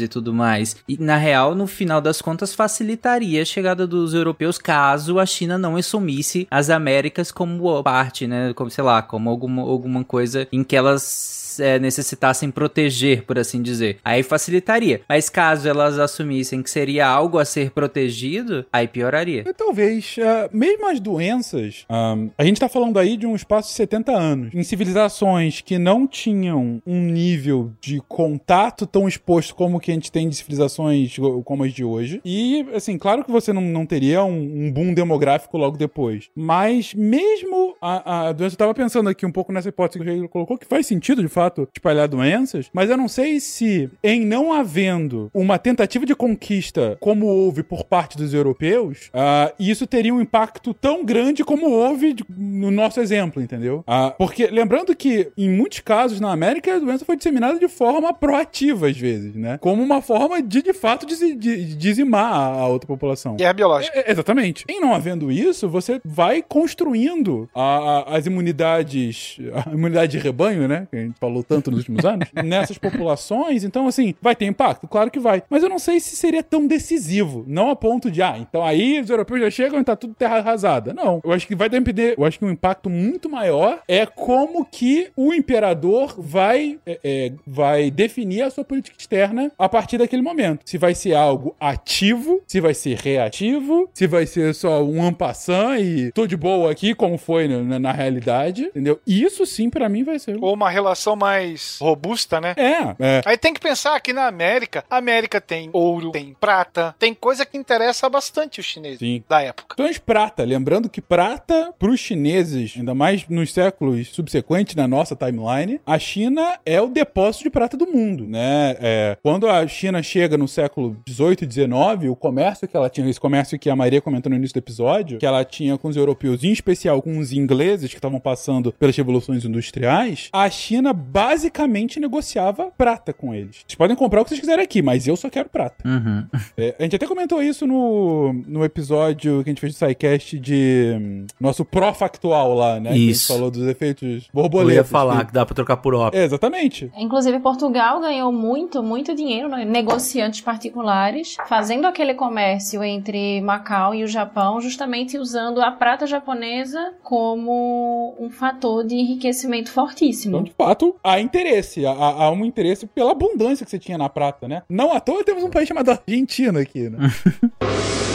e 0.00 0.08
tudo 0.08 0.32
mais, 0.32 0.76
e 0.88 0.96
na 0.98 1.16
real, 1.16 1.54
no 1.54 1.66
final 1.66 2.00
das 2.00 2.20
contas, 2.20 2.54
facilitaria 2.54 3.42
a 3.42 3.44
chegada 3.44 3.86
dos 3.86 4.14
europeus 4.14 4.58
caso 4.58 5.18
a 5.18 5.26
China 5.26 5.58
não 5.58 5.76
assumisse 5.76 6.46
as 6.50 6.70
Américas 6.70 7.30
como 7.30 7.82
parte, 7.82 8.26
né? 8.26 8.52
Como, 8.54 8.70
sei 8.70 8.84
lá, 8.84 9.02
como 9.02 9.28
alguma, 9.30 9.62
alguma 9.62 10.04
coisa 10.04 10.46
em 10.52 10.62
que 10.62 10.76
elas 10.76 11.41
é, 11.60 11.78
necessitassem 11.78 12.50
proteger, 12.50 13.24
por 13.24 13.38
assim 13.38 13.62
dizer. 13.62 13.98
Aí 14.04 14.22
facilitaria. 14.22 15.00
Mas 15.08 15.28
caso 15.28 15.68
elas 15.68 15.98
assumissem 15.98 16.62
que 16.62 16.70
seria 16.70 17.06
algo 17.06 17.38
a 17.38 17.44
ser 17.44 17.70
protegido, 17.70 18.64
aí 18.72 18.88
pioraria. 18.88 19.44
E 19.46 19.52
talvez, 19.52 20.16
ah, 20.20 20.48
mesmo 20.52 20.88
as 20.88 21.00
doenças, 21.00 21.84
ah, 21.88 22.16
a 22.36 22.44
gente 22.44 22.60
tá 22.60 22.68
falando 22.68 22.98
aí 22.98 23.16
de 23.16 23.26
um 23.26 23.34
espaço 23.34 23.68
de 23.68 23.74
70 23.74 24.12
anos, 24.12 24.54
em 24.54 24.62
civilizações 24.62 25.60
que 25.60 25.78
não 25.78 26.06
tinham 26.06 26.82
um 26.86 27.00
nível 27.00 27.72
de 27.80 28.00
contato 28.08 28.86
tão 28.86 29.08
exposto 29.08 29.54
como 29.54 29.80
que 29.80 29.90
a 29.90 29.94
gente 29.94 30.10
tem 30.10 30.28
de 30.28 30.36
civilizações 30.36 31.16
como 31.44 31.64
as 31.64 31.72
de 31.72 31.84
hoje. 31.84 32.20
E, 32.24 32.66
assim, 32.74 32.98
claro 32.98 33.24
que 33.24 33.30
você 33.30 33.52
não, 33.52 33.62
não 33.62 33.86
teria 33.86 34.24
um, 34.24 34.66
um 34.66 34.72
boom 34.72 34.94
demográfico 34.94 35.56
logo 35.56 35.76
depois. 35.76 36.28
Mas 36.34 36.94
mesmo 36.94 37.74
a, 37.80 38.28
a 38.28 38.32
doença, 38.32 38.54
eu 38.54 38.58
tava 38.58 38.74
pensando 38.74 39.08
aqui 39.08 39.26
um 39.26 39.32
pouco 39.32 39.52
nessa 39.52 39.68
hipótese 39.68 39.98
que 39.98 40.08
o 40.10 40.12
Rei 40.12 40.28
colocou, 40.28 40.58
que 40.58 40.66
faz 40.66 40.86
sentido, 40.86 41.22
de 41.22 41.28
fato, 41.28 41.41
espalhar 41.74 42.08
doenças, 42.08 42.68
mas 42.72 42.90
eu 42.90 42.96
não 42.96 43.08
sei 43.08 43.40
se, 43.40 43.90
em 44.02 44.24
não 44.24 44.52
havendo 44.52 45.30
uma 45.34 45.58
tentativa 45.58 46.04
de 46.06 46.14
conquista 46.14 46.96
como 47.00 47.26
houve 47.26 47.62
por 47.62 47.84
parte 47.84 48.16
dos 48.16 48.32
europeus, 48.34 49.10
ah, 49.12 49.52
isso 49.58 49.86
teria 49.86 50.14
um 50.14 50.20
impacto 50.20 50.74
tão 50.74 51.04
grande 51.04 51.44
como 51.44 51.70
houve 51.70 52.12
de- 52.12 52.24
no 52.28 52.70
nosso 52.70 53.00
exemplo, 53.00 53.42
entendeu? 53.42 53.82
Ah, 53.86 54.14
porque, 54.16 54.46
lembrando 54.48 54.94
que, 54.94 55.30
em 55.36 55.48
muitos 55.50 55.80
casos 55.80 56.20
na 56.20 56.30
América, 56.32 56.74
a 56.76 56.78
doença 56.78 57.04
foi 57.04 57.16
disseminada 57.16 57.58
de 57.58 57.68
forma 57.68 58.12
proativa, 58.12 58.88
às 58.88 58.96
vezes, 58.96 59.34
né? 59.34 59.58
Como 59.58 59.82
uma 59.82 60.00
forma 60.02 60.42
de, 60.42 60.62
de 60.62 60.72
fato, 60.72 61.06
de, 61.06 61.34
de 61.34 61.74
dizimar 61.76 62.32
a, 62.32 62.60
a 62.60 62.66
outra 62.68 62.86
população. 62.86 63.36
Guerra 63.36 63.52
biológica. 63.52 63.98
É, 63.98 64.10
exatamente. 64.10 64.64
Em 64.68 64.80
não 64.80 64.94
havendo 64.94 65.30
isso, 65.30 65.68
você 65.68 66.00
vai 66.04 66.42
construindo 66.42 67.48
a- 67.54 68.04
a- 68.08 68.16
as 68.16 68.26
imunidades, 68.26 69.38
a 69.66 69.70
imunidade 69.72 70.12
de 70.12 70.18
rebanho, 70.18 70.66
né? 70.68 70.86
Que 70.90 70.96
a 70.96 71.00
gente 71.00 71.18
falou 71.18 71.31
tanto 71.40 71.70
nos 71.70 71.80
últimos 71.80 72.04
anos, 72.04 72.28
nessas 72.44 72.76
populações. 72.76 73.62
Então, 73.62 73.86
assim, 73.86 74.12
vai 74.20 74.34
ter 74.34 74.46
impacto? 74.46 74.88
Claro 74.88 75.08
que 75.08 75.20
vai. 75.20 75.44
Mas 75.48 75.62
eu 75.62 75.68
não 75.68 75.78
sei 75.78 76.00
se 76.00 76.16
seria 76.16 76.42
tão 76.42 76.66
decisivo. 76.66 77.44
Não 77.46 77.70
a 77.70 77.76
ponto 77.76 78.10
de, 78.10 78.20
ah, 78.20 78.36
então 78.36 78.64
aí 78.64 79.00
os 79.00 79.08
europeus 79.08 79.40
já 79.40 79.50
chegam 79.50 79.78
e 79.78 79.84
tá 79.84 79.94
tudo 79.94 80.14
terra 80.14 80.38
arrasada. 80.38 80.92
Não. 80.92 81.20
Eu 81.22 81.32
acho 81.32 81.46
que 81.46 81.54
vai 81.54 81.68
depender. 81.68 82.14
Eu 82.18 82.24
acho 82.24 82.38
que 82.38 82.44
um 82.44 82.50
impacto 82.50 82.90
muito 82.90 83.30
maior 83.30 83.80
é 83.86 84.04
como 84.04 84.64
que 84.64 85.10
o 85.16 85.32
imperador 85.32 86.14
vai, 86.18 86.80
é, 86.84 86.98
é, 87.04 87.32
vai 87.46 87.90
definir 87.90 88.42
a 88.42 88.50
sua 88.50 88.64
política 88.64 88.96
externa 88.98 89.52
a 89.58 89.68
partir 89.68 89.98
daquele 89.98 90.22
momento. 90.22 90.62
Se 90.64 90.78
vai 90.78 90.94
ser 90.94 91.14
algo 91.14 91.54
ativo, 91.60 92.42
se 92.46 92.60
vai 92.60 92.74
ser 92.74 92.96
reativo, 92.98 93.88
se 93.94 94.06
vai 94.06 94.26
ser 94.26 94.54
só 94.54 94.82
um 94.82 95.02
ampassant 95.02 95.80
e 95.80 96.10
tô 96.12 96.26
de 96.26 96.36
boa 96.36 96.70
aqui, 96.70 96.94
como 96.94 97.18
foi 97.18 97.46
na, 97.46 97.78
na 97.78 97.92
realidade, 97.92 98.64
entendeu? 98.64 99.00
Isso 99.06 99.44
sim, 99.44 99.68
pra 99.68 99.88
mim, 99.88 100.02
vai 100.02 100.18
ser. 100.18 100.36
Ou 100.40 100.54
uma 100.54 100.70
relação 100.70 101.14
mais 101.22 101.78
robusta, 101.80 102.40
né? 102.40 102.52
É, 102.56 102.96
é. 102.98 103.22
Aí 103.24 103.38
tem 103.38 103.54
que 103.54 103.60
pensar 103.60 104.00
que 104.00 104.12
na 104.12 104.26
América, 104.26 104.84
a 104.90 104.96
América 104.96 105.40
tem 105.40 105.70
ouro, 105.72 106.10
tem 106.10 106.34
prata, 106.38 106.96
tem 106.98 107.14
coisa 107.14 107.46
que 107.46 107.56
interessa 107.56 108.08
bastante 108.10 108.58
os 108.58 108.66
chineses 108.66 108.98
Sim. 108.98 109.22
da 109.28 109.40
época. 109.40 109.76
Questões 109.76 109.98
prata. 109.98 110.42
Lembrando 110.42 110.90
que 110.90 111.00
prata, 111.00 111.72
para 111.78 111.90
os 111.90 112.00
chineses, 112.00 112.74
ainda 112.76 112.92
mais 112.92 113.28
nos 113.28 113.52
séculos 113.52 114.08
subsequentes 114.08 114.74
na 114.74 114.88
nossa 114.88 115.14
timeline, 115.14 115.80
a 115.86 115.96
China 115.96 116.58
é 116.66 116.80
o 116.80 116.88
depósito 116.88 117.44
de 117.44 117.50
prata 117.50 117.76
do 117.76 117.86
mundo, 117.86 118.26
né? 118.26 118.76
É, 118.80 119.16
quando 119.22 119.48
a 119.48 119.66
China 119.68 120.02
chega 120.02 120.36
no 120.36 120.48
século 120.48 120.96
18 121.06 121.44
e 121.44 121.46
19, 121.46 122.08
o 122.08 122.16
comércio 122.16 122.66
que 122.66 122.76
ela 122.76 122.90
tinha, 122.90 123.08
esse 123.08 123.20
comércio 123.20 123.58
que 123.58 123.70
a 123.70 123.76
Maria 123.76 124.00
comentou 124.00 124.30
no 124.30 124.36
início 124.36 124.54
do 124.54 124.58
episódio, 124.58 125.18
que 125.18 125.26
ela 125.26 125.44
tinha 125.44 125.78
com 125.78 125.86
os 125.86 125.96
europeus, 125.96 126.42
em 126.42 126.50
especial 126.50 127.00
com 127.00 127.18
os 127.18 127.32
ingleses 127.32 127.90
que 127.90 127.96
estavam 127.96 128.18
passando 128.18 128.72
pelas 128.72 128.96
revoluções 128.96 129.44
industriais, 129.44 130.28
a 130.32 130.50
China 130.50 130.92
basicamente 131.12 132.00
negociava 132.00 132.70
prata 132.76 133.12
com 133.12 133.34
eles. 133.34 133.56
Vocês 133.66 133.74
podem 133.76 133.94
comprar 133.94 134.20
o 134.20 134.24
que 134.24 134.30
vocês 134.30 134.40
quiserem 134.40 134.64
aqui, 134.64 134.80
mas 134.80 135.06
eu 135.06 135.16
só 135.16 135.28
quero 135.28 135.48
prata. 135.48 135.86
Uhum. 135.86 136.26
É, 136.56 136.74
a 136.78 136.82
gente 136.82 136.96
até 136.96 137.06
comentou 137.06 137.42
isso 137.42 137.66
no, 137.66 138.32
no 138.46 138.64
episódio 138.64 139.42
que 139.44 139.50
a 139.50 139.52
gente 139.52 139.60
fez 139.60 139.74
do 139.74 139.76
SciCast 139.76 140.38
de 140.38 140.96
hum, 140.98 141.26
nosso 141.40 141.64
pró-factual 141.64 142.54
lá, 142.54 142.80
né? 142.80 142.90
Que 142.90 142.94
a 142.96 142.98
gente 142.98 143.10
Isso. 143.10 143.32
falou 143.32 143.50
dos 143.50 143.66
efeitos 143.66 144.24
Eu 144.26 144.32
borboletas. 144.32 144.74
ia 144.76 144.84
falar 144.84 145.20
que- 145.20 145.26
que 145.26 145.32
dá 145.32 145.44
pra 145.46 145.54
trocar 145.54 145.76
por 145.76 145.94
ópio. 145.94 146.18
É, 146.18 146.24
exatamente. 146.24 146.90
Inclusive, 146.96 147.38
Portugal 147.40 148.00
ganhou 148.00 148.32
muito, 148.32 148.82
muito 148.82 149.14
dinheiro, 149.14 149.48
né? 149.48 149.64
negociantes 149.64 150.40
particulares, 150.40 151.36
fazendo 151.46 151.86
aquele 151.86 152.14
comércio 152.14 152.82
entre 152.82 153.40
Macau 153.40 153.94
e 153.94 154.02
o 154.02 154.08
Japão, 154.08 154.60
justamente 154.60 155.18
usando 155.18 155.60
a 155.60 155.70
prata 155.70 156.06
japonesa 156.06 156.92
como 157.02 158.14
um 158.18 158.30
fator 158.30 158.84
de 158.84 158.94
enriquecimento 158.96 159.70
Então, 159.70 159.84
fortíssimo. 159.86 160.42
de 160.42 160.52
fato, 160.52 160.96
há 161.02 161.20
interesse. 161.20 161.84
Há, 161.84 161.92
há 161.92 162.30
um 162.30 162.44
interesse 162.44 162.86
pela 162.86 163.12
abundância 163.12 163.64
que 163.64 163.70
você 163.70 163.78
tinha 163.78 163.98
na 163.98 164.08
prata, 164.08 164.46
né? 164.46 164.62
Não 164.68 164.92
à 164.92 165.00
toa 165.00 165.24
temos 165.24 165.42
um 165.42 165.50
país 165.50 165.68
chamado 165.68 165.90
Argentina 165.90 166.60
aqui, 166.60 166.88
né? 166.88 166.98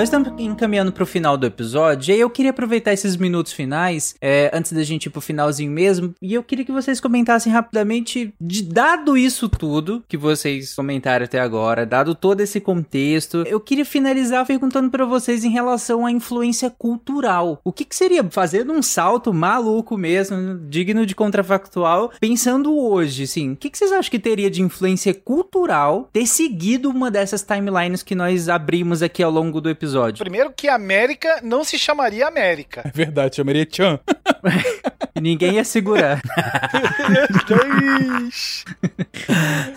Nós 0.00 0.08
estamos 0.08 0.32
encaminhando 0.38 0.92
pro 0.92 1.04
final 1.04 1.36
do 1.36 1.44
episódio, 1.44 2.14
e 2.14 2.18
eu 2.18 2.30
queria 2.30 2.52
aproveitar 2.52 2.90
esses 2.90 3.18
minutos 3.18 3.52
finais, 3.52 4.14
é, 4.18 4.50
antes 4.50 4.72
da 4.72 4.82
gente 4.82 5.04
ir 5.04 5.10
pro 5.10 5.20
finalzinho 5.20 5.70
mesmo, 5.70 6.14
e 6.22 6.32
eu 6.32 6.42
queria 6.42 6.64
que 6.64 6.72
vocês 6.72 6.98
comentassem 6.98 7.52
rapidamente, 7.52 8.32
de, 8.40 8.62
dado 8.62 9.14
isso 9.14 9.46
tudo 9.46 10.02
que 10.08 10.16
vocês 10.16 10.74
comentaram 10.74 11.26
até 11.26 11.38
agora, 11.38 11.84
dado 11.84 12.14
todo 12.14 12.40
esse 12.40 12.60
contexto, 12.60 13.44
eu 13.46 13.60
queria 13.60 13.84
finalizar 13.84 14.46
perguntando 14.46 14.88
pra 14.88 15.04
vocês 15.04 15.44
em 15.44 15.50
relação 15.50 16.06
à 16.06 16.10
influência 16.10 16.70
cultural. 16.70 17.60
O 17.62 17.70
que, 17.70 17.84
que 17.84 17.94
seria, 17.94 18.26
fazendo 18.30 18.72
um 18.72 18.80
salto 18.80 19.34
maluco 19.34 19.98
mesmo, 19.98 20.60
digno 20.66 21.04
de 21.04 21.14
contrafactual, 21.14 22.10
pensando 22.18 22.74
hoje, 22.74 23.24
assim, 23.24 23.52
o 23.52 23.56
que, 23.56 23.68
que 23.68 23.76
vocês 23.76 23.92
acham 23.92 24.10
que 24.10 24.18
teria 24.18 24.50
de 24.50 24.62
influência 24.62 25.12
cultural 25.12 26.08
ter 26.10 26.24
seguido 26.26 26.88
uma 26.88 27.10
dessas 27.10 27.42
timelines 27.42 28.02
que 28.02 28.14
nós 28.14 28.48
abrimos 28.48 29.02
aqui 29.02 29.22
ao 29.22 29.30
longo 29.30 29.60
do 29.60 29.68
episódio? 29.68 29.89
Primeiro 30.18 30.52
que 30.52 30.68
a 30.68 30.74
América 30.74 31.40
não 31.42 31.64
se 31.64 31.78
chamaria 31.78 32.26
América. 32.26 32.82
É 32.84 32.90
verdade, 32.90 33.36
chamaria 33.36 33.66
Chan. 33.70 33.98
Ninguém 35.20 35.54
ia 35.54 35.64
segurar. 35.64 36.20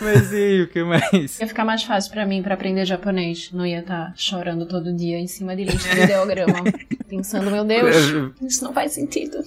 Mas 0.01 0.32
e 0.32 0.61
o 0.61 0.68
que 0.68 0.84
mais? 0.84 1.39
Ia 1.39 1.47
ficar 1.47 1.66
mais 1.66 1.84
fácil 1.84 2.11
pra 2.11 2.26
mim 2.26 2.41
pra 2.41 2.53
aprender 2.53 2.86
japonês. 2.86 3.49
Não 3.51 3.66
ia 3.66 3.80
estar 3.80 4.14
chorando 4.16 4.66
todo 4.66 4.93
dia 4.93 5.20
em 5.20 5.28
cima 5.28 5.55
de 5.55 5.66
lista 5.66 5.93
de 5.95 6.01
ideograma. 6.01 6.64
Pensando, 7.07 7.51
meu 7.51 7.66
Deus, 7.66 7.95
isso 8.41 8.64
não 8.64 8.74
faz 8.74 8.93
sentido. 8.93 9.38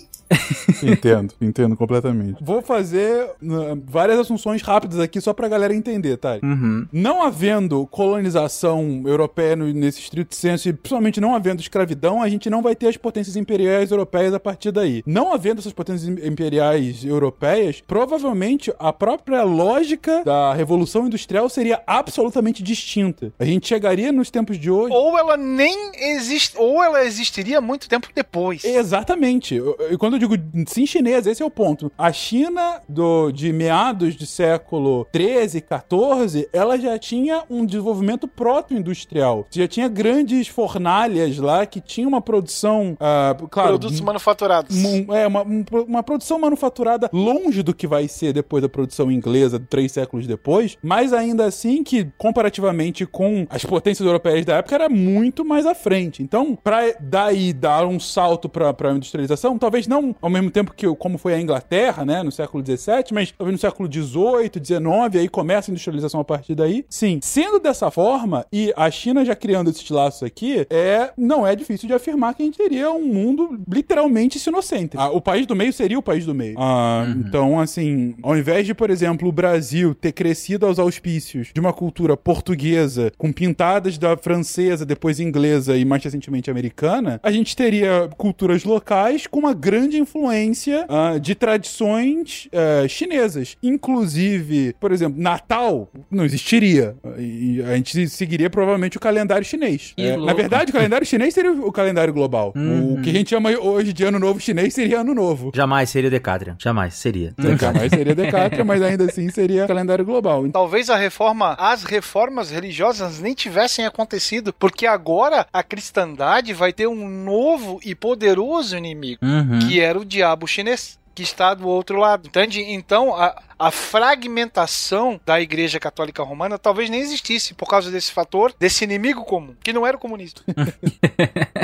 Entendo, 0.83 1.35
entendo 1.41 1.77
completamente. 1.77 2.43
Vou 2.43 2.61
fazer 2.61 3.25
uh, 3.43 3.81
várias 3.85 4.19
assunções 4.19 4.63
rápidas 4.63 4.99
aqui 4.99 5.21
só 5.21 5.33
pra 5.33 5.49
galera 5.49 5.75
entender, 5.75 6.17
tá? 6.17 6.39
Uhum. 6.43 6.87
Não 6.93 7.23
havendo 7.23 7.87
colonização 7.87 9.03
europeia 9.07 9.57
nesse 9.57 10.01
estrito 10.01 10.35
e 10.65 10.73
principalmente 10.73 11.21
não 11.21 11.35
havendo 11.35 11.61
escravidão, 11.61 12.23
a 12.23 12.29
gente 12.29 12.49
não 12.49 12.63
vai 12.63 12.75
ter 12.75 12.89
as 12.89 12.97
potências 12.97 13.37
imperiais 13.37 13.91
europeias 13.91 14.33
a 14.35 14.41
partir 14.41 14.71
daí. 14.71 15.03
Não 15.07 15.33
havendo 15.33 15.61
essas 15.61 15.73
potências 15.73 16.09
im- 16.09 16.27
imperiais 16.27 17.05
europeias, 17.05 17.83
provavelmente 17.87 18.73
a 18.79 18.93
própria 18.93 19.43
lógica 19.43 20.23
da 20.25 20.55
Revolução 20.55 21.07
Industrial 21.07 21.49
seria 21.49 21.83
absolutamente 21.87 22.63
distinta. 22.63 23.33
A 23.39 23.45
gente 23.45 23.67
chegaria 23.67 24.13
nos 24.13 24.31
tempos 24.31 24.59
de 24.59 24.71
hoje. 24.71 24.95
Ou 24.95 25.19
ela 25.19 25.37
nem 25.37 25.91
existe, 25.95 26.57
ou 26.57 26.83
ela 26.83 27.05
existiria 27.05 27.61
muito 27.61 27.89
tempo 27.89 28.09
depois. 28.15 28.65
Exatamente. 28.65 29.55
Eu- 29.57 29.77
quando 29.99 30.15
eu 30.15 30.19
digo 30.21 30.35
sim 30.69 30.87
chinesa, 30.87 31.31
esse 31.31 31.43
é 31.43 31.47
o 31.47 31.51
ponto. 31.51 31.91
A 31.99 32.13
China 32.13 32.81
do, 32.89 33.31
de 33.33 33.53
meados 33.53 34.15
do 34.17 34.27
século 34.27 35.07
13, 35.13 35.61
14, 35.61 36.49
ela 36.53 36.79
já 36.79 36.99
tinha 36.99 37.43
um 37.51 37.65
desenvolvimento 37.67 38.27
proto-industrial. 38.29 39.47
Já 39.51 39.67
tinha 39.69 39.89
grandes 39.89 40.46
fornalhas 40.49 41.39
lá 41.39 41.65
que 41.67 41.81
tinham 41.81 42.09
uma 42.09 42.21
produção, 42.21 42.97
ah, 43.01 43.35
claro, 43.51 43.71
Produtos 43.71 44.01
manufaturados. 44.01 44.77
é, 45.15 45.27
uma, 45.27 45.43
um- 45.43 45.65
uma 45.89 46.03
produção 46.03 46.39
manufaturada 46.39 47.09
longe 47.13 47.63
do 47.63 47.75
que 47.75 47.87
vai 47.87 48.09
ser 48.09 48.33
depois 48.33 48.63
da 48.63 48.69
produção 48.69 49.11
inglesa, 49.11 49.59
três 49.59 49.93
séculos 49.93 50.27
depois, 50.27 50.77
mas 50.83 51.13
ainda 51.13 51.45
assim 51.45 51.83
que, 51.83 52.07
comparativamente 52.19 53.07
com 53.07 53.47
as 53.51 53.65
potências 53.65 54.07
europeias 54.07 54.45
da 54.45 54.57
época, 54.57 54.75
era 54.75 54.89
muito 54.89 55.45
mais 55.45 55.67
à 55.67 55.75
frente. 55.75 56.23
Então, 56.23 56.57
pra 56.63 56.81
daí 57.01 57.53
dar 57.53 57.87
um 57.87 57.99
salto 57.99 58.49
pra, 58.49 58.73
pra 58.73 58.93
industrialização, 58.93 59.59
talvez 59.59 59.87
não 59.87 60.15
ao 60.21 60.31
mesmo 60.31 60.51
tempo 60.51 60.73
que 60.75 60.87
como 60.97 61.19
foi 61.19 61.35
a 61.35 61.41
Inglaterra, 61.41 62.05
né, 62.05 62.23
no 62.23 62.31
século 62.33 62.65
XVII, 62.65 63.05
mas 63.13 63.33
talvez 63.37 63.53
no 63.53 63.59
século 63.59 63.91
XVIII, 63.93 64.51
XIX, 64.65 65.17
aí 65.21 65.29
começa 65.29 65.71
a 65.71 65.73
industrialização 65.73 66.21
a 66.21 66.25
partir 66.25 66.55
daí. 66.55 66.85
Sim, 66.89 67.19
sendo 67.23 67.59
dessa 67.59 67.91
forma, 67.91 68.45
e 68.53 68.73
a 68.77 68.91
China 68.91 69.25
já 69.25 69.35
criando 69.35 69.71
esses 69.71 69.89
laços 69.91 70.23
aqui, 70.27 70.67
é, 70.71 71.11
não 71.17 71.47
é 71.47 71.55
difícil 71.55 71.89
de 71.89 71.95
afirmar 71.95 72.35
que 72.35 72.43
a 72.43 72.47
gente 72.47 72.59
teria 72.59 72.91
um 72.91 73.07
mundo 73.07 73.59
literalmente 73.69 74.39
sinocêntrico. 74.39 75.03
Ah, 75.03 75.11
o 75.11 75.21
país 75.21 75.47
do 75.47 75.57
meio 75.57 75.73
seria 75.73 75.99
o 75.99 76.03
país 76.03 76.27
do 76.27 76.35
meio. 76.35 76.57
Ah, 76.59 77.07
Então, 77.09 77.59
assim, 77.59 78.15
ao 78.23 78.37
invés 78.37 78.67
de, 78.67 78.75
por 78.75 78.91
exemplo, 78.91 79.29
o 79.29 79.33
Brasil 79.33 79.95
ter 79.95 80.13
crescido 80.13 80.67
aos 80.67 80.79
auspícios 80.79 81.51
de 81.53 81.61
uma 81.61 81.73
cultura 81.73 82.17
portuguesa, 82.17 83.13
com 83.17 83.33
pintadas 83.33 83.99
da 83.99 84.17
francesa, 84.17 84.85
depois 84.85 85.21
inglesa 85.21 85.77
e 85.77 85.85
mais 85.85 86.03
recentemente 86.03 86.51
americana, 86.51 87.21
a 87.23 87.31
gente 87.31 87.55
teria 87.57 88.09
culturas 88.17 88.65
locais 88.65 89.27
com 89.27 89.39
uma 89.39 89.55
grande 89.55 89.99
influência 89.99 90.87
ah, 90.89 91.19
de 91.19 91.35
tradições 91.35 92.49
ah, 92.53 92.87
chinesas. 92.89 93.57
Inclusive, 93.63 94.75
por 94.81 94.93
exemplo, 94.93 95.21
Natal 95.21 95.89
não 96.11 96.25
existiria. 96.25 96.97
E 97.19 97.63
a 97.63 97.77
gente 97.77 98.09
seguiria 98.09 98.51
provavelmente 98.51 98.97
o 98.97 99.01
calendário 99.01 99.45
chinês. 99.45 99.93
Que 99.97 100.03
É, 100.03 100.16
na 100.17 100.23
louco. 100.27 100.37
verdade, 100.37 100.71
o 100.71 100.73
calendário 100.75 101.07
chinês 101.07 101.35
seria 101.35 101.53
o 101.53 101.73
calendário 101.73 102.13
global. 102.13 102.53
O 102.57 103.01
que 103.03 103.11
a 103.11 103.13
gente 103.13 103.31
chama 103.31 103.51
hoje 103.51 103.93
de 103.93 104.05
ano 104.05 104.19
novo 104.19 104.41
chinês 104.41 104.75
seria 104.75 105.01
ano 105.01 105.15
novo. 105.15 105.53
Jamais 105.55 105.91
seria 105.91 106.11
Decatrian. 106.11 106.57
Jamais 106.59 106.95
seria. 106.95 107.35
Jamais 107.59 107.91
seria 107.91 108.15
Decátria, 108.15 108.65
mas 108.65 108.83
ainda 108.83 109.05
assim 109.05 109.29
seria 109.31 109.67
calendário 109.67 110.05
global. 110.05 110.49
Talvez 110.51 110.91
a 110.91 110.97
reforma, 110.97 111.55
as 111.59 111.83
reformas 111.85 112.51
religiosas 112.51 113.21
nem 113.21 113.35
tivessem 113.35 113.85
acontecido, 113.87 114.53
porque 114.53 114.87
agora 114.87 115.47
a 115.53 115.63
cristandade 115.63 116.53
vai 116.53 116.73
ter 116.73 116.87
um 116.87 117.09
novo 117.09 117.81
e 117.85 117.95
poderoso 117.95 118.77
inimigo, 118.77 119.21
Uhum. 119.25 119.59
que 119.61 119.81
era 119.81 119.99
o 119.99 120.05
diabo 120.05 120.47
chinês. 120.47 120.99
Que 121.15 121.23
está 121.23 121.55
do 121.55 121.67
outro 121.67 121.97
lado. 121.99 122.27
Entende? 122.29 122.61
Então, 122.61 123.15
a, 123.17 123.35
a 123.59 123.71
fragmentação 123.71 125.21
da 125.25 125.41
Igreja 125.41 125.79
Católica 125.81 126.23
Romana 126.23 126.59
talvez 126.59 126.91
nem 126.91 127.01
existisse 127.01 127.55
por 127.55 127.69
causa 127.69 127.91
desse 127.91 128.13
fator, 128.13 128.53
desse 128.59 128.85
inimigo 128.85 129.25
comum, 129.25 129.55
que 129.63 129.73
não 129.73 129.87
era 129.87 129.97
o 129.97 130.01
comunismo. 130.01 130.41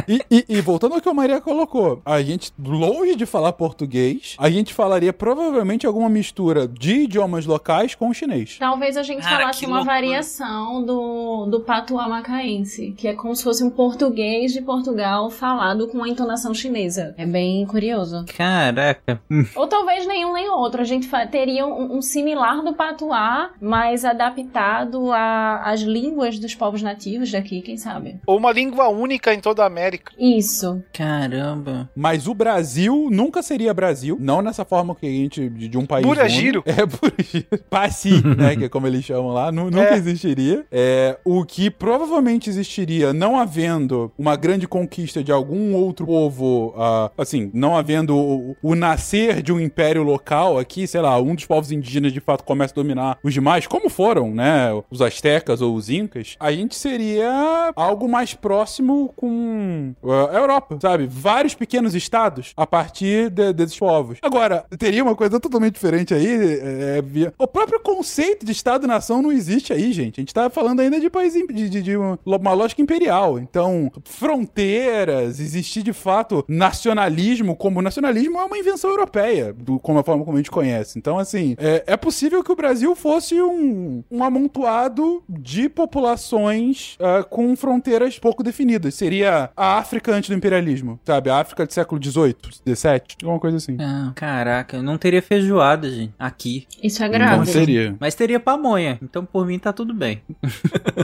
E, 0.08 0.20
e- 0.30 0.44
e 0.48 0.60
voltando 0.60 0.94
ao 0.96 1.00
que 1.00 1.08
a 1.08 1.14
Maria 1.14 1.40
colocou, 1.40 2.02
a 2.04 2.20
gente, 2.20 2.50
longe 2.58 3.14
de 3.14 3.24
falar 3.24 3.52
português, 3.52 4.34
a 4.36 4.50
gente 4.50 4.74
falaria 4.74 5.12
provavelmente 5.12 5.86
alguma 5.86 6.08
mistura 6.08 6.66
de 6.66 7.02
idiomas 7.02 7.46
locais 7.46 7.94
com 7.94 8.08
o 8.08 8.14
chinês. 8.14 8.56
Talvez 8.58 8.96
a 8.96 9.02
gente 9.04 9.22
Cara, 9.22 9.38
falasse 9.42 9.64
uma 9.64 9.76
loucura. 9.76 9.94
variação 9.94 10.82
do, 10.84 11.46
do 11.46 11.60
patuá 11.60 12.08
macaense, 12.08 12.92
que 12.98 13.06
é 13.06 13.14
como 13.14 13.34
se 13.36 13.44
fosse 13.44 13.62
um 13.62 13.70
português 13.70 14.52
de 14.52 14.60
Portugal 14.60 15.30
falado 15.30 15.86
com 15.86 16.02
a 16.02 16.08
entonação 16.08 16.52
chinesa. 16.52 17.14
É 17.16 17.24
bem 17.24 17.64
curioso. 17.66 18.24
Caraca. 18.36 19.22
Ou 19.54 19.68
talvez 19.68 20.04
nenhum 20.06 20.32
nem 20.32 20.48
outro. 20.50 20.80
A 20.80 20.84
gente 20.84 21.08
teria 21.30 21.64
um, 21.64 21.81
um 21.84 22.02
similar 22.02 22.62
do 22.62 22.74
patuá, 22.74 23.50
mas 23.60 24.04
adaptado 24.04 25.10
a- 25.12 25.62
às 25.64 25.80
línguas 25.80 26.38
dos 26.38 26.54
povos 26.54 26.82
nativos 26.82 27.30
daqui, 27.30 27.60
quem 27.62 27.76
sabe? 27.76 28.16
Ou 28.26 28.36
uma 28.38 28.52
língua 28.52 28.88
única 28.88 29.32
em 29.34 29.40
toda 29.40 29.62
a 29.62 29.66
América. 29.66 30.12
Isso. 30.18 30.82
Caramba. 30.92 31.90
Mas 31.96 32.26
o 32.26 32.34
Brasil 32.34 33.08
nunca 33.10 33.42
seria 33.42 33.74
Brasil, 33.74 34.16
não 34.20 34.42
nessa 34.42 34.64
forma 34.64 34.94
que 34.94 35.06
a 35.06 35.10
gente, 35.10 35.48
de, 35.48 35.68
de 35.68 35.78
um 35.78 35.86
país. 35.86 36.06
Buragiro. 36.06 36.62
único. 36.66 36.80
É, 36.80 36.84
Buragiro. 36.86 37.64
Passi, 37.68 38.22
né, 38.36 38.56
que 38.56 38.64
é 38.64 38.68
como 38.68 38.86
eles 38.86 39.04
chamam 39.04 39.32
lá, 39.32 39.50
nu- 39.50 39.64
nunca 39.70 39.94
É. 39.94 39.96
existiria. 39.96 40.64
É, 40.70 41.18
o 41.24 41.44
que 41.44 41.70
provavelmente 41.70 42.48
existiria, 42.48 43.12
não 43.12 43.38
havendo 43.38 44.12
uma 44.18 44.36
grande 44.36 44.66
conquista 44.68 45.22
de 45.22 45.32
algum 45.32 45.74
outro 45.74 46.06
povo, 46.06 46.74
ah, 46.76 47.10
assim, 47.18 47.50
não 47.54 47.76
havendo 47.76 48.16
o, 48.16 48.56
o 48.62 48.74
nascer 48.74 49.42
de 49.42 49.52
um 49.52 49.60
império 49.60 50.02
local 50.02 50.58
aqui, 50.58 50.86
sei 50.86 51.00
lá, 51.00 51.18
um 51.20 51.34
dos 51.34 51.46
povos 51.46 51.71
indígenas 51.72 52.12
de 52.12 52.20
fato 52.20 52.44
começa 52.44 52.72
a 52.72 52.76
dominar 52.76 53.18
os 53.22 53.32
demais, 53.34 53.66
como 53.66 53.88
foram, 53.88 54.30
né, 54.32 54.68
os 54.90 55.00
astecas 55.02 55.60
ou 55.60 55.74
os 55.74 55.88
incas, 55.90 56.36
a 56.38 56.52
gente 56.52 56.74
seria 56.76 57.72
algo 57.74 58.08
mais 58.08 58.34
próximo 58.34 59.12
com 59.16 59.92
ah, 60.04 60.28
a 60.32 60.38
Europa, 60.38 60.78
sabe? 60.80 61.06
Vários 61.10 61.54
pequenos 61.54 61.94
estados 61.94 62.52
a 62.56 62.66
partir 62.66 63.30
de- 63.30 63.52
desses 63.52 63.78
povos. 63.78 64.18
Agora, 64.22 64.64
teria 64.78 65.02
uma 65.02 65.14
coisa 65.16 65.40
totalmente 65.40 65.74
diferente 65.74 66.14
aí. 66.14 66.58
é, 66.62 67.02
via- 67.02 67.32
O 67.38 67.46
próprio 67.46 67.80
conceito 67.80 68.44
de 68.44 68.52
Estado-nação 68.52 69.22
não 69.22 69.32
existe 69.32 69.72
aí, 69.72 69.92
gente. 69.92 70.20
A 70.20 70.22
gente 70.22 70.34
tá 70.34 70.48
falando 70.50 70.80
ainda 70.80 71.00
de 71.00 71.08
país 71.10 71.32
de, 71.32 71.68
de- 71.68 71.82
de 71.82 71.96
uma, 71.96 72.18
uma 72.24 72.52
lógica 72.52 72.82
imperial. 72.82 73.38
Então, 73.38 73.90
fronteiras, 74.04 75.38
existir 75.40 75.82
de 75.82 75.92
fato 75.92 76.44
nacionalismo, 76.48 77.54
como 77.56 77.80
nacionalismo 77.80 78.38
é 78.38 78.44
uma 78.44 78.58
invenção 78.58 78.90
europeia, 78.90 79.52
do, 79.52 79.78
como 79.78 79.98
a 79.98 80.04
forma 80.04 80.24
como 80.24 80.36
a 80.36 80.40
gente 80.40 80.50
conhece. 80.50 80.98
Então, 80.98 81.18
assim, 81.18 81.54
é, 81.62 81.84
é 81.86 81.96
possível 81.96 82.42
que 82.42 82.50
o 82.50 82.56
Brasil 82.56 82.94
fosse 82.96 83.40
um, 83.40 84.02
um 84.10 84.24
amontoado 84.24 85.22
de 85.28 85.68
populações 85.68 86.96
ah, 87.00 87.22
com 87.22 87.54
fronteiras 87.54 88.18
pouco 88.18 88.42
definidas. 88.42 88.94
Seria 88.94 89.50
a 89.56 89.78
África 89.78 90.12
antes 90.12 90.28
do 90.28 90.34
imperialismo, 90.36 90.98
sabe? 91.04 91.30
A 91.30 91.38
África 91.38 91.64
do 91.64 91.72
século 91.72 92.02
XVIII, 92.02 92.36
XVII, 92.66 93.02
alguma 93.22 93.38
coisa 93.38 93.58
assim. 93.58 93.76
Ah, 93.80 94.10
caraca, 94.14 94.82
não 94.82 94.98
teria 94.98 95.22
feijoada, 95.22 95.88
gente, 95.88 96.12
aqui. 96.18 96.66
Isso 96.82 97.02
é 97.02 97.06
Não 97.06 97.12
grave. 97.12 97.46
seria. 97.46 97.94
Mas 98.00 98.14
teria 98.16 98.40
pamonha, 98.40 98.98
então 99.00 99.24
por 99.24 99.46
mim 99.46 99.58
tá 99.58 99.72
tudo 99.72 99.94
bem. 99.94 100.20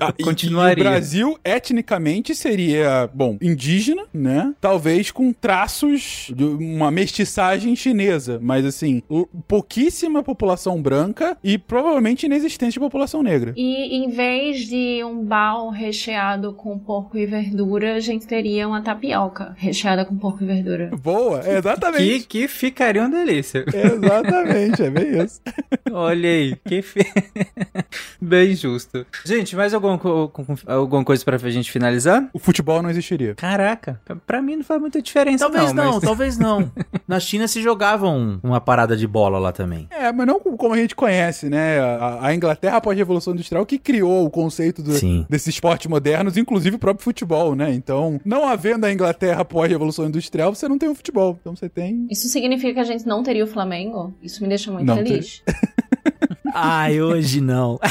Ah, 0.00 0.12
Continuaria. 0.22 0.84
E 0.84 0.86
o 0.86 0.90
Brasil, 0.90 1.38
etnicamente, 1.42 2.34
seria, 2.34 3.08
bom, 3.12 3.36
indígena, 3.40 4.04
né? 4.12 4.54
Talvez 4.60 5.10
com 5.10 5.32
traços 5.32 6.30
de 6.34 6.44
uma 6.44 6.90
mestiçagem 6.90 7.74
chinesa, 7.74 8.38
mas 8.40 8.64
assim, 8.64 9.02
pouquíssima 9.48 10.22
população 10.22 10.47
branca 10.80 11.36
e 11.42 11.58
provavelmente 11.58 12.26
inexistente 12.26 12.74
de 12.74 12.80
população 12.80 13.22
negra. 13.22 13.52
E 13.56 13.96
em 13.96 14.10
vez 14.10 14.66
de 14.66 15.02
um 15.04 15.24
bal 15.24 15.70
recheado 15.70 16.52
com 16.52 16.78
porco 16.78 17.16
e 17.18 17.26
verdura, 17.26 17.94
a 17.96 18.00
gente 18.00 18.26
teria 18.26 18.66
uma 18.68 18.80
tapioca 18.82 19.54
recheada 19.56 20.04
com 20.04 20.16
porco 20.16 20.42
e 20.42 20.46
verdura. 20.46 20.90
Boa, 21.02 21.40
é 21.44 21.44
Que, 21.44 21.50
exatamente. 21.58 22.26
que 22.26 22.48
ficaria 22.48 23.02
uma 23.02 23.10
delícia. 23.10 23.64
Exatamente, 23.72 24.82
é 24.82 24.90
bem 24.90 25.22
isso. 25.24 25.40
Olha 25.92 26.28
aí, 26.28 26.56
que 26.66 26.82
fi... 26.82 27.00
Bem 28.20 28.54
justo. 28.54 29.06
Gente, 29.24 29.54
mais 29.56 29.72
alguma, 29.72 29.98
co- 29.98 30.30
alguma 30.66 31.04
coisa 31.04 31.24
pra 31.24 31.38
gente 31.50 31.70
finalizar? 31.70 32.28
O 32.32 32.38
futebol 32.38 32.82
não 32.82 32.90
existiria. 32.90 33.34
Caraca, 33.34 34.00
pra- 34.26 34.42
mim 34.42 34.56
não 34.56 34.64
faz 34.64 34.80
muita 34.80 35.02
diferença 35.02 35.44
Talvez 35.44 35.72
não, 35.72 35.94
mas- 35.94 36.02
talvez 36.02 36.38
não. 36.38 36.70
Na 37.06 37.18
China 37.20 37.48
se 37.48 37.60
jogavam 37.62 38.38
uma 38.42 38.60
parada 38.60 38.96
de 38.96 39.06
bola 39.06 39.38
lá 39.38 39.52
também. 39.52 39.88
É, 39.90 40.12
mas 40.12 40.26
não 40.26 40.37
não 40.44 40.56
como 40.56 40.74
a 40.74 40.78
gente 40.78 40.94
conhece, 40.94 41.48
né? 41.48 41.78
A, 41.80 42.26
a 42.26 42.34
Inglaterra 42.34 42.76
após 42.78 42.96
a 42.96 42.98
Revolução 42.98 43.32
Industrial 43.32 43.64
que 43.64 43.78
criou 43.78 44.24
o 44.24 44.30
conceito 44.30 44.82
do, 44.82 44.92
desses 45.28 45.48
esportes 45.48 45.86
modernos, 45.88 46.36
inclusive 46.36 46.76
o 46.76 46.78
próprio 46.78 47.04
futebol, 47.04 47.54
né? 47.54 47.72
Então, 47.72 48.20
não 48.24 48.46
havendo 48.46 48.86
a 48.86 48.92
Inglaterra 48.92 49.42
após 49.42 49.68
a 49.68 49.72
Revolução 49.72 50.06
Industrial, 50.06 50.54
você 50.54 50.68
não 50.68 50.78
tem 50.78 50.88
o 50.88 50.94
futebol. 50.94 51.38
Então 51.40 51.54
você 51.54 51.68
tem. 51.68 52.06
Isso 52.10 52.28
significa 52.28 52.74
que 52.74 52.80
a 52.80 52.84
gente 52.84 53.06
não 53.06 53.22
teria 53.22 53.44
o 53.44 53.46
Flamengo? 53.46 54.14
Isso 54.22 54.42
me 54.42 54.48
deixa 54.48 54.70
muito 54.70 54.86
Não 54.86 54.96
feliz. 54.96 55.42
Ai, 56.54 57.00
hoje 57.00 57.40
não. 57.40 57.78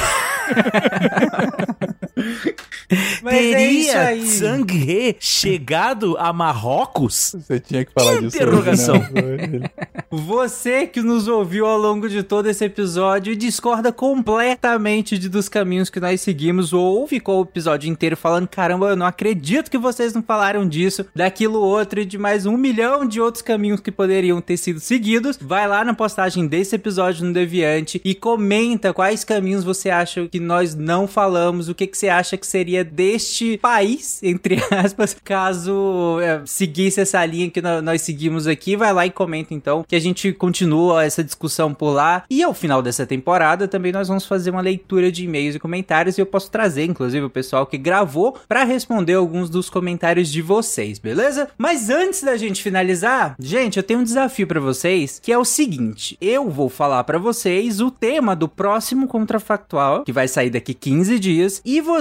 Mas 3.22 3.36
é 3.36 3.56
Teria. 3.56 4.26
Sangre 4.26 5.16
chegado 5.20 6.16
a 6.18 6.32
Marrocos? 6.32 7.36
Você 7.38 7.60
tinha 7.60 7.84
que 7.84 7.92
falar 7.92 8.20
disso. 8.22 8.38
Interrogação. 8.38 8.96
né? 8.96 9.70
Você 10.10 10.88
que 10.88 11.02
nos 11.02 11.28
ouviu 11.28 11.66
ao 11.66 11.78
longo 11.78 12.08
de 12.08 12.24
todo 12.24 12.48
esse 12.48 12.64
episódio 12.64 13.34
e 13.34 13.36
discorda 13.36 13.92
completamente 13.92 15.18
de, 15.18 15.28
dos 15.28 15.50
caminhos 15.50 15.90
que 15.90 16.00
nós 16.00 16.22
seguimos, 16.22 16.72
ou 16.72 17.08
ficou 17.08 17.40
o 17.40 17.44
episódio 17.44 17.90
inteiro 17.90 18.16
falando: 18.16 18.48
caramba, 18.48 18.90
eu 18.90 18.96
não 18.96 19.06
acredito 19.06 19.70
que 19.70 19.78
vocês 19.78 20.14
não 20.14 20.24
falaram 20.24 20.68
disso, 20.68 21.06
daquilo 21.14 21.60
outro 21.60 22.00
e 22.00 22.06
de 22.06 22.18
mais 22.18 22.46
um 22.46 22.56
milhão 22.56 23.06
de 23.06 23.20
outros 23.20 23.42
caminhos 23.42 23.82
que 23.82 23.92
poderiam 23.92 24.40
ter 24.40 24.58
sido 24.58 24.80
seguidos, 24.80 25.38
vai 25.42 25.68
lá 25.68 25.84
na 25.84 25.94
postagem 25.94 26.48
desse 26.48 26.76
episódio 26.76 27.26
no 27.26 27.34
Deviante 27.34 28.02
e 28.04 28.16
comenta 28.16 28.94
quais 28.94 29.24
caminhos 29.24 29.64
você 29.64 29.90
acha 29.90 30.28
que 30.28 30.40
nós 30.40 30.74
não 30.76 31.08
falamos, 31.08 31.70
o 31.70 31.76
que, 31.76 31.88
que 31.88 31.98
você 31.98 32.07
acha 32.10 32.38
que 32.38 32.48
seria 32.48 32.84
deste 32.84 33.58
país, 33.58 34.22
entre 34.24 34.58
aspas, 34.72 35.16
caso 35.24 36.20
é, 36.22 36.42
seguisse 36.46 37.02
essa 37.02 37.26
linha 37.26 37.50
que 37.50 37.62
nós 37.62 38.02
seguimos 38.02 38.48
aqui. 38.48 38.76
Vai 38.76 38.94
lá 38.94 39.06
e 39.06 39.12
comenta 39.12 39.54
então, 39.54 39.84
que 39.88 39.96
a 39.96 40.00
gente 40.00 40.32
continua 40.34 41.04
essa 41.04 41.24
discussão 41.24 41.74
por 41.74 41.92
lá. 41.92 42.24
E 42.30 42.42
ao 42.44 42.54
final 42.54 42.82
dessa 42.82 43.06
temporada 43.06 43.68
também 43.68 43.92
nós 43.92 44.08
vamos 44.08 44.26
fazer 44.26 44.50
uma 44.50 44.62
leitura 44.62 45.12
de 45.12 45.26
e-mails 45.26 45.56
e 45.56 45.60
comentários 45.60 46.18
e 46.18 46.22
eu 46.22 46.26
posso 46.26 46.50
trazer, 46.50 46.86
inclusive, 46.86 47.26
o 47.26 47.30
pessoal 47.30 47.66
que 47.66 47.78
gravou 47.78 48.38
pra 48.48 48.64
responder 48.64 49.14
alguns 49.14 49.50
dos 49.50 49.70
comentários 49.70 50.30
de 50.30 50.42
vocês, 50.42 51.00
beleza? 51.00 51.50
Mas 51.58 51.90
antes 51.90 52.24
da 52.24 52.38
gente 52.38 52.64
finalizar, 52.64 53.36
gente, 53.40 53.78
eu 53.78 53.84
tenho 53.84 54.00
um 54.00 54.04
desafio 54.04 54.48
pra 54.48 54.60
vocês, 54.60 55.20
que 55.22 55.32
é 55.32 55.38
o 55.38 55.46
seguinte: 55.46 56.18
eu 56.22 56.50
vou 56.50 56.70
falar 56.70 57.04
pra 57.04 57.18
vocês 57.18 57.80
o 57.82 57.92
tema 57.92 58.36
do 58.36 58.48
próximo 58.48 59.08
contrafactual, 59.08 60.04
que 60.04 60.12
vai 60.12 60.28
sair 60.28 60.50
daqui 60.50 60.74
15 60.74 61.20
dias, 61.20 61.62
e 61.66 61.82
vocês 61.82 61.97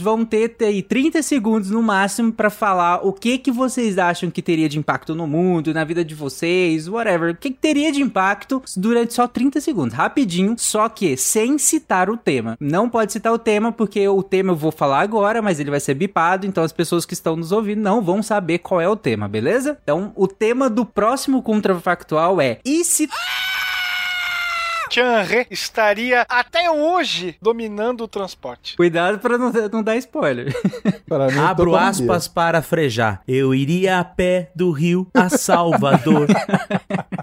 vão 0.00 0.24
ter 0.24 0.56
aí 0.60 0.82
30 0.82 1.22
segundos 1.22 1.70
no 1.70 1.82
máximo 1.82 2.32
pra 2.32 2.50
falar 2.50 3.06
o 3.06 3.12
que 3.12 3.38
que 3.38 3.50
vocês 3.50 3.98
acham 3.98 4.30
que 4.30 4.42
teria 4.42 4.68
de 4.68 4.78
impacto 4.78 5.14
no 5.14 5.26
mundo, 5.26 5.72
na 5.72 5.84
vida 5.84 6.04
de 6.04 6.14
vocês, 6.14 6.88
whatever. 6.88 7.32
O 7.32 7.36
que, 7.36 7.50
que 7.50 7.58
teria 7.58 7.92
de 7.92 8.02
impacto 8.02 8.62
durante 8.76 9.14
só 9.14 9.28
30 9.28 9.60
segundos, 9.60 9.94
rapidinho, 9.94 10.56
só 10.58 10.88
que 10.88 11.16
sem 11.16 11.58
citar 11.58 12.10
o 12.10 12.16
tema. 12.16 12.56
Não 12.60 12.88
pode 12.88 13.12
citar 13.12 13.32
o 13.32 13.38
tema, 13.38 13.72
porque 13.72 14.08
o 14.08 14.22
tema 14.22 14.52
eu 14.52 14.56
vou 14.56 14.72
falar 14.72 15.00
agora, 15.00 15.40
mas 15.40 15.60
ele 15.60 15.70
vai 15.70 15.80
ser 15.80 15.94
bipado, 15.94 16.46
então 16.46 16.64
as 16.64 16.72
pessoas 16.72 17.04
que 17.04 17.14
estão 17.14 17.36
nos 17.36 17.52
ouvindo 17.52 17.80
não 17.80 18.02
vão 18.02 18.22
saber 18.22 18.58
qual 18.58 18.80
é 18.80 18.88
o 18.88 18.96
tema, 18.96 19.28
beleza? 19.28 19.78
Então, 19.82 20.12
o 20.16 20.26
tema 20.26 20.68
do 20.68 20.84
próximo 20.84 21.42
contrafactual 21.42 22.40
é: 22.40 22.58
e 22.64 22.84
se 22.84 23.08
Tianre 24.88 25.46
estaria 25.50 26.24
até 26.28 26.70
hoje 26.70 27.36
dominando 27.40 28.02
o 28.02 28.08
transporte. 28.08 28.76
Cuidado 28.76 29.18
pra 29.18 29.36
não, 29.36 29.52
não 29.72 29.82
dar 29.82 29.96
spoiler. 29.96 30.54
Para 31.08 31.28
mim, 31.28 31.38
Abro 31.38 31.74
aspas 31.76 32.28
para 32.28 32.62
frejar. 32.62 33.22
Eu 33.26 33.54
iria 33.54 33.98
a 33.98 34.04
pé 34.04 34.50
do 34.54 34.70
Rio 34.70 35.06
a 35.14 35.28
Salvador. 35.28 36.26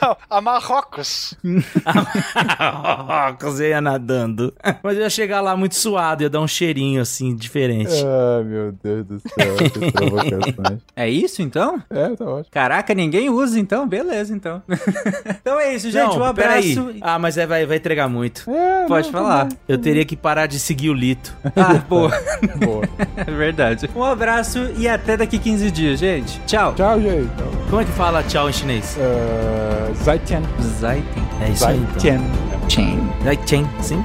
Não, 0.00 0.16
a 0.28 0.40
Marrocos. 0.40 1.34
Cozinha 3.40 3.80
nadando. 3.80 4.52
Mas 4.82 4.96
eu 4.96 5.02
ia 5.02 5.10
chegar 5.10 5.40
lá 5.40 5.56
muito 5.56 5.74
suado, 5.74 6.22
ia 6.22 6.30
dar 6.30 6.40
um 6.40 6.48
cheirinho 6.48 7.00
assim, 7.00 7.34
diferente. 7.34 7.92
Ai, 7.92 8.44
meu 8.44 8.72
Deus 8.72 9.06
do 9.06 9.20
céu, 9.20 9.56
que 9.56 9.92
provocações. 9.92 10.80
é 10.94 11.08
isso 11.08 11.42
então? 11.42 11.82
É, 11.90 12.14
tá 12.14 12.24
ótimo. 12.24 12.50
Caraca, 12.50 12.94
ninguém 12.94 13.30
usa 13.30 13.58
então? 13.58 13.88
Beleza, 13.88 14.34
então. 14.34 14.62
então 15.28 15.58
é 15.58 15.74
isso, 15.74 15.90
gente. 15.90 16.16
um 16.16 16.34
peraí. 16.34 16.72
abraço. 16.72 16.94
Ah, 17.00 17.18
mas 17.18 17.36
é, 17.38 17.46
vai, 17.46 17.66
vai 17.66 17.76
entregar 17.76 18.08
muito. 18.08 18.48
É, 18.50 18.86
Pode 18.86 19.10
falar. 19.10 19.48
Eu 19.68 19.78
teria 19.78 20.04
que 20.04 20.16
parar 20.16 20.46
de 20.46 20.58
seguir 20.58 20.90
o 20.90 20.94
Lito. 20.94 21.34
Ah, 21.56 21.74
boa. 21.88 22.10
Boa. 22.56 22.88
É 23.16 23.30
verdade. 23.30 23.88
Um 23.94 24.04
abraço 24.04 24.58
e 24.76 24.88
até 24.88 25.16
daqui 25.16 25.38
15 25.38 25.70
dias, 25.70 25.98
gente. 25.98 26.40
Tchau. 26.46 26.74
Tchau, 26.74 27.00
gente. 27.00 27.30
Como 27.68 27.80
é 27.80 27.84
que 27.84 27.92
fala 27.92 28.22
tchau 28.22 28.48
em 28.48 28.52
chinês? 28.52 28.96
Uh, 28.96 29.79
Zaitian. 29.94 30.42
Zaiten. 30.80 31.22
É 31.40 31.50
isso 31.50 31.66
aí. 31.66 31.76
Então. 31.78 31.92
Zaitian. 33.24 33.64
Sim? 33.80 34.04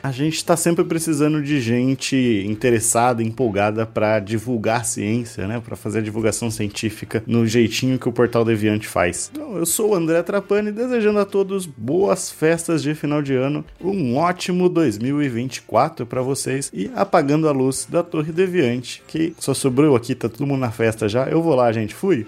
A 0.02 0.10
gente 0.10 0.34
está 0.34 0.56
sempre 0.56 0.84
precisando 0.84 1.40
de 1.40 1.60
gente 1.60 2.44
interessada, 2.44 3.22
empolgada 3.22 3.86
para 3.86 4.18
divulgar 4.18 4.84
ciência, 4.84 5.46
né, 5.46 5.62
para 5.64 5.76
fazer 5.76 6.00
a 6.00 6.02
divulgação 6.02 6.50
científica 6.50 7.22
no 7.28 7.46
jeitinho 7.46 7.96
que 7.96 8.08
o 8.08 8.12
Portal 8.12 8.44
Deviante 8.44 8.88
faz. 8.88 9.30
Então, 9.32 9.56
eu 9.56 9.66
sou 9.66 9.90
o 9.90 9.94
André 9.94 10.20
Trapani, 10.24 10.72
desejando 10.72 11.20
a 11.20 11.24
todos 11.24 11.64
boas 11.64 12.28
festas 12.28 12.82
de 12.82 12.92
final 12.92 13.22
de 13.22 13.34
ano, 13.34 13.64
um 13.80 14.16
ótimo 14.16 14.68
2024 14.68 16.04
para 16.04 16.22
vocês 16.22 16.72
e 16.74 16.90
apagando 16.92 17.48
a 17.48 17.52
luz 17.52 17.86
da 17.88 18.02
Torre 18.16 18.32
Deviante, 18.32 19.02
que 19.06 19.34
só 19.38 19.52
sobrou 19.52 19.94
aqui, 19.94 20.14
tá 20.14 20.26
todo 20.26 20.46
mundo 20.46 20.60
na 20.60 20.70
festa 20.70 21.06
já. 21.06 21.24
Eu 21.28 21.42
vou 21.42 21.54
lá, 21.54 21.70
gente. 21.70 21.94
Fui. 21.94 22.26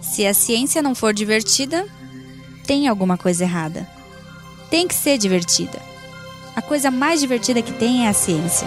Se 0.00 0.24
a 0.24 0.32
ciência 0.32 0.80
não 0.80 0.94
for 0.94 1.12
divertida, 1.12 1.86
tem 2.66 2.88
alguma 2.88 3.18
coisa 3.18 3.44
errada. 3.44 3.86
Tem 4.70 4.88
que 4.88 4.94
ser 4.94 5.18
divertida. 5.18 5.78
A 6.56 6.62
coisa 6.62 6.90
mais 6.90 7.20
divertida 7.20 7.60
que 7.60 7.74
tem 7.74 8.06
é 8.06 8.08
a 8.08 8.14
ciência. 8.14 8.66